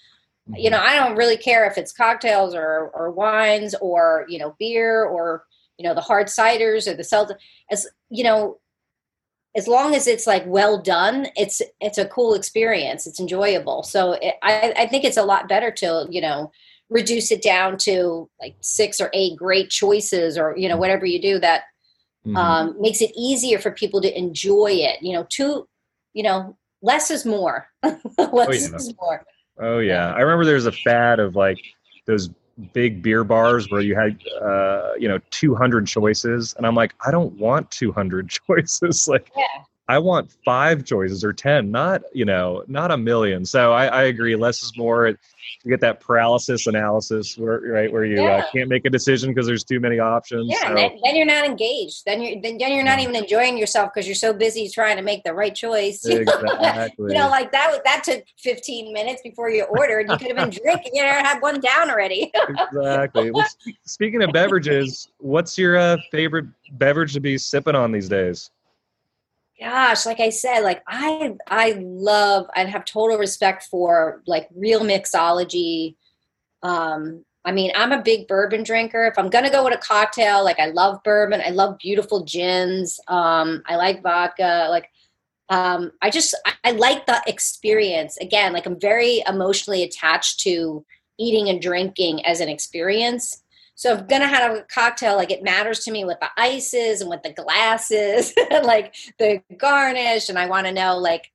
You 0.55 0.69
know, 0.69 0.77
mm-hmm. 0.77 0.87
I 0.87 0.95
don't 0.95 1.17
really 1.17 1.37
care 1.37 1.69
if 1.69 1.77
it's 1.77 1.91
cocktails 1.91 2.55
or 2.55 2.89
or 2.93 3.11
wines 3.11 3.75
or 3.81 4.25
you 4.29 4.39
know 4.39 4.55
beer 4.57 5.03
or 5.03 5.43
you 5.77 5.85
know 5.85 5.93
the 5.93 5.99
hard 5.99 6.27
ciders 6.27 6.87
or 6.87 6.93
the 6.95 7.03
seltzer. 7.03 7.37
As 7.69 7.85
you 8.09 8.23
know, 8.23 8.59
as 9.59 9.67
long 9.67 9.93
as 9.93 10.07
it's 10.07 10.25
like 10.25 10.43
well 10.47 10.81
done, 10.81 11.27
it's 11.35 11.61
it's 11.81 11.97
a 11.97 12.07
cool 12.07 12.33
experience. 12.33 13.05
It's 13.05 13.19
enjoyable. 13.19 13.83
So 13.83 14.13
it, 14.13 14.35
I 14.41 14.73
I 14.77 14.87
think 14.87 15.03
it's 15.03 15.17
a 15.17 15.23
lot 15.23 15.49
better 15.49 15.69
to 15.71 16.07
you 16.09 16.21
know 16.21 16.51
reduce 16.89 17.29
it 17.29 17.41
down 17.41 17.77
to 17.77 18.29
like 18.41 18.55
six 18.61 19.01
or 19.01 19.09
eight 19.13 19.35
great 19.35 19.69
choices 19.69 20.37
or 20.37 20.55
you 20.57 20.69
know 20.69 20.77
whatever 20.77 21.05
you 21.05 21.21
do 21.21 21.39
that 21.39 21.63
mm-hmm. 22.25 22.37
um, 22.37 22.75
makes 22.79 23.01
it 23.01 23.11
easier 23.17 23.59
for 23.59 23.71
people 23.71 23.99
to 24.01 24.17
enjoy 24.17 24.71
it. 24.71 25.01
You 25.01 25.13
know, 25.13 25.27
two 25.29 25.67
you 26.13 26.23
know 26.23 26.57
less 26.81 27.11
is 27.11 27.25
more. 27.25 27.67
less 27.83 27.99
oh, 28.17 28.51
yeah. 28.51 28.75
is 28.75 28.93
more. 28.97 29.25
Oh 29.59 29.79
yeah, 29.79 30.13
I 30.13 30.21
remember 30.21 30.45
there 30.45 30.55
was 30.55 30.67
a 30.67 30.71
fad 30.71 31.19
of 31.19 31.35
like 31.35 31.59
those 32.07 32.29
big 32.73 33.01
beer 33.01 33.23
bars 33.23 33.69
where 33.69 33.81
you 33.81 33.95
had 33.95 34.19
uh, 34.41 34.91
you 34.97 35.07
know 35.07 35.19
200 35.31 35.87
choices 35.87 36.53
and 36.57 36.65
i'm 36.65 36.75
like 36.75 36.93
i 37.05 37.11
don't 37.11 37.33
want 37.33 37.69
200 37.71 38.29
choices 38.47 39.07
like 39.07 39.31
yeah. 39.35 39.63
I 39.89 39.97
want 39.97 40.31
five 40.45 40.85
choices 40.85 41.23
or 41.23 41.33
10 41.33 41.69
not 41.69 42.03
you 42.13 42.23
know 42.23 42.63
not 42.67 42.91
a 42.91 42.97
million. 42.97 43.43
So 43.43 43.73
i, 43.73 43.87
I 43.87 44.03
agree 44.03 44.35
less 44.35 44.61
is 44.63 44.77
more. 44.77 45.07
You 45.07 45.71
get 45.71 45.81
that 45.81 45.99
paralysis 45.99 46.67
analysis 46.67 47.37
where 47.37 47.59
right 47.59 47.91
where 47.91 48.05
you 48.05 48.21
uh, 48.21 48.23
yeah. 48.23 48.37
uh, 48.37 48.43
can't 48.51 48.69
make 48.69 48.85
a 48.85 48.89
decision 48.89 49.31
because 49.31 49.47
there's 49.47 49.63
too 49.63 49.79
many 49.79 49.99
options 49.99 50.49
yeah 50.49 50.69
so. 50.69 50.75
then, 50.75 50.99
then, 51.03 51.15
you're 51.15 51.25
not 51.25 51.43
engaged. 51.43 52.05
Then 52.05 52.21
you're 52.21 52.41
then, 52.41 52.57
then 52.59 52.71
you're 52.73 52.83
not 52.83 52.99
even 52.99 53.15
enjoying 53.15 53.57
yourself 53.57 53.91
because 53.93 54.07
you're 54.07 54.15
so 54.15 54.31
busy 54.31 54.69
trying 54.69 54.95
to 54.97 55.01
make 55.01 55.23
the 55.23 55.33
right 55.33 55.53
choice. 55.53 56.05
Exactly. 56.19 57.13
you 57.13 57.19
know 57.19 57.29
like 57.29 57.51
that 57.51 57.81
that 57.83 58.03
took 58.03 58.23
15 58.37 58.93
minutes 58.93 59.21
before 59.21 59.49
you 59.49 59.63
ordered. 59.63 60.07
You 60.09 60.17
could 60.17 60.27
have 60.27 60.37
been 60.37 60.61
drinking 60.63 60.91
you 60.93 61.03
know 61.03 61.09
had 61.09 61.41
one 61.41 61.59
down 61.59 61.89
already. 61.89 62.31
Exactly. 62.71 63.31
Well, 63.31 63.45
speaking 63.85 64.21
of 64.21 64.31
beverages 64.31 65.09
what's 65.17 65.57
your 65.57 65.77
uh, 65.77 65.97
favorite 66.11 66.45
beverage 66.73 67.13
to 67.13 67.19
be 67.19 67.37
sipping 67.37 67.75
on 67.75 67.91
these 67.91 68.07
days 68.07 68.51
gosh 69.59 70.05
like 70.05 70.19
i 70.19 70.29
said 70.29 70.61
like 70.61 70.81
i 70.87 71.35
i 71.47 71.77
love 71.79 72.47
i 72.55 72.63
have 72.63 72.85
total 72.85 73.17
respect 73.17 73.63
for 73.63 74.21
like 74.25 74.47
real 74.55 74.81
mixology. 74.81 75.95
Um 76.63 77.25
i 77.45 77.51
mean 77.51 77.71
i'm 77.75 77.91
a 77.91 78.01
big 78.01 78.27
bourbon 78.27 78.63
drinker. 78.63 79.05
If 79.05 79.17
i'm 79.17 79.29
gonna 79.29 79.51
go 79.51 79.63
with 79.63 79.73
a 79.73 79.77
cocktail 79.77 80.43
like 80.43 80.59
i 80.59 80.67
love 80.67 81.03
bourbon. 81.03 81.41
I 81.45 81.49
love 81.49 81.77
beautiful 81.79 82.23
gins. 82.23 82.99
Um 83.07 83.63
i 83.65 83.75
like 83.75 84.03
vodka. 84.03 84.67
Like 84.69 84.89
um 85.49 85.91
i 86.01 86.09
just 86.09 86.35
I, 86.45 86.53
I 86.63 86.71
like 86.71 87.05
the 87.05 87.21
experience. 87.27 88.17
Again 88.17 88.53
like 88.53 88.65
i'm 88.65 88.79
very 88.79 89.23
emotionally 89.27 89.83
attached 89.83 90.39
to 90.41 90.85
eating 91.17 91.49
and 91.49 91.61
drinking 91.61 92.25
as 92.25 92.39
an 92.39 92.47
experience 92.49 93.43
so 93.79 93.95
I'm 93.95 94.07
gonna 94.07 94.27
have 94.27 94.57
a 94.57 94.63
cocktail, 94.63 95.15
like 95.15 95.31
it 95.31 95.41
matters 95.41 95.85
to 95.85 95.91
me 95.91 96.03
what 96.03 96.19
the 96.19 96.27
ice 96.35 96.73
is 96.73 96.99
and 96.99 97.09
what 97.09 97.23
the 97.23 97.31
glass 97.31 97.91
is, 97.91 98.33
and 98.51 98.65
like 98.65 98.93
the 99.19 99.41
garnish, 99.55 100.27
and 100.27 100.37
I 100.37 100.47
want 100.47 100.67
to 100.67 100.73
know 100.73 100.97
like 100.97 101.31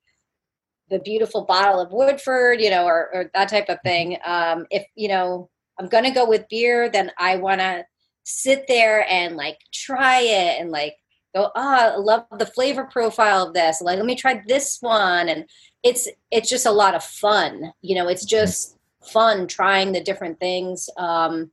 the 0.90 0.98
beautiful 0.98 1.46
bottle 1.46 1.80
of 1.80 1.90
Woodford, 1.90 2.60
you 2.60 2.68
know, 2.68 2.84
or, 2.84 3.08
or 3.14 3.30
that 3.32 3.48
type 3.48 3.70
of 3.70 3.78
thing. 3.82 4.18
Um, 4.26 4.66
if 4.70 4.84
you 4.94 5.08
know 5.08 5.48
I'm 5.80 5.88
gonna 5.88 6.12
go 6.12 6.28
with 6.28 6.46
beer, 6.50 6.90
then 6.90 7.10
I 7.16 7.36
want 7.36 7.62
to 7.62 7.86
sit 8.24 8.66
there 8.68 9.06
and 9.08 9.38
like 9.38 9.56
try 9.72 10.20
it 10.20 10.60
and 10.60 10.70
like 10.70 10.96
go, 11.34 11.44
oh, 11.44 11.50
I 11.56 11.96
love 11.96 12.26
the 12.38 12.44
flavor 12.44 12.84
profile 12.84 13.46
of 13.46 13.54
this. 13.54 13.80
Like, 13.80 13.96
let 13.96 14.04
me 14.04 14.16
try 14.16 14.42
this 14.46 14.76
one, 14.82 15.30
and 15.30 15.46
it's 15.82 16.06
it's 16.30 16.50
just 16.50 16.66
a 16.66 16.72
lot 16.72 16.94
of 16.94 17.02
fun. 17.02 17.72
You 17.80 17.94
know, 17.94 18.08
it's 18.08 18.26
just 18.26 18.76
fun 19.02 19.46
trying 19.46 19.92
the 19.92 20.02
different 20.02 20.38
things. 20.40 20.90
Um, 20.98 21.50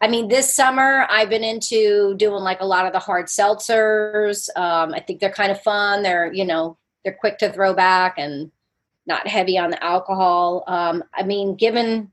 I 0.00 0.08
mean, 0.08 0.28
this 0.28 0.54
summer 0.54 1.06
I've 1.10 1.28
been 1.28 1.44
into 1.44 2.14
doing 2.16 2.42
like 2.42 2.60
a 2.60 2.66
lot 2.66 2.86
of 2.86 2.92
the 2.92 2.98
hard 2.98 3.26
seltzers. 3.26 4.48
Um, 4.56 4.94
I 4.94 5.00
think 5.00 5.20
they're 5.20 5.30
kind 5.30 5.52
of 5.52 5.60
fun. 5.62 6.02
They're, 6.02 6.32
you 6.32 6.44
know, 6.44 6.78
they're 7.04 7.16
quick 7.18 7.38
to 7.38 7.52
throw 7.52 7.74
back 7.74 8.14
and 8.16 8.50
not 9.06 9.26
heavy 9.26 9.58
on 9.58 9.70
the 9.70 9.82
alcohol. 9.84 10.64
Um, 10.66 11.04
I 11.14 11.22
mean, 11.22 11.54
given 11.56 12.12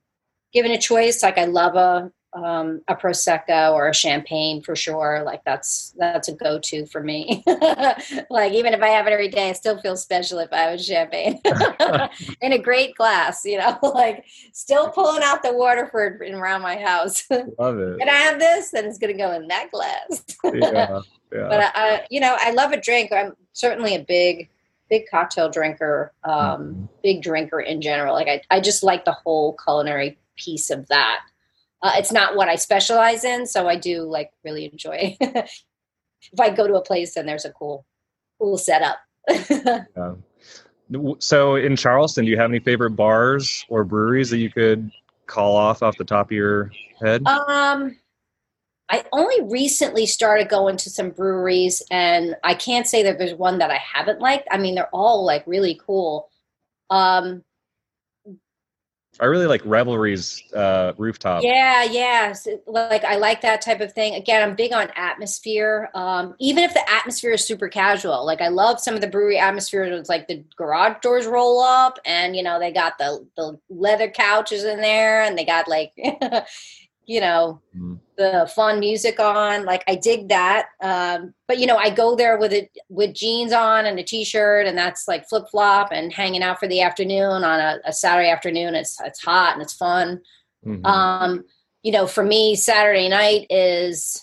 given 0.54 0.71
a 0.71 0.78
choice, 0.78 1.23
like 1.23 1.38
I 1.38 1.45
love 1.45 1.76
a 1.76 2.12
um, 2.43 2.82
a 2.88 2.95
prosecco 2.95 3.73
or 3.73 3.89
a 3.89 3.93
champagne 3.93 4.62
for 4.62 4.76
sure. 4.76 5.23
Like 5.26 5.43
that's 5.43 5.93
that's 5.97 6.28
a 6.28 6.34
go 6.34 6.60
to 6.60 6.86
for 6.86 7.02
me. 7.02 7.43
like 8.30 8.54
even 8.54 8.73
if 8.73 8.82
I 8.82 8.89
have 8.89 9.08
it 9.08 9.13
every 9.13 9.30
day, 9.30 9.50
I 9.50 9.54
still 9.54 9.80
feel 9.80 9.97
special 9.97 10.39
if 10.39 10.52
I 10.54 10.58
have 10.58 10.80
a 10.80 10.84
champagne 10.84 11.39
in 12.41 12.54
a 12.54 12.58
great 12.58 12.95
glass. 12.95 13.43
You 13.43 13.60
know, 13.60 13.78
like 13.93 14.26
still 14.54 14.89
pulling 14.89 15.23
out 15.23 15.43
the 15.43 15.54
Waterford 15.54 16.21
around 16.21 16.62
my 16.62 16.78
house. 16.78 17.26
Love 17.30 17.80
it. 17.80 18.00
Can 18.00 18.10
I 18.10 18.13
have 18.13 18.39
this? 18.39 18.71
Then 18.71 18.86
it's 18.86 18.97
going 18.97 19.15
to 19.15 19.17
go 19.17 19.32
in 19.34 19.47
that 19.47 19.71
glass. 19.71 20.23
yeah, 20.43 21.02
yeah. 21.34 21.47
But 21.50 21.71
I, 21.76 22.06
you 22.10 22.19
know, 22.19 22.36
I 22.39 22.52
love 22.52 22.71
a 22.71 22.80
drink. 22.80 23.12
I'm 23.12 23.34
certainly 23.54 23.95
a 23.95 24.04
big 24.04 24.50
big 24.89 25.04
cocktail 25.12 25.50
drinker, 25.50 26.13
um, 26.23 26.34
mm-hmm. 26.34 26.86
big 27.04 27.21
drinker 27.21 27.60
in 27.60 27.82
general. 27.82 28.13
Like 28.13 28.30
I, 28.30 28.41
I 28.50 28.62
just 28.62 28.84
like 28.84 29.04
the 29.04 29.12
whole 29.12 29.58
culinary 29.63 30.17
piece 30.38 30.69
of 30.69 30.88
that. 30.88 31.21
Uh, 31.82 31.94
it's 31.96 32.12
not 32.12 32.36
what 32.36 32.48
I 32.48 32.56
specialize 32.56 33.24
in, 33.24 33.46
so 33.46 33.68
I 33.68 33.76
do 33.76 34.04
like 34.04 34.32
really 34.44 34.66
enjoy. 34.66 35.16
if 35.22 36.40
I 36.40 36.50
go 36.50 36.68
to 36.68 36.76
a 36.76 36.82
place 36.82 37.16
and 37.16 37.28
there's 37.28 37.46
a 37.46 37.52
cool, 37.52 37.86
cool 38.40 38.58
setup. 38.58 38.98
yeah. 39.30 40.13
So 41.20 41.56
in 41.56 41.76
Charleston, 41.76 42.26
do 42.26 42.32
you 42.32 42.38
have 42.38 42.50
any 42.50 42.60
favorite 42.60 42.92
bars 42.92 43.66
or 43.70 43.84
breweries 43.84 44.30
that 44.30 44.38
you 44.38 44.50
could 44.50 44.90
call 45.28 45.56
off 45.56 45.84
off 45.84 45.98
the 45.98 46.06
top 46.06 46.28
of 46.28 46.32
your 46.32 46.72
head? 47.00 47.28
Um, 47.28 47.98
I 48.90 49.04
only 49.12 49.44
recently 49.44 50.06
started 50.06 50.48
going 50.48 50.78
to 50.78 50.90
some 50.90 51.10
breweries, 51.10 51.84
and 51.92 52.36
I 52.44 52.54
can't 52.54 52.88
say 52.88 53.04
that 53.04 53.20
there's 53.20 53.34
one 53.34 53.58
that 53.58 53.70
I 53.70 53.78
haven't 53.78 54.22
liked. 54.22 54.48
I 54.50 54.58
mean, 54.58 54.76
they're 54.76 54.90
all 54.94 55.26
like 55.26 55.46
really 55.46 55.80
cool. 55.86 56.30
Um, 56.90 57.44
I 59.20 59.26
really 59.26 59.48
like 59.48 59.62
Revelry's 59.66 60.44
uh, 60.54 60.94
rooftop. 60.98 61.44
Yeah, 61.44 61.84
yeah. 61.84 62.34
So, 62.34 62.60
like 62.68 63.04
I 63.04 63.16
like 63.16 63.42
that 63.42 63.62
type 63.62 63.82
of 63.82 63.94
thing. 63.94 64.16
Again, 64.16 64.48
I'm 64.48 64.56
big 64.56 64.74
on 64.74 64.90
atmosphere. 64.96 65.90
Um, 65.96 66.36
even 66.40 66.64
if 66.64 66.74
the 66.74 66.90
atmosphere 66.90 67.32
is 67.32 67.44
super 67.44 67.68
casual, 67.68 68.26
like 68.26 68.42
I 68.42 68.50
love 68.50 68.80
some 68.80 68.96
of 68.96 69.02
the 69.02 69.08
brewery 69.08 69.40
atmosphere. 69.40 69.84
It's 69.84 70.10
like 70.10 70.28
the 70.28 70.44
garage 70.56 70.98
doors 71.02 71.26
roll 71.26 71.60
up, 71.62 72.00
and 72.06 72.36
you 72.36 72.44
know 72.44 72.60
they 72.60 72.72
got 72.72 72.98
the 72.98 73.26
the 73.36 73.60
leather 73.70 74.10
couches 74.10 74.64
in 74.64 74.82
there, 74.82 75.24
and 75.24 75.38
they 75.38 75.46
got 75.46 75.68
like 75.68 75.94
you 77.08 77.22
know 77.22 77.60
mm. 77.76 77.98
the 78.17 78.50
fun 78.54 78.80
music 78.80 79.20
on 79.20 79.65
like 79.65 79.84
i 79.88 79.96
dig 79.96 80.28
that 80.28 80.67
um, 80.84 81.34
but 81.48 81.58
you 81.58 81.65
know 81.65 81.78
i 81.78 81.89
go 81.89 82.15
there 82.15 82.38
with 82.38 82.54
it 82.54 82.70
with 82.89 83.15
jeans 83.15 83.52
on 83.52 83.86
and 83.86 83.98
a 83.98 84.04
t-shirt 84.04 84.67
and 84.67 84.78
that's 84.78 85.08
like 85.08 85.28
flip-flop 85.28 85.89
and 85.91 86.13
hanging 86.13 86.43
out 86.43 86.60
for 86.60 86.67
the 86.67 86.82
afternoon 86.82 87.43
on 87.43 87.60
a, 87.60 87.80
a 87.86 87.93
saturday 87.93 88.30
afternoon 88.30 88.76
it's 88.76 89.00
it's 89.04 89.24
hot 89.24 89.54
and 89.54 89.62
it's 89.62 89.74
fun 89.74 90.22
mm-hmm. 90.65 90.86
um, 90.86 91.43
you 91.82 91.91
know 91.91 92.06
for 92.06 92.24
me 92.24 92.56
saturday 92.56 93.10
night 93.10 93.48
is 93.50 94.22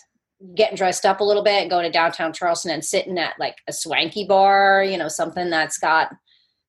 getting 0.53 0.77
dressed 0.77 1.05
up 1.05 1.19
a 1.19 1.23
little 1.23 1.43
bit 1.43 1.69
going 1.69 1.85
to 1.85 1.91
downtown 1.91 2.31
charleston 2.31 2.71
and 2.71 2.85
sitting 2.85 3.17
at 3.17 3.33
like 3.39 3.55
a 3.67 3.73
swanky 3.73 4.25
bar 4.25 4.83
you 4.83 4.97
know 4.97 5.07
something 5.07 5.49
that's 5.49 5.79
got 5.79 6.11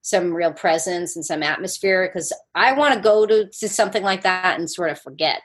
some 0.01 0.33
real 0.33 0.53
presence 0.53 1.17
and 1.17 1.25
some 1.27 1.43
atmosphere 1.43 2.09
because 2.09 2.33
i 2.55 2.73
want 2.73 2.95
to 2.95 3.01
go 3.01 3.27
to, 3.27 3.51
to 3.51 3.69
something 3.69 4.03
like 4.03 4.23
that 4.23 4.59
and 4.59 4.71
sort 4.71 4.89
of 4.89 4.99
forget 4.99 5.43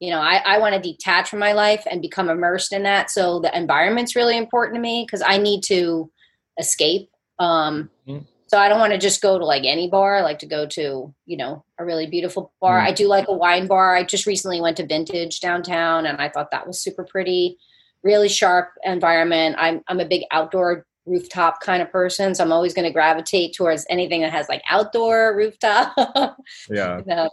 you 0.00 0.10
know 0.10 0.20
i, 0.20 0.36
I 0.46 0.58
want 0.58 0.74
to 0.74 0.80
detach 0.80 1.28
from 1.28 1.38
my 1.38 1.52
life 1.52 1.84
and 1.90 2.02
become 2.02 2.28
immersed 2.28 2.72
in 2.72 2.82
that. 2.84 3.10
So 3.10 3.40
the 3.40 3.56
environment's 3.56 4.16
really 4.16 4.36
important 4.36 4.76
to 4.76 4.80
me 4.80 5.04
because 5.06 5.22
i 5.26 5.38
need 5.38 5.62
to 5.64 6.10
escape 6.58 7.10
um, 7.38 7.90
mm-hmm. 8.06 8.24
so 8.46 8.58
i 8.58 8.68
don't 8.68 8.80
want 8.80 8.92
to 8.92 8.98
just 8.98 9.22
go 9.22 9.38
to 9.38 9.44
like 9.44 9.64
any 9.64 9.88
bar. 9.88 10.16
I 10.16 10.22
like 10.22 10.40
to 10.40 10.46
go 10.46 10.66
to 10.66 11.14
you 11.26 11.36
know 11.36 11.64
a 11.78 11.84
really 11.84 12.06
beautiful 12.06 12.52
bar. 12.60 12.78
Mm-hmm. 12.78 12.88
i 12.88 12.92
do 12.92 13.08
like 13.08 13.28
a 13.28 13.32
wine 13.32 13.66
bar. 13.66 13.96
I 13.96 14.04
just 14.04 14.26
recently 14.26 14.60
went 14.60 14.76
to 14.78 14.86
vintage 14.86 15.40
downtown 15.40 16.06
and 16.06 16.20
i 16.20 16.28
thought 16.28 16.50
that 16.50 16.66
was 16.66 16.80
super 16.80 17.04
pretty. 17.04 17.58
Really 18.04 18.28
sharp 18.28 18.70
environment. 18.84 19.56
I'm, 19.58 19.82
I'm 19.88 19.98
a 19.98 20.04
big 20.04 20.22
outdoor 20.30 20.86
rooftop 21.04 21.60
kind 21.60 21.80
of 21.80 21.90
person 21.90 22.34
so 22.34 22.44
i'm 22.44 22.52
always 22.52 22.74
going 22.74 22.84
to 22.84 22.92
gravitate 22.92 23.54
towards 23.54 23.86
anything 23.88 24.20
that 24.20 24.30
has 24.30 24.48
like 24.48 24.62
outdoor 24.70 25.34
rooftop. 25.34 25.94
Yeah. 26.70 26.98
You 26.98 27.04
know? 27.06 27.30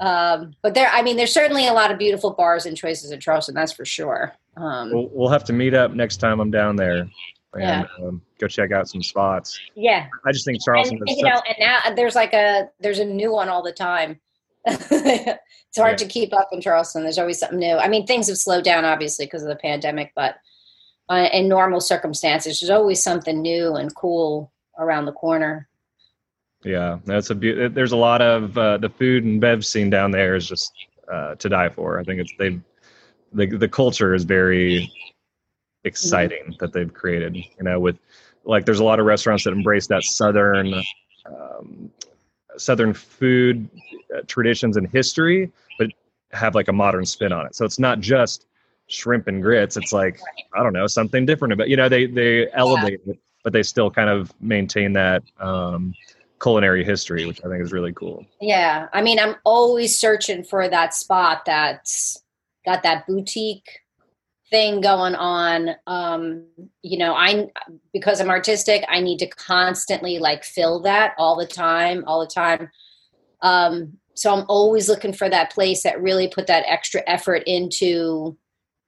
Um, 0.00 0.54
but 0.62 0.74
there, 0.74 0.88
I 0.88 1.02
mean, 1.02 1.16
there's 1.16 1.32
certainly 1.32 1.66
a 1.66 1.72
lot 1.72 1.90
of 1.90 1.98
beautiful 1.98 2.30
bars 2.32 2.66
and 2.66 2.76
choices 2.76 3.10
in 3.10 3.20
Charleston. 3.20 3.54
That's 3.54 3.72
for 3.72 3.84
sure. 3.84 4.32
Um, 4.56 4.92
we'll, 4.92 5.08
we'll 5.12 5.28
have 5.28 5.44
to 5.44 5.52
meet 5.52 5.74
up 5.74 5.92
next 5.92 6.18
time 6.18 6.40
I'm 6.40 6.50
down 6.50 6.76
there 6.76 6.98
and 6.98 7.12
Yeah. 7.56 7.84
um, 8.02 8.20
go 8.38 8.46
check 8.48 8.72
out 8.72 8.88
some 8.88 9.02
spots. 9.02 9.58
yeah, 9.74 10.06
I 10.26 10.32
just 10.32 10.44
think 10.44 10.62
Charleston 10.64 10.98
and, 10.98 11.08
is 11.10 11.16
you 11.16 11.24
know, 11.24 11.40
and 11.48 11.56
now 11.58 11.78
there's 11.96 12.14
like 12.14 12.32
a 12.34 12.68
there's 12.80 12.98
a 12.98 13.04
new 13.04 13.32
one 13.32 13.48
all 13.48 13.62
the 13.62 13.72
time. 13.72 14.20
it's 14.66 15.76
hard 15.78 15.92
Yeah. 15.92 15.96
to 15.96 16.06
keep 16.06 16.32
up 16.32 16.48
in 16.52 16.60
Charleston. 16.60 17.02
There's 17.02 17.18
always 17.18 17.38
something 17.38 17.58
new. 17.58 17.76
I 17.76 17.88
mean, 17.88 18.06
things 18.06 18.28
have 18.28 18.36
slowed 18.38 18.64
down 18.64 18.84
obviously 18.84 19.26
because 19.26 19.42
of 19.42 19.48
the 19.48 19.56
pandemic, 19.56 20.12
but 20.14 20.36
uh, 21.08 21.28
in 21.32 21.48
normal 21.48 21.80
circumstances, 21.80 22.60
there's 22.60 22.70
always 22.70 23.02
something 23.02 23.40
new 23.40 23.74
and 23.76 23.94
cool 23.94 24.52
around 24.78 25.06
the 25.06 25.12
corner. 25.12 25.67
Yeah, 26.64 26.98
that's 27.04 27.30
a 27.30 27.34
beau- 27.34 27.68
there's 27.68 27.92
a 27.92 27.96
lot 27.96 28.20
of 28.20 28.56
uh, 28.58 28.78
the 28.78 28.88
food 28.88 29.24
and 29.24 29.40
bev 29.40 29.64
scene 29.64 29.90
down 29.90 30.10
there 30.10 30.34
is 30.34 30.48
just 30.48 30.72
uh, 31.10 31.34
to 31.36 31.48
die 31.48 31.68
for. 31.68 31.98
I 31.98 32.04
think 32.04 32.20
it's 32.20 32.32
they 32.38 32.58
the 33.32 33.46
the 33.46 33.68
culture 33.68 34.14
is 34.14 34.24
very 34.24 34.90
exciting 35.84 36.56
that 36.60 36.72
they've 36.72 36.92
created. 36.92 37.36
You 37.36 37.62
know, 37.62 37.78
with 37.80 37.98
like 38.44 38.64
there's 38.64 38.80
a 38.80 38.84
lot 38.84 38.98
of 38.98 39.06
restaurants 39.06 39.44
that 39.44 39.52
embrace 39.52 39.86
that 39.88 40.02
southern 40.02 40.74
um, 41.26 41.90
southern 42.56 42.92
food 42.92 43.68
uh, 44.16 44.22
traditions 44.26 44.76
and 44.76 44.88
history, 44.88 45.50
but 45.78 45.88
have 46.32 46.54
like 46.54 46.68
a 46.68 46.72
modern 46.72 47.06
spin 47.06 47.32
on 47.32 47.46
it. 47.46 47.54
So 47.54 47.64
it's 47.64 47.78
not 47.78 48.00
just 48.00 48.46
shrimp 48.88 49.28
and 49.28 49.42
grits. 49.42 49.76
It's 49.76 49.92
like 49.92 50.20
I 50.54 50.62
don't 50.62 50.72
know 50.72 50.86
something 50.86 51.24
different 51.24 51.52
about 51.52 51.68
you 51.68 51.76
know 51.76 51.88
they 51.88 52.06
they 52.06 52.50
elevate 52.52 53.00
it, 53.06 53.18
but 53.44 53.52
they 53.52 53.62
still 53.62 53.90
kind 53.90 54.10
of 54.10 54.32
maintain 54.40 54.92
that. 54.94 55.22
Um, 55.38 55.94
culinary 56.40 56.84
history, 56.84 57.26
which 57.26 57.44
I 57.44 57.48
think 57.48 57.62
is 57.62 57.72
really 57.72 57.92
cool. 57.92 58.24
Yeah, 58.40 58.88
I 58.92 59.02
mean, 59.02 59.18
I'm 59.18 59.36
always 59.44 59.98
searching 59.98 60.44
for 60.44 60.68
that 60.68 60.94
spot 60.94 61.42
that's 61.44 62.22
got 62.64 62.82
that 62.82 63.06
boutique 63.06 63.80
thing 64.50 64.80
going 64.80 65.14
on. 65.14 65.70
Um, 65.86 66.44
you 66.82 66.98
know, 66.98 67.14
I 67.14 67.48
because 67.92 68.20
I'm 68.20 68.30
artistic, 68.30 68.84
I 68.88 69.00
need 69.00 69.18
to 69.18 69.26
constantly 69.26 70.18
like 70.18 70.44
fill 70.44 70.80
that 70.80 71.14
all 71.18 71.36
the 71.36 71.46
time, 71.46 72.04
all 72.06 72.20
the 72.20 72.26
time. 72.26 72.70
Um, 73.42 73.98
so 74.14 74.34
I'm 74.34 74.44
always 74.48 74.88
looking 74.88 75.12
for 75.12 75.28
that 75.28 75.52
place 75.52 75.82
that 75.84 76.02
really 76.02 76.28
put 76.28 76.48
that 76.48 76.64
extra 76.66 77.02
effort 77.06 77.44
into 77.46 78.36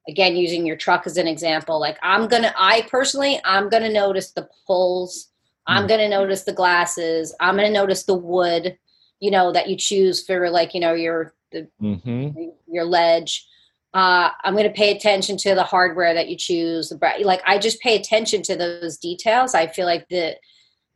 again 0.08 0.36
using 0.36 0.66
your 0.66 0.76
truck 0.76 1.06
as 1.06 1.16
an 1.16 1.26
example 1.26 1.78
like 1.78 1.98
i'm 2.02 2.26
gonna 2.26 2.52
i 2.56 2.82
personally 2.90 3.38
i'm 3.44 3.68
gonna 3.68 3.92
notice 3.92 4.32
the 4.32 4.48
pulls 4.66 5.29
i'm 5.66 5.86
gonna 5.86 6.08
notice 6.08 6.44
the 6.44 6.52
glasses. 6.52 7.34
I'm 7.40 7.56
gonna 7.56 7.70
notice 7.70 8.04
the 8.04 8.14
wood 8.14 8.76
you 9.20 9.30
know 9.30 9.52
that 9.52 9.68
you 9.68 9.76
choose 9.76 10.24
for 10.24 10.48
like 10.50 10.74
you 10.74 10.80
know 10.80 10.94
your 10.94 11.34
the, 11.52 11.68
Mm-hmm. 11.82 12.48
your 12.68 12.84
ledge. 12.84 13.46
Uh, 13.92 14.30
i'm 14.44 14.54
going 14.54 14.68
to 14.68 14.72
pay 14.72 14.94
attention 14.96 15.36
to 15.36 15.54
the 15.56 15.64
hardware 15.64 16.14
that 16.14 16.28
you 16.28 16.36
choose 16.36 16.92
like 17.24 17.42
i 17.44 17.58
just 17.58 17.80
pay 17.80 17.96
attention 17.96 18.40
to 18.42 18.54
those 18.54 18.96
details. 18.98 19.52
I 19.54 19.66
feel 19.66 19.84
like 19.86 20.08
the 20.08 20.36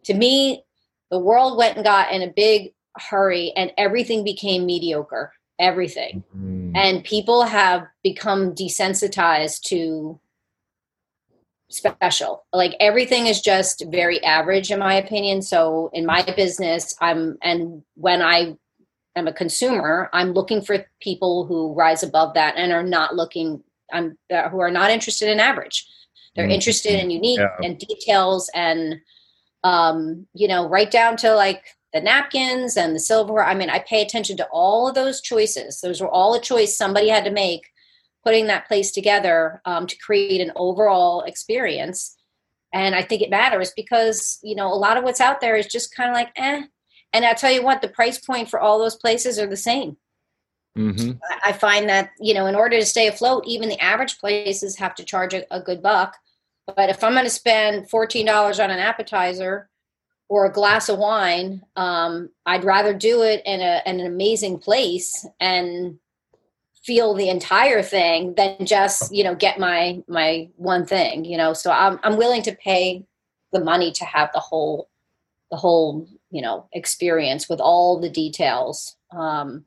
to 0.04 0.14
me 0.14 0.64
the 1.10 1.18
world 1.18 1.58
went 1.58 1.76
and 1.76 1.84
got 1.84 2.12
in 2.12 2.22
a 2.22 2.28
big 2.28 2.72
hurry 2.96 3.52
and 3.56 3.72
everything 3.76 4.22
became 4.24 4.64
mediocre 4.64 5.32
everything. 5.58 6.22
Mm-hmm. 6.36 6.76
and 6.76 7.02
people 7.04 7.42
have 7.42 7.84
become 8.04 8.54
desensitized 8.54 9.62
to 9.62 10.20
special 11.74 12.44
like 12.52 12.74
everything 12.80 13.26
is 13.26 13.40
just 13.40 13.84
very 13.90 14.22
average 14.24 14.70
in 14.70 14.78
my 14.78 14.94
opinion 14.94 15.42
so 15.42 15.90
in 15.92 16.06
my 16.06 16.22
business 16.36 16.94
i'm 17.00 17.36
and 17.42 17.82
when 17.96 18.22
i 18.22 18.56
am 19.16 19.26
a 19.26 19.32
consumer 19.32 20.08
i'm 20.12 20.32
looking 20.32 20.60
for 20.62 20.86
people 21.00 21.44
who 21.46 21.74
rise 21.74 22.02
above 22.02 22.34
that 22.34 22.54
and 22.56 22.72
are 22.72 22.82
not 22.82 23.14
looking 23.14 23.62
i'm 23.92 24.16
uh, 24.32 24.48
who 24.48 24.60
are 24.60 24.70
not 24.70 24.90
interested 24.90 25.28
in 25.28 25.40
average 25.40 25.86
they're 26.36 26.48
Mhm. 26.48 26.52
interested 26.54 26.98
in 27.00 27.10
unique 27.10 27.38
Yeah. 27.40 27.56
and 27.62 27.78
details 27.78 28.50
and 28.54 28.96
um 29.62 30.26
you 30.34 30.48
know 30.48 30.68
right 30.68 30.90
down 30.90 31.16
to 31.18 31.34
like 31.34 31.64
the 31.92 32.00
napkins 32.00 32.76
and 32.76 32.92
the 32.96 32.98
silverware. 32.98 33.44
I 33.44 33.54
mean, 33.54 33.70
I 33.70 33.78
pay 33.78 34.02
attention 34.02 34.36
to 34.38 34.48
all 34.50 34.88
of 34.88 34.96
those 34.96 35.20
choices. 35.20 35.80
Those 35.80 36.00
were 36.00 36.08
all 36.10 36.34
a 36.34 36.40
choice 36.40 36.76
somebody 36.76 37.08
had 37.08 37.24
to 37.24 37.30
make 37.30 37.70
putting 38.24 38.46
that 38.46 38.66
place 38.66 38.90
together 38.90 39.60
um, 39.64 39.86
to 39.86 39.96
create 39.98 40.40
an 40.40 40.52
overall 40.56 41.22
experience. 41.22 42.16
And 42.72 42.94
I 42.94 43.02
think 43.02 43.22
it 43.22 43.30
matters 43.30 43.72
because, 43.76 44.38
you 44.42 44.54
know, 44.54 44.72
a 44.72 44.74
lot 44.74 44.96
of 44.96 45.04
what's 45.04 45.20
out 45.20 45.40
there 45.40 45.56
is 45.56 45.66
just 45.66 45.94
kind 45.94 46.10
of 46.10 46.14
like, 46.14 46.30
eh. 46.36 46.62
And 47.12 47.24
I'll 47.24 47.34
tell 47.34 47.52
you 47.52 47.62
what, 47.62 47.82
the 47.82 47.88
price 47.88 48.18
point 48.18 48.48
for 48.48 48.58
all 48.58 48.78
those 48.78 48.96
places 48.96 49.38
are 49.38 49.46
the 49.46 49.56
same. 49.56 49.96
Mm-hmm. 50.76 51.12
I- 51.44 51.52
find 51.52 51.88
that, 51.88 52.10
you 52.18 52.34
know, 52.34 52.46
in 52.46 52.56
order 52.56 52.80
to 52.80 52.86
stay 52.86 53.06
afloat, 53.06 53.44
even 53.46 53.68
the 53.68 53.80
average 53.80 54.18
places 54.18 54.76
have 54.76 54.94
to 54.96 55.04
charge 55.04 55.32
a, 55.32 55.44
a 55.54 55.60
good 55.60 55.80
buck. 55.80 56.16
But 56.66 56.90
if 56.90 57.04
I'm 57.04 57.12
going 57.12 57.24
to 57.24 57.30
spend 57.30 57.88
$14 57.88 58.64
on 58.64 58.70
an 58.70 58.78
appetizer, 58.78 59.68
or 60.28 60.46
a 60.46 60.52
glass 60.52 60.88
of 60.88 60.98
wine, 60.98 61.62
um, 61.76 62.30
I'd 62.46 62.64
rather 62.64 62.94
do 62.94 63.22
it 63.22 63.42
in, 63.44 63.60
a, 63.60 63.82
in 63.86 64.00
an 64.00 64.06
amazing 64.06 64.58
place 64.58 65.26
and 65.38 65.98
feel 66.82 67.14
the 67.14 67.28
entire 67.28 67.82
thing 67.82 68.34
than 68.34 68.66
just 68.66 69.14
you 69.14 69.24
know 69.24 69.34
get 69.34 69.58
my 69.58 70.02
my 70.08 70.48
one 70.56 70.84
thing. 70.86 71.24
You 71.24 71.36
know, 71.36 71.52
so 71.52 71.70
I'm 71.70 71.98
I'm 72.02 72.16
willing 72.16 72.42
to 72.42 72.52
pay 72.52 73.04
the 73.52 73.60
money 73.60 73.92
to 73.92 74.04
have 74.04 74.30
the 74.32 74.40
whole 74.40 74.88
the 75.50 75.56
whole 75.56 76.06
you 76.30 76.42
know 76.42 76.68
experience 76.72 77.48
with 77.48 77.60
all 77.60 78.00
the 78.00 78.10
details. 78.10 78.96
Um, 79.10 79.64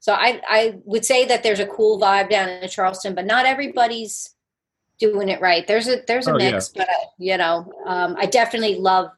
so 0.00 0.12
I 0.12 0.40
I 0.48 0.78
would 0.84 1.04
say 1.04 1.24
that 1.26 1.42
there's 1.42 1.60
a 1.60 1.66
cool 1.66 2.00
vibe 2.00 2.30
down 2.30 2.48
in 2.48 2.68
Charleston, 2.68 3.14
but 3.14 3.26
not 3.26 3.46
everybody's 3.46 4.34
doing 4.98 5.28
it 5.28 5.40
right. 5.40 5.66
There's 5.66 5.88
a 5.88 6.02
there's 6.06 6.26
a 6.26 6.34
Oh, 6.34 6.38
yeah. 6.38 6.52
mix, 6.52 6.68
but 6.68 6.88
you 7.18 7.36
know, 7.36 7.72
um, 7.86 8.16
I 8.18 8.26
definitely 8.26 8.76
love 8.76 9.08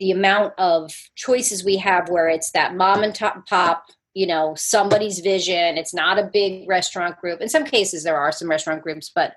the 0.00 0.10
amount 0.10 0.52
of 0.58 0.92
choices 1.14 1.64
we 1.64 1.76
have 1.78 2.08
where 2.08 2.28
it's 2.28 2.50
that 2.50 2.74
mom 2.74 3.02
and 3.02 3.14
top 3.14 3.46
pop 3.46 3.86
you 4.14 4.26
know 4.26 4.54
somebody's 4.56 5.20
vision 5.20 5.76
it's 5.76 5.94
not 5.94 6.18
a 6.18 6.30
big 6.32 6.68
restaurant 6.68 7.18
group 7.20 7.40
in 7.40 7.48
some 7.48 7.64
cases 7.64 8.02
there 8.02 8.16
are 8.16 8.32
some 8.32 8.48
restaurant 8.48 8.82
groups 8.82 9.10
but 9.14 9.34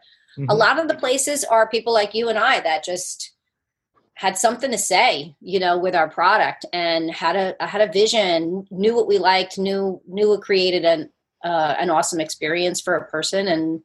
a 0.49 0.55
lot 0.55 0.77
of 0.77 0.87
the 0.87 0.93
places 0.93 1.43
are 1.43 1.67
people 1.67 1.93
like 1.93 2.13
you 2.13 2.29
and 2.29 2.37
i 2.37 2.59
that 2.59 2.83
just 2.83 3.33
had 4.13 4.37
something 4.37 4.71
to 4.71 4.77
say 4.77 5.35
you 5.41 5.59
know 5.59 5.77
with 5.77 5.95
our 5.95 6.09
product 6.09 6.65
and 6.73 7.11
had 7.11 7.35
a 7.35 7.55
had 7.65 7.81
a 7.81 7.91
vision 7.91 8.65
knew 8.71 8.95
what 8.95 9.07
we 9.07 9.17
liked 9.17 9.57
knew 9.57 10.01
knew 10.07 10.29
what 10.29 10.41
created 10.41 10.85
an 10.85 11.09
uh, 11.43 11.75
an 11.77 11.89
awesome 11.89 12.19
experience 12.19 12.81
for 12.81 12.95
a 12.95 13.05
person 13.09 13.47
and 13.47 13.81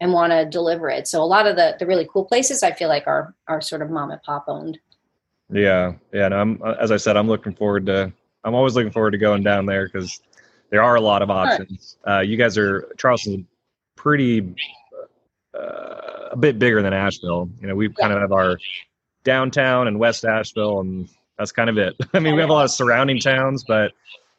and 0.00 0.12
want 0.12 0.32
to 0.32 0.44
deliver 0.44 0.88
it 0.88 1.06
so 1.08 1.22
a 1.22 1.24
lot 1.24 1.46
of 1.46 1.56
the 1.56 1.76
the 1.78 1.86
really 1.86 2.08
cool 2.12 2.24
places 2.24 2.62
i 2.62 2.70
feel 2.70 2.88
like 2.88 3.06
are 3.06 3.34
are 3.48 3.60
sort 3.60 3.82
of 3.82 3.90
mom 3.90 4.10
and 4.10 4.22
pop 4.22 4.44
owned 4.48 4.78
Yeah, 5.50 5.92
yeah. 6.12 6.26
and 6.26 6.34
I'm 6.34 6.62
as 6.80 6.90
I 6.90 6.96
said, 6.96 7.16
I'm 7.16 7.28
looking 7.28 7.54
forward 7.54 7.86
to. 7.86 8.12
I'm 8.46 8.54
always 8.54 8.76
looking 8.76 8.92
forward 8.92 9.10
to 9.10 9.18
going 9.18 9.42
down 9.42 9.66
there 9.66 9.86
because 9.86 10.20
there 10.70 10.80
are 10.80 10.94
a 10.94 11.00
lot 11.00 11.20
of 11.20 11.30
options. 11.30 11.98
Uh, 12.06 12.20
you 12.20 12.36
guys 12.36 12.56
are 12.56 12.88
Charleston's 12.96 13.44
pretty 13.96 14.54
uh, 15.52 16.28
a 16.30 16.36
bit 16.36 16.58
bigger 16.58 16.80
than 16.80 16.92
Asheville. 16.92 17.50
You 17.60 17.66
know, 17.66 17.74
we 17.74 17.88
kind 17.88 18.12
of 18.12 18.20
have 18.20 18.30
our 18.30 18.56
downtown 19.24 19.88
and 19.88 19.98
West 19.98 20.24
Asheville, 20.24 20.78
and 20.78 21.08
that's 21.36 21.50
kind 21.50 21.68
of 21.68 21.76
it. 21.76 21.96
I 22.14 22.20
mean, 22.20 22.36
we 22.36 22.40
have 22.40 22.50
a 22.50 22.52
lot 22.52 22.64
of 22.64 22.70
surrounding 22.70 23.18
towns, 23.18 23.64
but 23.66 23.92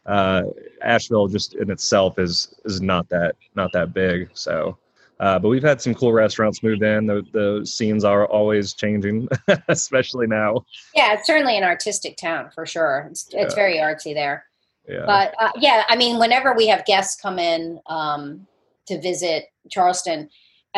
uh, 0.06 0.44
Asheville 0.82 1.28
just 1.28 1.56
in 1.56 1.70
itself 1.70 2.18
is 2.18 2.56
is 2.64 2.80
not 2.80 3.10
that 3.10 3.36
not 3.56 3.74
that 3.74 3.94
big. 3.94 4.30
So. 4.34 4.78
Uh, 5.20 5.40
but 5.40 5.50
we've 5.50 5.64
had 5.64 5.82
some 5.82 5.96
cool 5.96 6.14
restaurants 6.14 6.62
move 6.62 6.82
in. 6.84 7.08
The 7.08 7.26
the 7.34 7.66
scenes 7.66 8.04
are 8.04 8.26
always 8.28 8.74
changing, 8.74 9.28
especially 9.68 10.28
now. 10.28 10.64
Yeah, 10.94 11.14
it's 11.14 11.26
certainly 11.26 11.58
an 11.58 11.64
artistic 11.64 12.18
town 12.18 12.52
for 12.54 12.66
sure. 12.66 13.08
It's, 13.10 13.28
it's 13.34 13.54
Yeah. 13.54 13.56
very 13.56 13.78
artsy 13.78 14.14
there. 14.14 14.46
Yeah. 14.88 15.06
But 15.06 15.34
uh, 15.40 15.52
yeah, 15.58 15.84
I 15.90 15.96
mean, 15.96 16.20
whenever 16.20 16.54
we 16.54 16.68
have 16.68 16.86
guests 16.86 17.20
come 17.20 17.40
in 17.40 17.80
um, 17.88 18.46
to 18.88 19.02
visit 19.02 19.46
Charleston, 19.70 20.30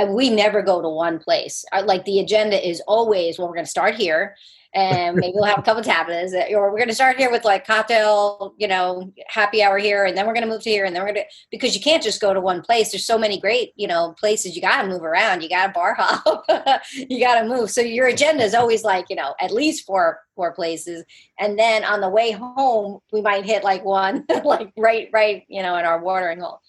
we 0.08 0.30
never 0.30 0.62
go 0.62 0.82
to 0.82 0.90
one 0.90 1.20
place. 1.20 1.66
Like 1.84 2.06
the 2.06 2.20
agenda 2.20 2.68
is 2.68 2.82
always, 2.88 3.38
well, 3.38 3.48
we're 3.48 3.56
going 3.56 3.66
to 3.66 3.72
start 3.72 3.96
here, 3.96 4.36
and 4.76 5.18
maybe 5.18 5.34
we'll 5.34 5.46
have 5.46 5.58
a 5.58 5.64
couple 5.64 5.82
tapas, 5.82 6.34
uh, 6.34 6.56
or 6.56 6.72
we're 6.72 6.78
going 6.78 6.90
to 6.90 6.96
start 6.96 7.18
here 7.18 7.32
with 7.32 7.44
like 7.44 7.66
cocktail, 7.66 8.54
you 8.58 8.68
know, 8.68 9.12
happy 9.28 9.64
hour 9.64 9.80
here, 9.80 10.06
and 10.06 10.16
then 10.16 10.28
we're 10.28 10.34
going 10.34 10.46
to 10.46 10.50
move 10.50 10.62
to 10.62 10.70
here, 10.70 10.86
and 10.86 10.96
then 10.96 11.02
we're 11.02 11.12
going 11.12 11.26
to 11.26 11.34
because 11.50 11.76
you 11.76 11.82
can't 11.82 12.04
just 12.04 12.22
go 12.22 12.34
to 12.34 12.42
one 12.42 12.62
place. 12.62 12.92
There's 12.92 13.06
so 13.06 13.18
many 13.18 13.40
great, 13.40 13.74
you 13.76 13.88
know, 13.88 14.14
places 14.20 14.56
you 14.56 14.62
got 14.62 14.84
to 14.84 14.88
move 14.88 15.04
around. 15.04 15.42
You 15.42 15.50
got 15.50 15.68
to 15.68 15.74
bar 15.74 15.96
hop, 15.98 16.46
you 16.94 17.20
got 17.20 17.42
to 17.42 17.48
move. 17.48 17.72
So 17.72 17.82
your 17.82 18.08
agenda 18.08 18.44
is 18.44 18.54
always 18.54 18.84
like, 18.84 19.06
you 19.10 19.16
know, 19.16 19.34
at 19.40 19.52
least 19.52 19.86
four 19.86 20.20
four 20.36 20.54
places, 20.54 21.04
and 21.40 21.58
then 21.58 21.84
on 21.84 22.00
the 22.00 22.10
way 22.10 22.32
home 22.32 23.00
we 23.12 23.22
might 23.22 23.46
hit 23.46 23.64
like 23.64 23.84
one, 23.84 24.26
like 24.44 24.72
right, 24.78 25.10
right, 25.12 25.46
you 25.48 25.64
know, 25.64 25.78
in 25.78 25.86
our 25.86 26.00
watering 26.00 26.42
hole. 26.42 26.62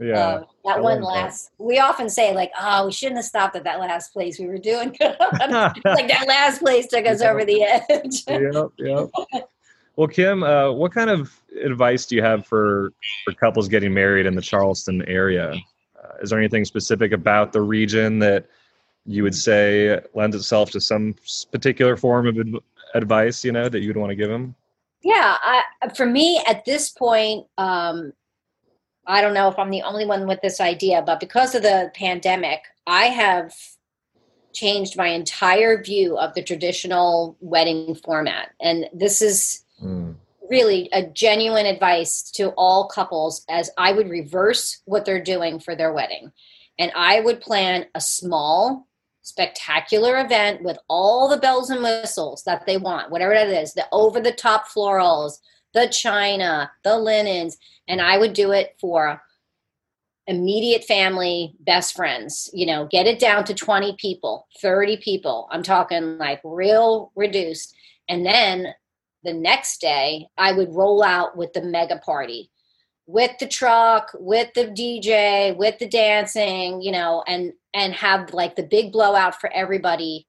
Yeah. 0.00 0.34
Um, 0.34 0.44
that 0.64 0.76
I 0.78 0.80
one 0.80 1.00
love 1.02 1.14
that. 1.14 1.22
last. 1.24 1.50
We 1.58 1.78
often 1.78 2.08
say 2.08 2.34
like, 2.34 2.52
"Oh, 2.60 2.86
we 2.86 2.92
shouldn't 2.92 3.16
have 3.16 3.24
stopped 3.24 3.56
at 3.56 3.64
that 3.64 3.80
last 3.80 4.12
place 4.12 4.38
we 4.38 4.46
were 4.46 4.58
doing." 4.58 4.88
like 5.00 6.08
that 6.08 6.24
last 6.28 6.60
place 6.60 6.86
took 6.86 7.06
us 7.06 7.20
Yeah. 7.22 7.30
over 7.30 7.44
the 7.44 7.62
edge. 7.88 8.24
yep, 8.28 8.70
yep. 8.78 9.48
Well, 9.96 10.08
Kim, 10.08 10.42
uh, 10.44 10.70
what 10.72 10.92
kind 10.92 11.10
of 11.10 11.32
advice 11.64 12.06
do 12.06 12.14
you 12.16 12.22
have 12.22 12.46
for 12.46 12.92
for 13.24 13.32
couples 13.34 13.68
getting 13.68 13.92
married 13.92 14.26
in 14.26 14.34
the 14.34 14.42
Charleston 14.42 15.02
area? 15.08 15.52
Uh, 16.00 16.08
is 16.22 16.30
there 16.30 16.38
anything 16.38 16.64
specific 16.64 17.12
about 17.12 17.52
the 17.52 17.60
region 17.60 18.18
that 18.20 18.46
you 19.06 19.22
would 19.24 19.34
say 19.34 19.98
lends 20.14 20.36
itself 20.36 20.70
to 20.70 20.80
some 20.80 21.14
particular 21.50 21.96
form 21.96 22.26
of 22.28 22.38
adv- 22.38 22.62
advice? 22.94 23.44
You 23.44 23.50
know 23.52 23.68
that 23.68 23.80
you 23.80 23.88
would 23.88 23.96
want 23.96 24.10
to 24.10 24.16
give 24.16 24.28
them? 24.28 24.54
Yeah, 25.02 25.36
I, 25.42 25.62
for 25.96 26.06
me 26.06 26.42
at 26.46 26.64
this 26.64 26.90
point, 26.90 27.46
um, 27.56 28.12
I 29.08 29.22
don't 29.22 29.34
know 29.34 29.48
if 29.48 29.58
I'm 29.58 29.70
the 29.70 29.82
only 29.82 30.04
one 30.04 30.26
with 30.26 30.42
this 30.42 30.60
idea, 30.60 31.02
but 31.02 31.18
because 31.18 31.54
of 31.54 31.62
the 31.62 31.90
pandemic, 31.94 32.60
I 32.86 33.06
have 33.06 33.54
changed 34.52 34.98
my 34.98 35.08
entire 35.08 35.82
view 35.82 36.18
of 36.18 36.34
the 36.34 36.42
traditional 36.42 37.36
wedding 37.40 37.94
format. 37.94 38.50
And 38.60 38.86
this 38.92 39.22
is 39.22 39.64
mm. 39.82 40.14
really 40.50 40.90
a 40.92 41.06
genuine 41.06 41.64
advice 41.64 42.30
to 42.32 42.50
all 42.50 42.88
couples 42.88 43.46
as 43.48 43.70
I 43.78 43.92
would 43.92 44.10
reverse 44.10 44.82
what 44.84 45.06
they're 45.06 45.22
doing 45.22 45.58
for 45.58 45.74
their 45.74 45.92
wedding. 45.92 46.32
And 46.78 46.92
I 46.94 47.20
would 47.20 47.40
plan 47.40 47.86
a 47.94 48.00
small, 48.02 48.88
spectacular 49.22 50.18
event 50.18 50.62
with 50.62 50.78
all 50.88 51.28
the 51.28 51.38
bells 51.38 51.70
and 51.70 51.82
whistles 51.82 52.44
that 52.44 52.66
they 52.66 52.76
want, 52.76 53.10
whatever 53.10 53.32
that 53.32 53.48
is, 53.48 53.72
the 53.72 53.86
over 53.90 54.20
the 54.20 54.32
top 54.32 54.68
florals, 54.68 55.38
the 55.74 55.88
china, 55.88 56.70
the 56.84 56.96
linens, 56.96 57.56
and 57.86 58.00
I 58.00 58.18
would 58.18 58.32
do 58.32 58.52
it 58.52 58.76
for 58.80 59.22
immediate 60.26 60.84
family, 60.84 61.54
best 61.60 61.96
friends, 61.96 62.50
you 62.52 62.66
know, 62.66 62.86
get 62.86 63.06
it 63.06 63.18
down 63.18 63.44
to 63.44 63.54
20 63.54 63.96
people, 63.98 64.46
30 64.60 64.98
people. 64.98 65.48
I'm 65.50 65.62
talking 65.62 66.18
like 66.18 66.40
real 66.44 67.12
reduced. 67.16 67.74
And 68.08 68.26
then 68.26 68.74
the 69.24 69.32
next 69.32 69.80
day, 69.80 70.26
I 70.36 70.52
would 70.52 70.74
roll 70.74 71.02
out 71.02 71.36
with 71.36 71.52
the 71.54 71.62
mega 71.62 71.98
party 71.98 72.50
with 73.08 73.30
the 73.40 73.48
truck, 73.48 74.10
with 74.20 74.52
the 74.54 74.66
DJ, 74.66 75.56
with 75.56 75.78
the 75.78 75.88
dancing, 75.88 76.82
you 76.82 76.92
know, 76.92 77.24
and 77.26 77.54
and 77.74 77.94
have 77.94 78.32
like 78.34 78.54
the 78.54 78.62
big 78.62 78.92
blowout 78.92 79.40
for 79.40 79.50
everybody. 79.52 80.27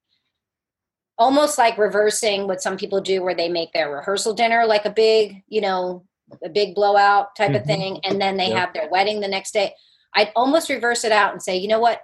Almost 1.20 1.58
like 1.58 1.78
reversing 1.78 2.48
what 2.48 2.62
some 2.62 2.78
people 2.78 3.02
do 3.02 3.22
where 3.22 3.36
they 3.36 3.50
make 3.50 3.74
their 3.74 3.94
rehearsal 3.94 4.34
dinner 4.34 4.66
like 4.66 4.86
a 4.86 4.90
big, 4.90 5.44
you 5.48 5.62
know, 5.62 6.06
a 6.44 6.50
big 6.50 6.74
blowout 6.74 7.36
type 7.36 7.50
mm-hmm. 7.50 7.56
of 7.58 7.66
thing 7.66 8.00
and 8.04 8.20
then 8.20 8.38
they 8.38 8.50
yep. 8.50 8.58
have 8.58 8.74
their 8.74 8.90
wedding 8.90 9.20
the 9.20 9.28
next 9.28 9.52
day 9.52 9.74
I'd 10.14 10.32
almost 10.36 10.70
reverse 10.70 11.04
it 11.04 11.12
out 11.12 11.34
and 11.34 11.42
say, 11.42 11.58
you 11.58 11.68
know 11.68 11.80
what? 11.80 12.02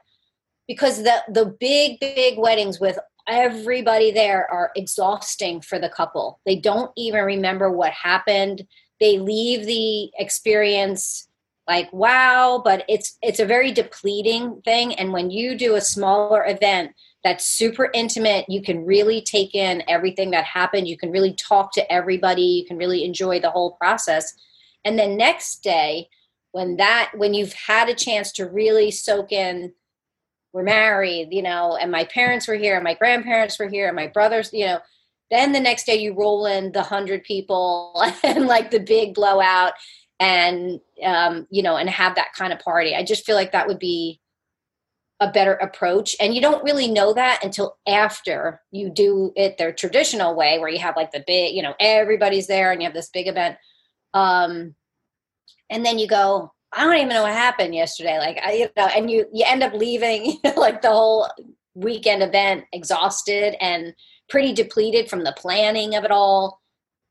Because 0.68 1.04
the 1.04 1.24
the 1.28 1.46
big 1.46 2.00
big 2.00 2.38
weddings 2.38 2.80
with 2.80 2.98
everybody 3.28 4.12
there 4.12 4.50
are 4.52 4.72
exhausting 4.76 5.62
for 5.62 5.80
the 5.80 5.90
couple. 5.90 6.40
They 6.46 6.56
don't 6.56 6.92
even 6.96 7.24
remember 7.24 7.72
what 7.72 7.92
happened. 7.92 8.68
They 9.00 9.18
leave 9.18 9.66
the 9.66 10.12
experience 10.18 11.28
like 11.68 11.92
wow, 11.92 12.62
but 12.64 12.86
it's 12.88 13.18
it's 13.22 13.40
a 13.40 13.46
very 13.46 13.72
depleting 13.72 14.62
thing 14.64 14.94
and 14.96 15.14
when 15.14 15.32
you 15.32 15.58
do 15.58 15.76
a 15.76 15.82
smaller 15.82 16.46
event 16.46 16.92
that's 17.26 17.46
super 17.46 17.90
intimate, 17.94 18.46
you 18.48 18.62
can 18.62 18.86
really 18.86 19.20
take 19.20 19.56
in 19.56 19.84
everything 19.88 20.30
that 20.32 20.46
happened. 20.46 20.88
You 20.88 20.96
can 20.96 21.12
really 21.12 21.34
talk 21.34 21.74
to 21.74 21.92
everybody. 21.92 22.44
You 22.44 22.66
can 22.66 22.78
really 22.78 23.04
enjoy 23.04 23.40
the 23.40 23.50
whole 23.50 23.72
process. 23.72 24.32
And 24.86 24.98
then 24.98 25.18
next 25.18 25.64
day, 25.64 26.08
when 26.56 26.78
that 26.78 27.12
when 27.18 27.34
you've 27.34 27.52
had 27.52 27.90
a 27.90 27.94
chance 27.94 28.32
to 28.32 28.46
really 28.46 28.90
soak 28.90 29.34
in 29.34 29.74
we're 30.54 30.64
married 30.64 31.28
you 31.32 31.42
know 31.42 31.76
and 31.76 31.92
my 31.92 32.06
parents 32.06 32.48
were 32.48 32.56
here 32.56 32.76
and 32.76 32.84
my 32.84 32.94
grandparents 32.94 33.60
were 33.60 33.68
here 33.68 33.88
and 33.88 33.96
my 33.96 34.08
brothers 34.08 34.52
you 34.54 34.66
know 34.66 34.80
then 35.32 35.52
the 35.52 35.60
next 35.60 35.86
day 35.86 35.96
you 35.96 36.14
roll 36.14 36.46
in 36.46 36.72
the 36.72 36.82
hundred 36.82 37.26
people 37.26 38.02
and 38.24 38.46
like 38.46 38.72
the 38.72 38.80
big 38.80 39.14
blowout 39.14 39.74
and 40.22 40.80
um, 41.04 41.46
you 41.52 41.62
know 41.62 41.76
and 41.76 41.90
have 41.90 42.16
that 42.16 42.32
kind 42.34 42.54
of 42.54 42.60
party 42.60 42.96
i 42.96 43.04
just 43.04 43.26
feel 43.26 43.36
like 43.36 43.52
that 43.52 43.68
would 43.68 43.80
be 43.80 44.22
a 45.20 45.32
better 45.32 45.54
approach. 45.54 46.16
And 46.20 46.36
you 46.36 46.42
don't 46.42 46.64
really 46.64 46.90
know 46.90 47.14
that 47.14 47.44
until 47.44 47.78
after 47.88 48.62
you 48.72 48.90
do 48.90 49.32
it 49.36 49.58
their 49.58 49.72
traditional 49.72 50.36
way 50.36 50.60
where 50.60 50.70
you 50.70 50.80
have 50.80 50.98
like 50.98 51.12
the 51.12 51.24
big 51.26 51.56
you 51.56 51.62
know 51.62 51.74
everybody's 51.80 52.48
there 52.48 52.72
and 52.72 52.82
you 52.82 52.88
have 52.88 52.94
this 52.94 53.10
big 53.10 53.28
event. 53.28 53.58
Um, 54.14 54.76
and 55.70 55.86
then 55.86 55.98
you 56.00 56.08
go 56.08 56.52
i 56.74 56.84
don't 56.84 56.96
even 56.96 57.10
know 57.10 57.24
what 57.24 57.34
happened 57.34 57.74
yesterday. 57.74 58.18
Like 58.18 58.40
i 58.44 58.54
you 58.54 58.70
know 58.76 58.88
and 58.88 59.10
you 59.10 59.26
you 59.34 59.46
end 59.48 59.64
up 59.64 59.74
leaving 59.74 60.26
you 60.26 60.40
know, 60.44 60.54
like 60.58 60.82
the 60.82 60.92
whole 60.92 61.30
weekend 61.74 62.22
event 62.22 62.66
exhausted 62.74 63.56
and 63.62 63.94
pretty 64.30 64.54
depleted 64.54 65.10
from 65.10 65.24
the 65.24 65.36
planning 65.38 65.96
of 65.96 66.04
it 66.04 66.12
all. 66.12 66.62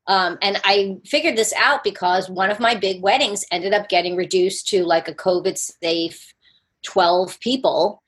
Um, 0.07 0.37
and 0.43 0.61
i 0.63 0.97
figured 1.03 1.35
this 1.35 1.51
out 1.57 1.83
because 1.83 2.29
one 2.29 2.51
of 2.51 2.59
my 2.59 2.75
big 2.75 3.01
weddings 3.01 3.43
ended 3.51 3.73
up 3.73 3.89
getting 3.89 4.15
reduced 4.15 4.67
to 4.67 4.83
like 4.83 5.07
a 5.07 5.15
covid 5.15 5.57
safe 5.57 6.34
12 6.85 7.39
people 7.39 8.01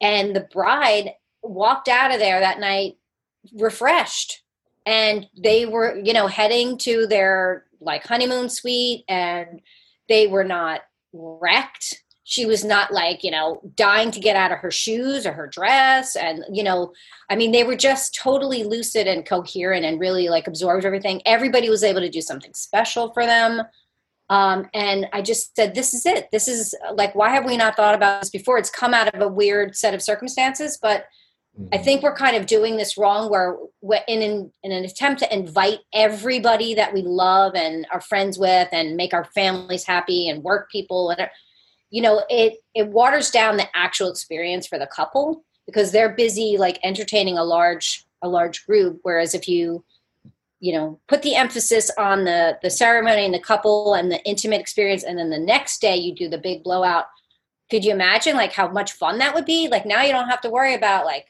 and 0.00 0.34
the 0.34 0.48
bride 0.52 1.12
walked 1.42 1.88
out 1.88 2.12
of 2.12 2.18
there 2.18 2.40
that 2.40 2.60
night 2.60 2.94
refreshed 3.54 4.42
and 4.86 5.26
they 5.36 5.66
were 5.66 5.98
you 5.98 6.12
know 6.12 6.26
heading 6.26 6.78
to 6.78 7.06
their 7.06 7.64
like 7.80 8.06
honeymoon 8.06 8.48
suite 8.48 9.04
and 9.08 9.60
they 10.08 10.26
were 10.26 10.44
not 10.44 10.82
wrecked. 11.12 12.02
She 12.24 12.46
was 12.46 12.64
not 12.64 12.92
like, 12.92 13.24
you 13.24 13.30
know, 13.30 13.60
dying 13.74 14.10
to 14.12 14.20
get 14.20 14.36
out 14.36 14.52
of 14.52 14.58
her 14.58 14.70
shoes 14.70 15.26
or 15.26 15.32
her 15.32 15.46
dress. 15.46 16.14
And, 16.14 16.44
you 16.52 16.62
know, 16.62 16.92
I 17.28 17.36
mean, 17.36 17.50
they 17.50 17.64
were 17.64 17.76
just 17.76 18.14
totally 18.14 18.62
lucid 18.62 19.06
and 19.06 19.26
coherent 19.26 19.84
and 19.84 19.98
really 19.98 20.28
like 20.28 20.46
absorbed 20.46 20.84
everything. 20.84 21.22
Everybody 21.26 21.68
was 21.70 21.82
able 21.82 22.00
to 22.00 22.10
do 22.10 22.20
something 22.20 22.54
special 22.54 23.12
for 23.12 23.26
them. 23.26 23.62
Um, 24.30 24.68
and 24.72 25.08
I 25.12 25.22
just 25.22 25.56
said, 25.56 25.74
this 25.74 25.92
is 25.92 26.06
it. 26.06 26.28
This 26.30 26.46
is 26.46 26.72
like, 26.94 27.14
why 27.16 27.30
have 27.30 27.44
we 27.44 27.56
not 27.56 27.76
thought 27.76 27.96
about 27.96 28.22
this 28.22 28.30
before? 28.30 28.58
It's 28.58 28.70
come 28.70 28.94
out 28.94 29.12
of 29.12 29.20
a 29.20 29.28
weird 29.28 29.76
set 29.76 29.92
of 29.92 30.00
circumstances, 30.00 30.78
but 30.80 31.06
I 31.58 31.62
mm-hmm. 31.62 31.84
think 31.84 32.02
we're 32.02 32.14
kind 32.14 32.36
of 32.36 32.46
doing 32.46 32.76
this 32.76 32.96
wrong 32.96 33.28
where 33.28 33.58
in 34.06 34.22
an, 34.22 34.52
in 34.62 34.70
an 34.70 34.84
attempt 34.84 35.20
to 35.20 35.34
invite 35.34 35.80
everybody 35.92 36.74
that 36.74 36.94
we 36.94 37.02
love 37.02 37.56
and 37.56 37.86
are 37.92 38.00
friends 38.00 38.38
with 38.38 38.68
and 38.70 38.96
make 38.96 39.12
our 39.12 39.24
families 39.24 39.84
happy 39.84 40.28
and 40.28 40.44
work 40.44 40.70
people 40.70 41.10
and 41.10 41.28
you 41.90 42.00
know 42.00 42.22
it 42.28 42.58
it 42.74 42.88
waters 42.88 43.30
down 43.30 43.56
the 43.56 43.66
actual 43.74 44.08
experience 44.08 44.66
for 44.66 44.78
the 44.78 44.86
couple 44.86 45.44
because 45.66 45.90
they're 45.90 46.14
busy 46.14 46.56
like 46.56 46.78
entertaining 46.84 47.36
a 47.36 47.44
large 47.44 48.06
a 48.22 48.28
large 48.28 48.64
group 48.64 49.00
whereas 49.02 49.34
if 49.34 49.48
you 49.48 49.84
you 50.60 50.72
know 50.72 51.00
put 51.08 51.22
the 51.22 51.34
emphasis 51.34 51.90
on 51.98 52.24
the 52.24 52.58
the 52.62 52.70
ceremony 52.70 53.24
and 53.24 53.34
the 53.34 53.40
couple 53.40 53.94
and 53.94 54.12
the 54.12 54.22
intimate 54.24 54.60
experience 54.60 55.02
and 55.02 55.18
then 55.18 55.30
the 55.30 55.38
next 55.38 55.80
day 55.80 55.96
you 55.96 56.14
do 56.14 56.28
the 56.28 56.38
big 56.38 56.62
blowout. 56.62 57.06
Could 57.70 57.84
you 57.84 57.92
imagine 57.92 58.36
like 58.36 58.52
how 58.52 58.68
much 58.68 58.92
fun 58.92 59.18
that 59.18 59.34
would 59.34 59.46
be? 59.46 59.68
Like 59.68 59.86
now 59.86 60.02
you 60.02 60.12
don't 60.12 60.28
have 60.28 60.40
to 60.42 60.50
worry 60.50 60.74
about 60.74 61.06
like 61.06 61.26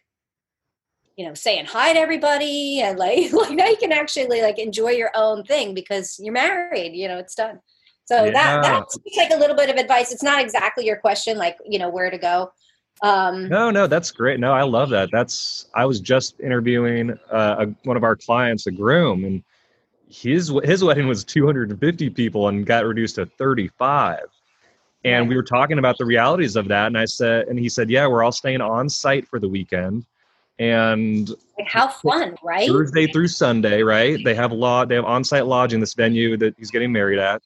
you 1.16 1.26
know 1.26 1.34
saying 1.34 1.66
hi 1.66 1.92
to 1.92 1.98
everybody 1.98 2.80
and 2.80 2.98
like 2.98 3.32
like 3.32 3.52
now 3.52 3.66
you 3.66 3.76
can 3.76 3.92
actually 3.92 4.42
like 4.42 4.58
enjoy 4.58 4.90
your 4.90 5.10
own 5.14 5.44
thing 5.44 5.74
because 5.74 6.18
you're 6.18 6.32
married 6.32 6.94
you 6.94 7.08
know 7.08 7.18
it's 7.18 7.34
done. 7.34 7.60
So 8.04 8.24
yeah. 8.24 8.32
that 8.32 8.62
that's 8.62 8.98
like 9.16 9.30
a 9.30 9.36
little 9.36 9.54
bit 9.54 9.70
of 9.70 9.76
advice. 9.76 10.10
It's 10.10 10.22
not 10.22 10.42
exactly 10.42 10.84
your 10.84 10.96
question 10.96 11.38
like 11.38 11.56
you 11.64 11.78
know 11.78 11.88
where 11.88 12.10
to 12.10 12.18
go 12.18 12.50
um 13.02 13.48
no 13.48 13.70
no 13.70 13.86
that's 13.86 14.10
great 14.10 14.38
no 14.38 14.52
i 14.52 14.62
love 14.62 14.90
that 14.90 15.08
that's 15.10 15.66
i 15.74 15.84
was 15.84 16.00
just 16.00 16.38
interviewing 16.40 17.10
uh, 17.30 17.66
a, 17.66 17.66
one 17.84 17.96
of 17.96 18.04
our 18.04 18.16
clients 18.16 18.66
a 18.66 18.70
groom 18.70 19.24
and 19.24 19.42
his 20.08 20.52
his 20.64 20.82
wedding 20.82 21.06
was 21.06 21.24
250 21.24 22.10
people 22.10 22.48
and 22.48 22.66
got 22.66 22.84
reduced 22.84 23.14
to 23.14 23.26
35 23.26 24.20
and 25.04 25.28
we 25.28 25.34
were 25.34 25.42
talking 25.42 25.78
about 25.78 25.96
the 25.96 26.04
realities 26.04 26.56
of 26.56 26.68
that 26.68 26.88
and 26.88 26.98
i 26.98 27.04
said 27.04 27.46
and 27.48 27.58
he 27.58 27.68
said 27.68 27.88
yeah 27.88 28.06
we're 28.06 28.22
all 28.22 28.32
staying 28.32 28.60
on 28.60 28.88
site 28.88 29.26
for 29.26 29.38
the 29.38 29.48
weekend 29.48 30.04
and 30.60 31.30
like 31.58 31.66
how 31.66 31.88
fun, 31.88 32.36
right? 32.44 32.68
Thursday 32.68 33.06
through 33.06 33.28
Sunday, 33.28 33.82
right? 33.82 34.22
They 34.22 34.34
have 34.34 34.52
law, 34.52 34.84
they 34.84 34.94
have 34.94 35.06
on-site 35.06 35.46
lodging. 35.46 35.80
This 35.80 35.94
venue 35.94 36.36
that 36.36 36.54
he's 36.58 36.70
getting 36.70 36.92
married 36.92 37.18
at, 37.18 37.42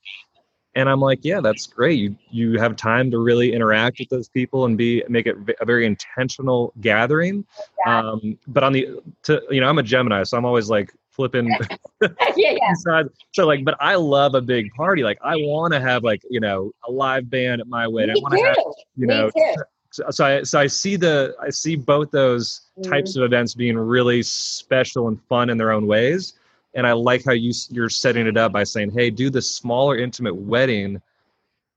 and 0.75 0.89
I'm 0.89 1.01
like, 1.01 1.21
yeah, 1.23 1.41
that's 1.41 1.67
great. 1.67 1.99
You 1.99 2.17
you 2.31 2.59
have 2.59 2.77
time 2.77 3.11
to 3.11 3.19
really 3.19 3.53
interact 3.53 3.99
with 3.99 4.09
those 4.09 4.29
people 4.29 4.65
and 4.65 4.77
be 4.77 5.03
make 5.09 5.27
it 5.27 5.37
a 5.61 5.65
very 5.65 5.87
intentional 5.87 6.73
gathering. 6.81 7.45
Yeah. 7.87 7.99
Um, 8.01 8.39
but 8.47 8.65
on 8.65 8.73
the 8.73 9.01
to 9.25 9.43
you 9.51 9.61
know, 9.61 9.69
I'm 9.69 9.79
a 9.79 9.83
Gemini, 9.83 10.23
so 10.25 10.37
I'm 10.37 10.45
always 10.45 10.69
like 10.69 10.93
flipping 11.11 11.49
yeah, 12.03 12.11
yeah. 12.37 13.05
so 13.31 13.47
like 13.47 13.65
but 13.65 13.77
i 13.79 13.95
love 13.95 14.35
a 14.35 14.41
big 14.41 14.69
party 14.73 15.05
like 15.05 15.17
i 15.23 15.37
want 15.37 15.73
to 15.73 15.79
have 15.79 16.03
like 16.03 16.21
you 16.29 16.41
know 16.41 16.73
a 16.89 16.91
live 16.91 17.31
band 17.31 17.61
at 17.61 17.69
my 17.69 17.87
wedding 17.87 18.15
Me 18.15 18.21
i 18.21 18.23
want 18.23 18.35
to 18.35 18.43
have 18.43 18.57
you 18.97 19.07
know 19.07 19.31
so, 19.95 20.03
so 20.11 20.25
I 20.25 20.43
so 20.43 20.59
I 20.59 20.67
see 20.67 20.97
the 20.97 21.37
I 21.41 21.51
see 21.51 21.77
both 21.77 22.11
those 22.11 22.63
mm-hmm. 22.77 22.91
types 22.91 23.15
of 23.15 23.23
events 23.23 23.55
being 23.55 23.79
really 23.79 24.25
special 24.25 25.07
and 25.07 25.23
fun 25.29 25.51
in 25.51 25.57
their 25.57 25.71
own 25.71 25.87
ways, 25.87 26.35
and 26.75 26.87
I 26.87 26.93
like 26.93 27.25
how 27.25 27.33
you 27.33 27.53
you're 27.71 27.89
setting 27.89 28.27
it 28.27 28.37
up 28.37 28.53
by 28.53 28.65
saying, 28.65 28.91
"Hey, 28.93 29.11
do 29.11 29.31
the 29.31 29.43
smaller 29.43 29.97
intimate 29.97 30.35
wedding, 30.35 31.01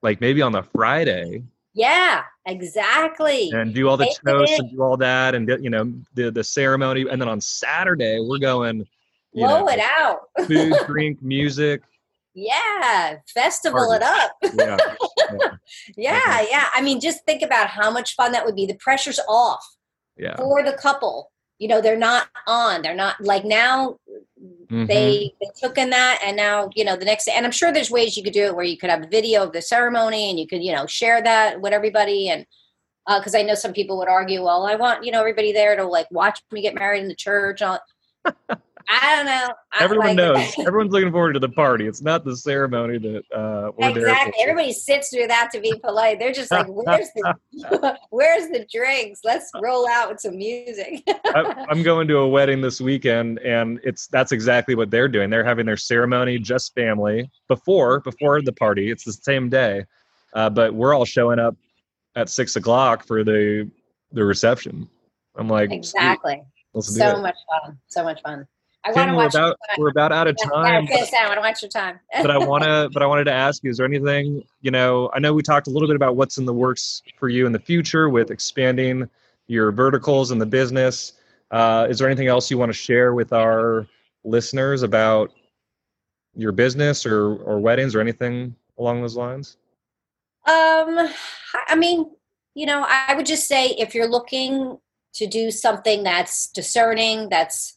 like 0.01 0.21
maybe 0.21 0.41
on 0.41 0.51
the 0.51 0.63
Friday." 0.63 1.43
Yeah, 1.73 2.23
exactly. 2.45 3.51
And 3.51 3.73
do 3.73 3.87
all 3.87 3.97
the 3.97 4.13
toasts 4.25 4.57
and 4.57 4.71
do 4.71 4.81
all 4.81 4.97
that, 4.97 5.35
and 5.35 5.47
you 5.61 5.69
know 5.69 5.93
the 6.15 6.31
the 6.31 6.43
ceremony, 6.43 7.05
and 7.09 7.21
then 7.21 7.29
on 7.29 7.39
Saturday 7.39 8.19
we're 8.19 8.39
going 8.39 8.87
blow 9.33 9.59
know, 9.59 9.69
it 9.69 9.79
out. 9.79 10.21
food, 10.47 10.73
drink, 10.87 11.21
music. 11.21 11.83
Yeah, 12.33 13.17
festival 13.33 13.87
Party. 13.87 14.05
it 14.05 14.11
up. 14.11 14.31
Yeah. 14.53 14.77
yeah. 15.17 15.51
yeah, 15.97 16.19
mm-hmm. 16.19 16.45
yeah. 16.51 16.65
I 16.75 16.81
mean, 16.81 16.99
just 16.99 17.25
think 17.25 17.41
about 17.41 17.67
how 17.67 17.91
much 17.91 18.15
fun 18.15 18.31
that 18.31 18.45
would 18.45 18.55
be. 18.55 18.65
The 18.65 18.75
pressure's 18.75 19.19
off 19.27 19.65
yeah. 20.17 20.35
for 20.35 20.63
the 20.63 20.73
couple. 20.73 21.31
You 21.59 21.67
know, 21.67 21.81
they're 21.81 21.97
not 21.97 22.27
on. 22.45 22.81
They're 22.81 22.95
not 22.95 23.19
like 23.21 23.43
now. 23.43 23.97
Mm-hmm. 24.67 24.85
They 24.85 25.33
they 25.39 25.47
took 25.55 25.77
in 25.77 25.89
that, 25.91 26.21
and 26.23 26.35
now 26.35 26.69
you 26.75 26.83
know 26.83 26.95
the 26.95 27.05
next. 27.05 27.27
And 27.27 27.45
I'm 27.45 27.51
sure 27.51 27.71
there's 27.71 27.91
ways 27.91 28.17
you 28.17 28.23
could 28.23 28.33
do 28.33 28.45
it 28.45 28.55
where 28.55 28.65
you 28.65 28.77
could 28.77 28.89
have 28.89 29.03
a 29.03 29.07
video 29.07 29.43
of 29.43 29.53
the 29.53 29.61
ceremony, 29.61 30.29
and 30.29 30.39
you 30.39 30.47
could 30.47 30.63
you 30.63 30.73
know 30.73 30.85
share 30.85 31.21
that 31.21 31.61
with 31.61 31.73
everybody, 31.73 32.29
and 32.29 32.45
because 33.05 33.35
uh, 33.35 33.39
I 33.39 33.43
know 33.43 33.55
some 33.55 33.73
people 33.73 33.97
would 33.99 34.09
argue, 34.09 34.43
well, 34.43 34.65
I 34.65 34.75
want 34.75 35.05
you 35.05 35.11
know 35.11 35.19
everybody 35.19 35.53
there 35.53 35.75
to 35.75 35.85
like 35.85 36.07
watch 36.11 36.41
me 36.51 36.61
get 36.61 36.75
married 36.75 37.01
in 37.01 37.07
the 37.07 37.15
church. 37.15 37.61
I 38.89 39.15
don't 39.15 39.25
know. 39.25 39.47
Everyone 39.79 40.07
like, 40.07 40.15
knows. 40.15 40.53
Everyone's 40.59 40.93
looking 40.93 41.11
forward 41.11 41.33
to 41.33 41.39
the 41.39 41.49
party. 41.49 41.87
It's 41.87 42.01
not 42.01 42.23
the 42.23 42.37
ceremony 42.37 42.97
that 42.97 43.23
uh, 43.35 43.71
we're 43.77 43.89
exactly. 43.89 44.33
Everybody 44.41 44.71
sits 44.71 45.09
through 45.09 45.27
that 45.27 45.49
to 45.51 45.59
be 45.59 45.73
polite. 45.83 46.19
They're 46.19 46.31
just 46.31 46.51
like, 46.51 46.67
"Where's 46.69 47.09
the 47.13 47.97
Where's 48.09 48.47
the 48.47 48.65
drinks? 48.71 49.21
Let's 49.25 49.51
roll 49.61 49.87
out 49.89 50.09
with 50.09 50.21
some 50.21 50.37
music." 50.37 51.03
I'm 51.25 51.83
going 51.83 52.07
to 52.07 52.19
a 52.19 52.27
wedding 52.27 52.61
this 52.61 52.79
weekend, 52.79 53.39
and 53.39 53.79
it's 53.83 54.07
that's 54.07 54.31
exactly 54.31 54.75
what 54.75 54.89
they're 54.89 55.09
doing. 55.09 55.29
They're 55.29 55.43
having 55.43 55.65
their 55.65 55.77
ceremony, 55.77 56.39
just 56.39 56.73
family, 56.73 57.29
before 57.49 57.99
before 57.99 58.41
the 58.41 58.53
party. 58.53 58.89
It's 58.89 59.03
the 59.03 59.13
same 59.13 59.49
day, 59.49 59.85
uh, 60.33 60.49
but 60.49 60.73
we're 60.73 60.93
all 60.93 61.05
showing 61.05 61.39
up 61.39 61.55
at 62.15 62.29
six 62.29 62.55
o'clock 62.55 63.05
for 63.05 63.25
the 63.25 63.69
the 64.13 64.23
reception. 64.23 64.87
I'm 65.35 65.49
like, 65.49 65.71
exactly. 65.71 66.41
so 66.79 67.21
much 67.21 67.35
fun. 67.63 67.77
So 67.87 68.03
much 68.03 68.21
fun. 68.23 68.47
I 68.83 68.91
we're 68.91 69.27
about 69.27 69.57
we're 69.77 69.89
about 69.89 70.11
out 70.11 70.27
of 70.27 70.37
time. 70.37 70.87
Yeah, 70.89 71.05
I 71.19 71.27
want 71.27 71.37
to 71.37 71.41
watch 71.41 71.61
your 71.61 71.69
time. 71.69 71.99
but 72.21 72.31
I 72.31 72.37
want 72.37 72.63
to. 72.63 72.89
But 72.93 73.03
I 73.03 73.05
wanted 73.05 73.25
to 73.25 73.33
ask 73.33 73.63
you: 73.63 73.69
Is 73.69 73.77
there 73.77 73.85
anything 73.85 74.43
you 74.61 74.71
know? 74.71 75.09
I 75.13 75.19
know 75.19 75.33
we 75.33 75.43
talked 75.43 75.67
a 75.67 75.69
little 75.69 75.87
bit 75.87 75.95
about 75.95 76.15
what's 76.15 76.37
in 76.37 76.45
the 76.45 76.53
works 76.53 77.01
for 77.17 77.27
you 77.27 77.45
in 77.45 77.51
the 77.51 77.59
future 77.59 78.09
with 78.09 78.31
expanding 78.31 79.09
your 79.47 79.71
verticals 79.71 80.31
in 80.31 80.39
the 80.39 80.45
business. 80.45 81.13
Uh, 81.51 81.87
is 81.89 81.99
there 81.99 82.07
anything 82.07 82.27
else 82.27 82.49
you 82.51 82.57
want 82.57 82.69
to 82.69 82.77
share 82.77 83.13
with 83.13 83.33
our 83.33 83.87
listeners 84.23 84.83
about 84.83 85.31
your 86.35 86.51
business 86.51 87.05
or 87.05 87.35
or 87.37 87.59
weddings 87.59 87.95
or 87.95 87.99
anything 87.99 88.55
along 88.77 89.01
those 89.01 89.17
lines? 89.17 89.57
Um, 90.45 91.09
I 91.67 91.75
mean, 91.75 92.09
you 92.55 92.65
know, 92.65 92.85
I 92.87 93.13
would 93.15 93.25
just 93.25 93.47
say 93.47 93.67
if 93.77 93.93
you're 93.93 94.07
looking 94.07 94.77
to 95.15 95.27
do 95.27 95.51
something 95.51 96.03
that's 96.03 96.47
discerning, 96.47 97.29
that's 97.29 97.76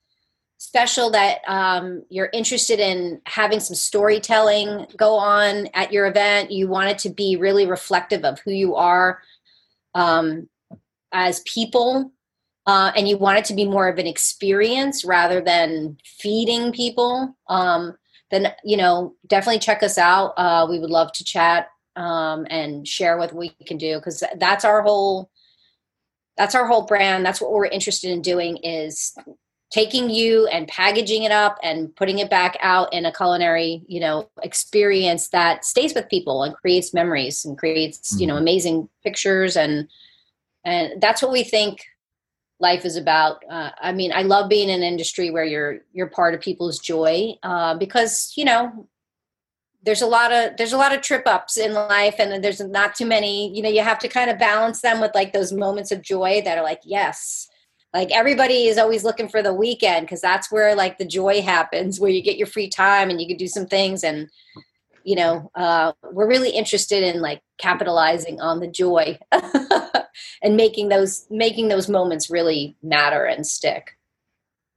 special 0.61 1.11
that 1.11 1.39
um, 1.49 2.05
you're 2.11 2.29
interested 2.35 2.79
in 2.79 3.19
having 3.25 3.59
some 3.59 3.75
storytelling 3.75 4.87
go 4.95 5.15
on 5.15 5.67
at 5.73 5.91
your 5.91 6.07
event. 6.07 6.51
You 6.51 6.69
want 6.69 6.91
it 6.91 6.99
to 6.99 7.09
be 7.09 7.37
really 7.37 7.67
reflective 7.67 8.27
of 8.27 8.41
who 8.41 8.51
you 8.51 8.77
are 8.77 9.23
um, 9.95 10.51
as 11.13 11.41
people 11.41 12.13
uh, 12.67 12.93
and 12.95 13.09
you 13.09 13.17
want 13.17 13.39
it 13.39 13.47
to 13.47 13.55
be 13.55 13.65
more 13.65 13.89
of 13.89 13.99
an 13.99 14.07
experience 14.07 15.03
rather 15.03 15.41
than 15.41 15.97
feeding 16.05 16.73
people. 16.73 17.35
Um, 17.49 17.97
then 18.31 18.53
you 18.63 18.77
know 18.77 19.15
definitely 19.27 19.61
check 19.61 19.83
us 19.83 19.97
out. 19.97 20.35
Uh, 20.37 20.67
we 20.69 20.79
would 20.79 20.91
love 20.91 21.11
to 21.13 21.25
chat 21.25 21.69
um, 21.97 22.47
and 22.51 22.87
share 22.87 23.17
what 23.17 23.35
we 23.35 23.49
can 23.67 23.79
do 23.79 23.97
because 23.97 24.23
that's 24.37 24.67
our 24.67 24.83
whole 24.83 25.31
that's 26.37 26.55
our 26.55 26.67
whole 26.67 26.83
brand. 26.83 27.25
That's 27.25 27.41
what 27.41 27.51
we're 27.51 27.65
interested 27.65 28.11
in 28.11 28.21
doing 28.21 28.59
is 28.59 29.17
taking 29.71 30.11
you 30.11 30.47
and 30.49 30.67
packaging 30.67 31.23
it 31.23 31.31
up 31.31 31.57
and 31.63 31.95
putting 31.95 32.19
it 32.19 32.29
back 32.29 32.57
out 32.61 32.93
in 32.93 33.07
a 33.07 33.13
culinary 33.13 33.83
you 33.87 34.01
know 34.01 34.29
experience 34.43 35.29
that 35.29 35.65
stays 35.65 35.95
with 35.95 36.09
people 36.09 36.43
and 36.43 36.55
creates 36.57 36.93
memories 36.93 37.45
and 37.45 37.57
creates 37.57 38.19
you 38.21 38.27
know 38.27 38.35
mm-hmm. 38.35 38.43
amazing 38.43 38.89
pictures 39.03 39.57
and 39.57 39.89
and 40.65 41.01
that's 41.01 41.23
what 41.23 41.33
we 41.33 41.43
think 41.43 41.85
life 42.59 42.85
is 42.85 42.97
about 42.97 43.43
uh, 43.51 43.71
i 43.81 43.93
mean 43.93 44.13
i 44.13 44.23
love 44.23 44.49
being 44.49 44.69
in 44.69 44.83
an 44.83 44.83
industry 44.83 45.31
where 45.31 45.45
you're 45.45 45.79
you're 45.93 46.09
part 46.09 46.35
of 46.35 46.41
people's 46.41 46.79
joy 46.79 47.33
uh, 47.43 47.75
because 47.75 48.33
you 48.37 48.45
know 48.45 48.87
there's 49.83 50.03
a 50.03 50.07
lot 50.07 50.33
of 50.33 50.57
there's 50.57 50.75
a 50.75 50.79
lot 50.79 50.95
of 50.95 51.01
trip 51.01 51.23
ups 51.27 51.57
in 51.57 51.73
life 51.73 52.17
and 52.19 52.45
there's 52.45 52.61
not 52.61 52.95
too 52.95 53.07
many 53.07 53.55
you 53.55 53.63
know 53.63 53.69
you 53.69 53.83
have 53.83 53.99
to 53.99 54.09
kind 54.09 54.31
of 54.31 54.39
balance 54.39 54.81
them 54.83 55.01
with 55.01 55.15
like 55.15 55.33
those 55.33 55.53
moments 55.53 55.91
of 55.91 56.03
joy 56.03 56.43
that 56.45 56.59
are 56.59 56.65
like 56.65 56.81
yes 56.85 57.49
like 57.93 58.11
everybody 58.13 58.67
is 58.67 58.79
always 58.79 59.05
looking 59.05 59.29
for 59.29 59.43
the 59.43 59.53
weekend 59.53 60.07
because 60.07 60.21
that's 60.21 60.51
where 60.51 60.75
like 60.75 60.99
the 60.99 61.05
joy 61.05 61.43
happens 61.43 61.99
where 61.99 62.11
you 62.11 62.23
get 62.23 62.37
your 62.37 62.47
free 62.47 62.69
time 62.69 63.11
and 63.11 63.21
you 63.21 63.27
can 63.27 63.37
do 63.37 63.49
some 63.49 63.67
things 63.67 64.05
and 64.05 64.29
you 65.05 65.17
know 65.17 65.51
uh, 65.55 65.93
we're 66.13 66.29
really 66.29 66.51
interested 66.51 67.03
in 67.03 67.21
like 67.21 67.41
capitalizing 67.59 68.41
on 68.41 68.61
the 68.61 68.69
joy 68.69 69.19
and 70.43 70.57
making 70.57 70.89
those 70.89 71.27
making 71.31 71.69
those 71.69 71.89
moments 71.89 72.31
really 72.31 72.77
matter 72.83 73.25
and 73.25 73.47
stick. 73.47 73.97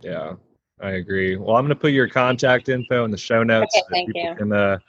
Yeah 0.01 0.34
i 0.82 0.91
agree. 0.91 1.38
Well 1.38 1.55
i'm 1.55 1.66
going 1.66 1.76
to 1.76 1.80
put 1.80 1.91
your 1.91 2.09
contact 2.09 2.70
info 2.70 3.05
in 3.05 3.11
the 3.11 3.18
show 3.18 3.43
notes 3.43 3.76
okay, 3.78 4.05
thank 4.05 4.09
you. 4.16 4.36
can 4.36 4.51
uh, 4.51 4.80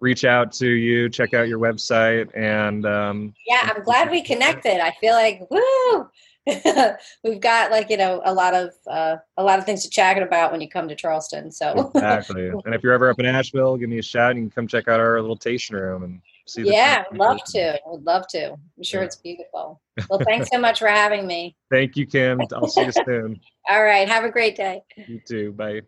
reach 0.00 0.24
out 0.24 0.52
to 0.52 0.68
you 0.68 1.08
check 1.08 1.34
out 1.34 1.48
your 1.48 1.58
website 1.58 2.30
and 2.36 2.84
um, 2.86 3.34
yeah 3.46 3.72
i'm 3.74 3.82
glad 3.82 4.10
we 4.10 4.22
connected. 4.22 4.82
I 4.82 4.92
feel 5.00 5.14
like 5.14 5.42
woo 5.50 6.08
we've 7.24 7.40
got 7.40 7.70
like 7.70 7.90
you 7.90 7.96
know 7.96 8.22
a 8.24 8.32
lot 8.32 8.54
of 8.54 8.70
uh, 8.86 9.16
a 9.36 9.42
lot 9.42 9.58
of 9.58 9.66
things 9.66 9.82
to 9.82 9.90
chat 9.90 10.20
about 10.20 10.52
when 10.52 10.60
you 10.60 10.68
come 10.68 10.88
to 10.88 10.94
Charleston. 10.94 11.50
So 11.50 11.90
exactly. 11.94 12.48
and 12.48 12.74
if 12.74 12.82
you're 12.82 12.92
ever 12.92 13.10
up 13.10 13.18
in 13.18 13.26
Asheville, 13.26 13.76
give 13.76 13.88
me 13.88 13.98
a 13.98 14.02
shout. 14.02 14.32
And 14.32 14.40
you 14.40 14.44
can 14.44 14.50
come 14.50 14.68
check 14.68 14.88
out 14.88 15.00
our 15.00 15.20
little 15.20 15.36
tasting 15.36 15.76
room 15.76 16.04
and 16.04 16.20
see. 16.46 16.62
Yeah, 16.62 17.04
I'd 17.10 17.18
love 17.18 17.42
to. 17.48 17.80
Would 17.86 18.04
love 18.04 18.26
to. 18.28 18.52
I'm 18.52 18.82
sure 18.82 19.00
yeah. 19.00 19.06
it's 19.06 19.16
beautiful. 19.16 19.80
Well, 20.08 20.20
thanks 20.24 20.48
so 20.52 20.58
much 20.58 20.78
for 20.78 20.88
having 20.88 21.26
me. 21.26 21.56
Thank 21.70 21.96
you, 21.96 22.06
Kim. 22.06 22.40
I'll 22.54 22.68
see 22.68 22.84
you 22.84 22.92
soon. 22.92 23.40
All 23.68 23.82
right. 23.82 24.08
Have 24.08 24.24
a 24.24 24.30
great 24.30 24.56
day. 24.56 24.82
You 25.08 25.20
too. 25.26 25.52
Bye. 25.52 25.80
Bye. 25.80 25.86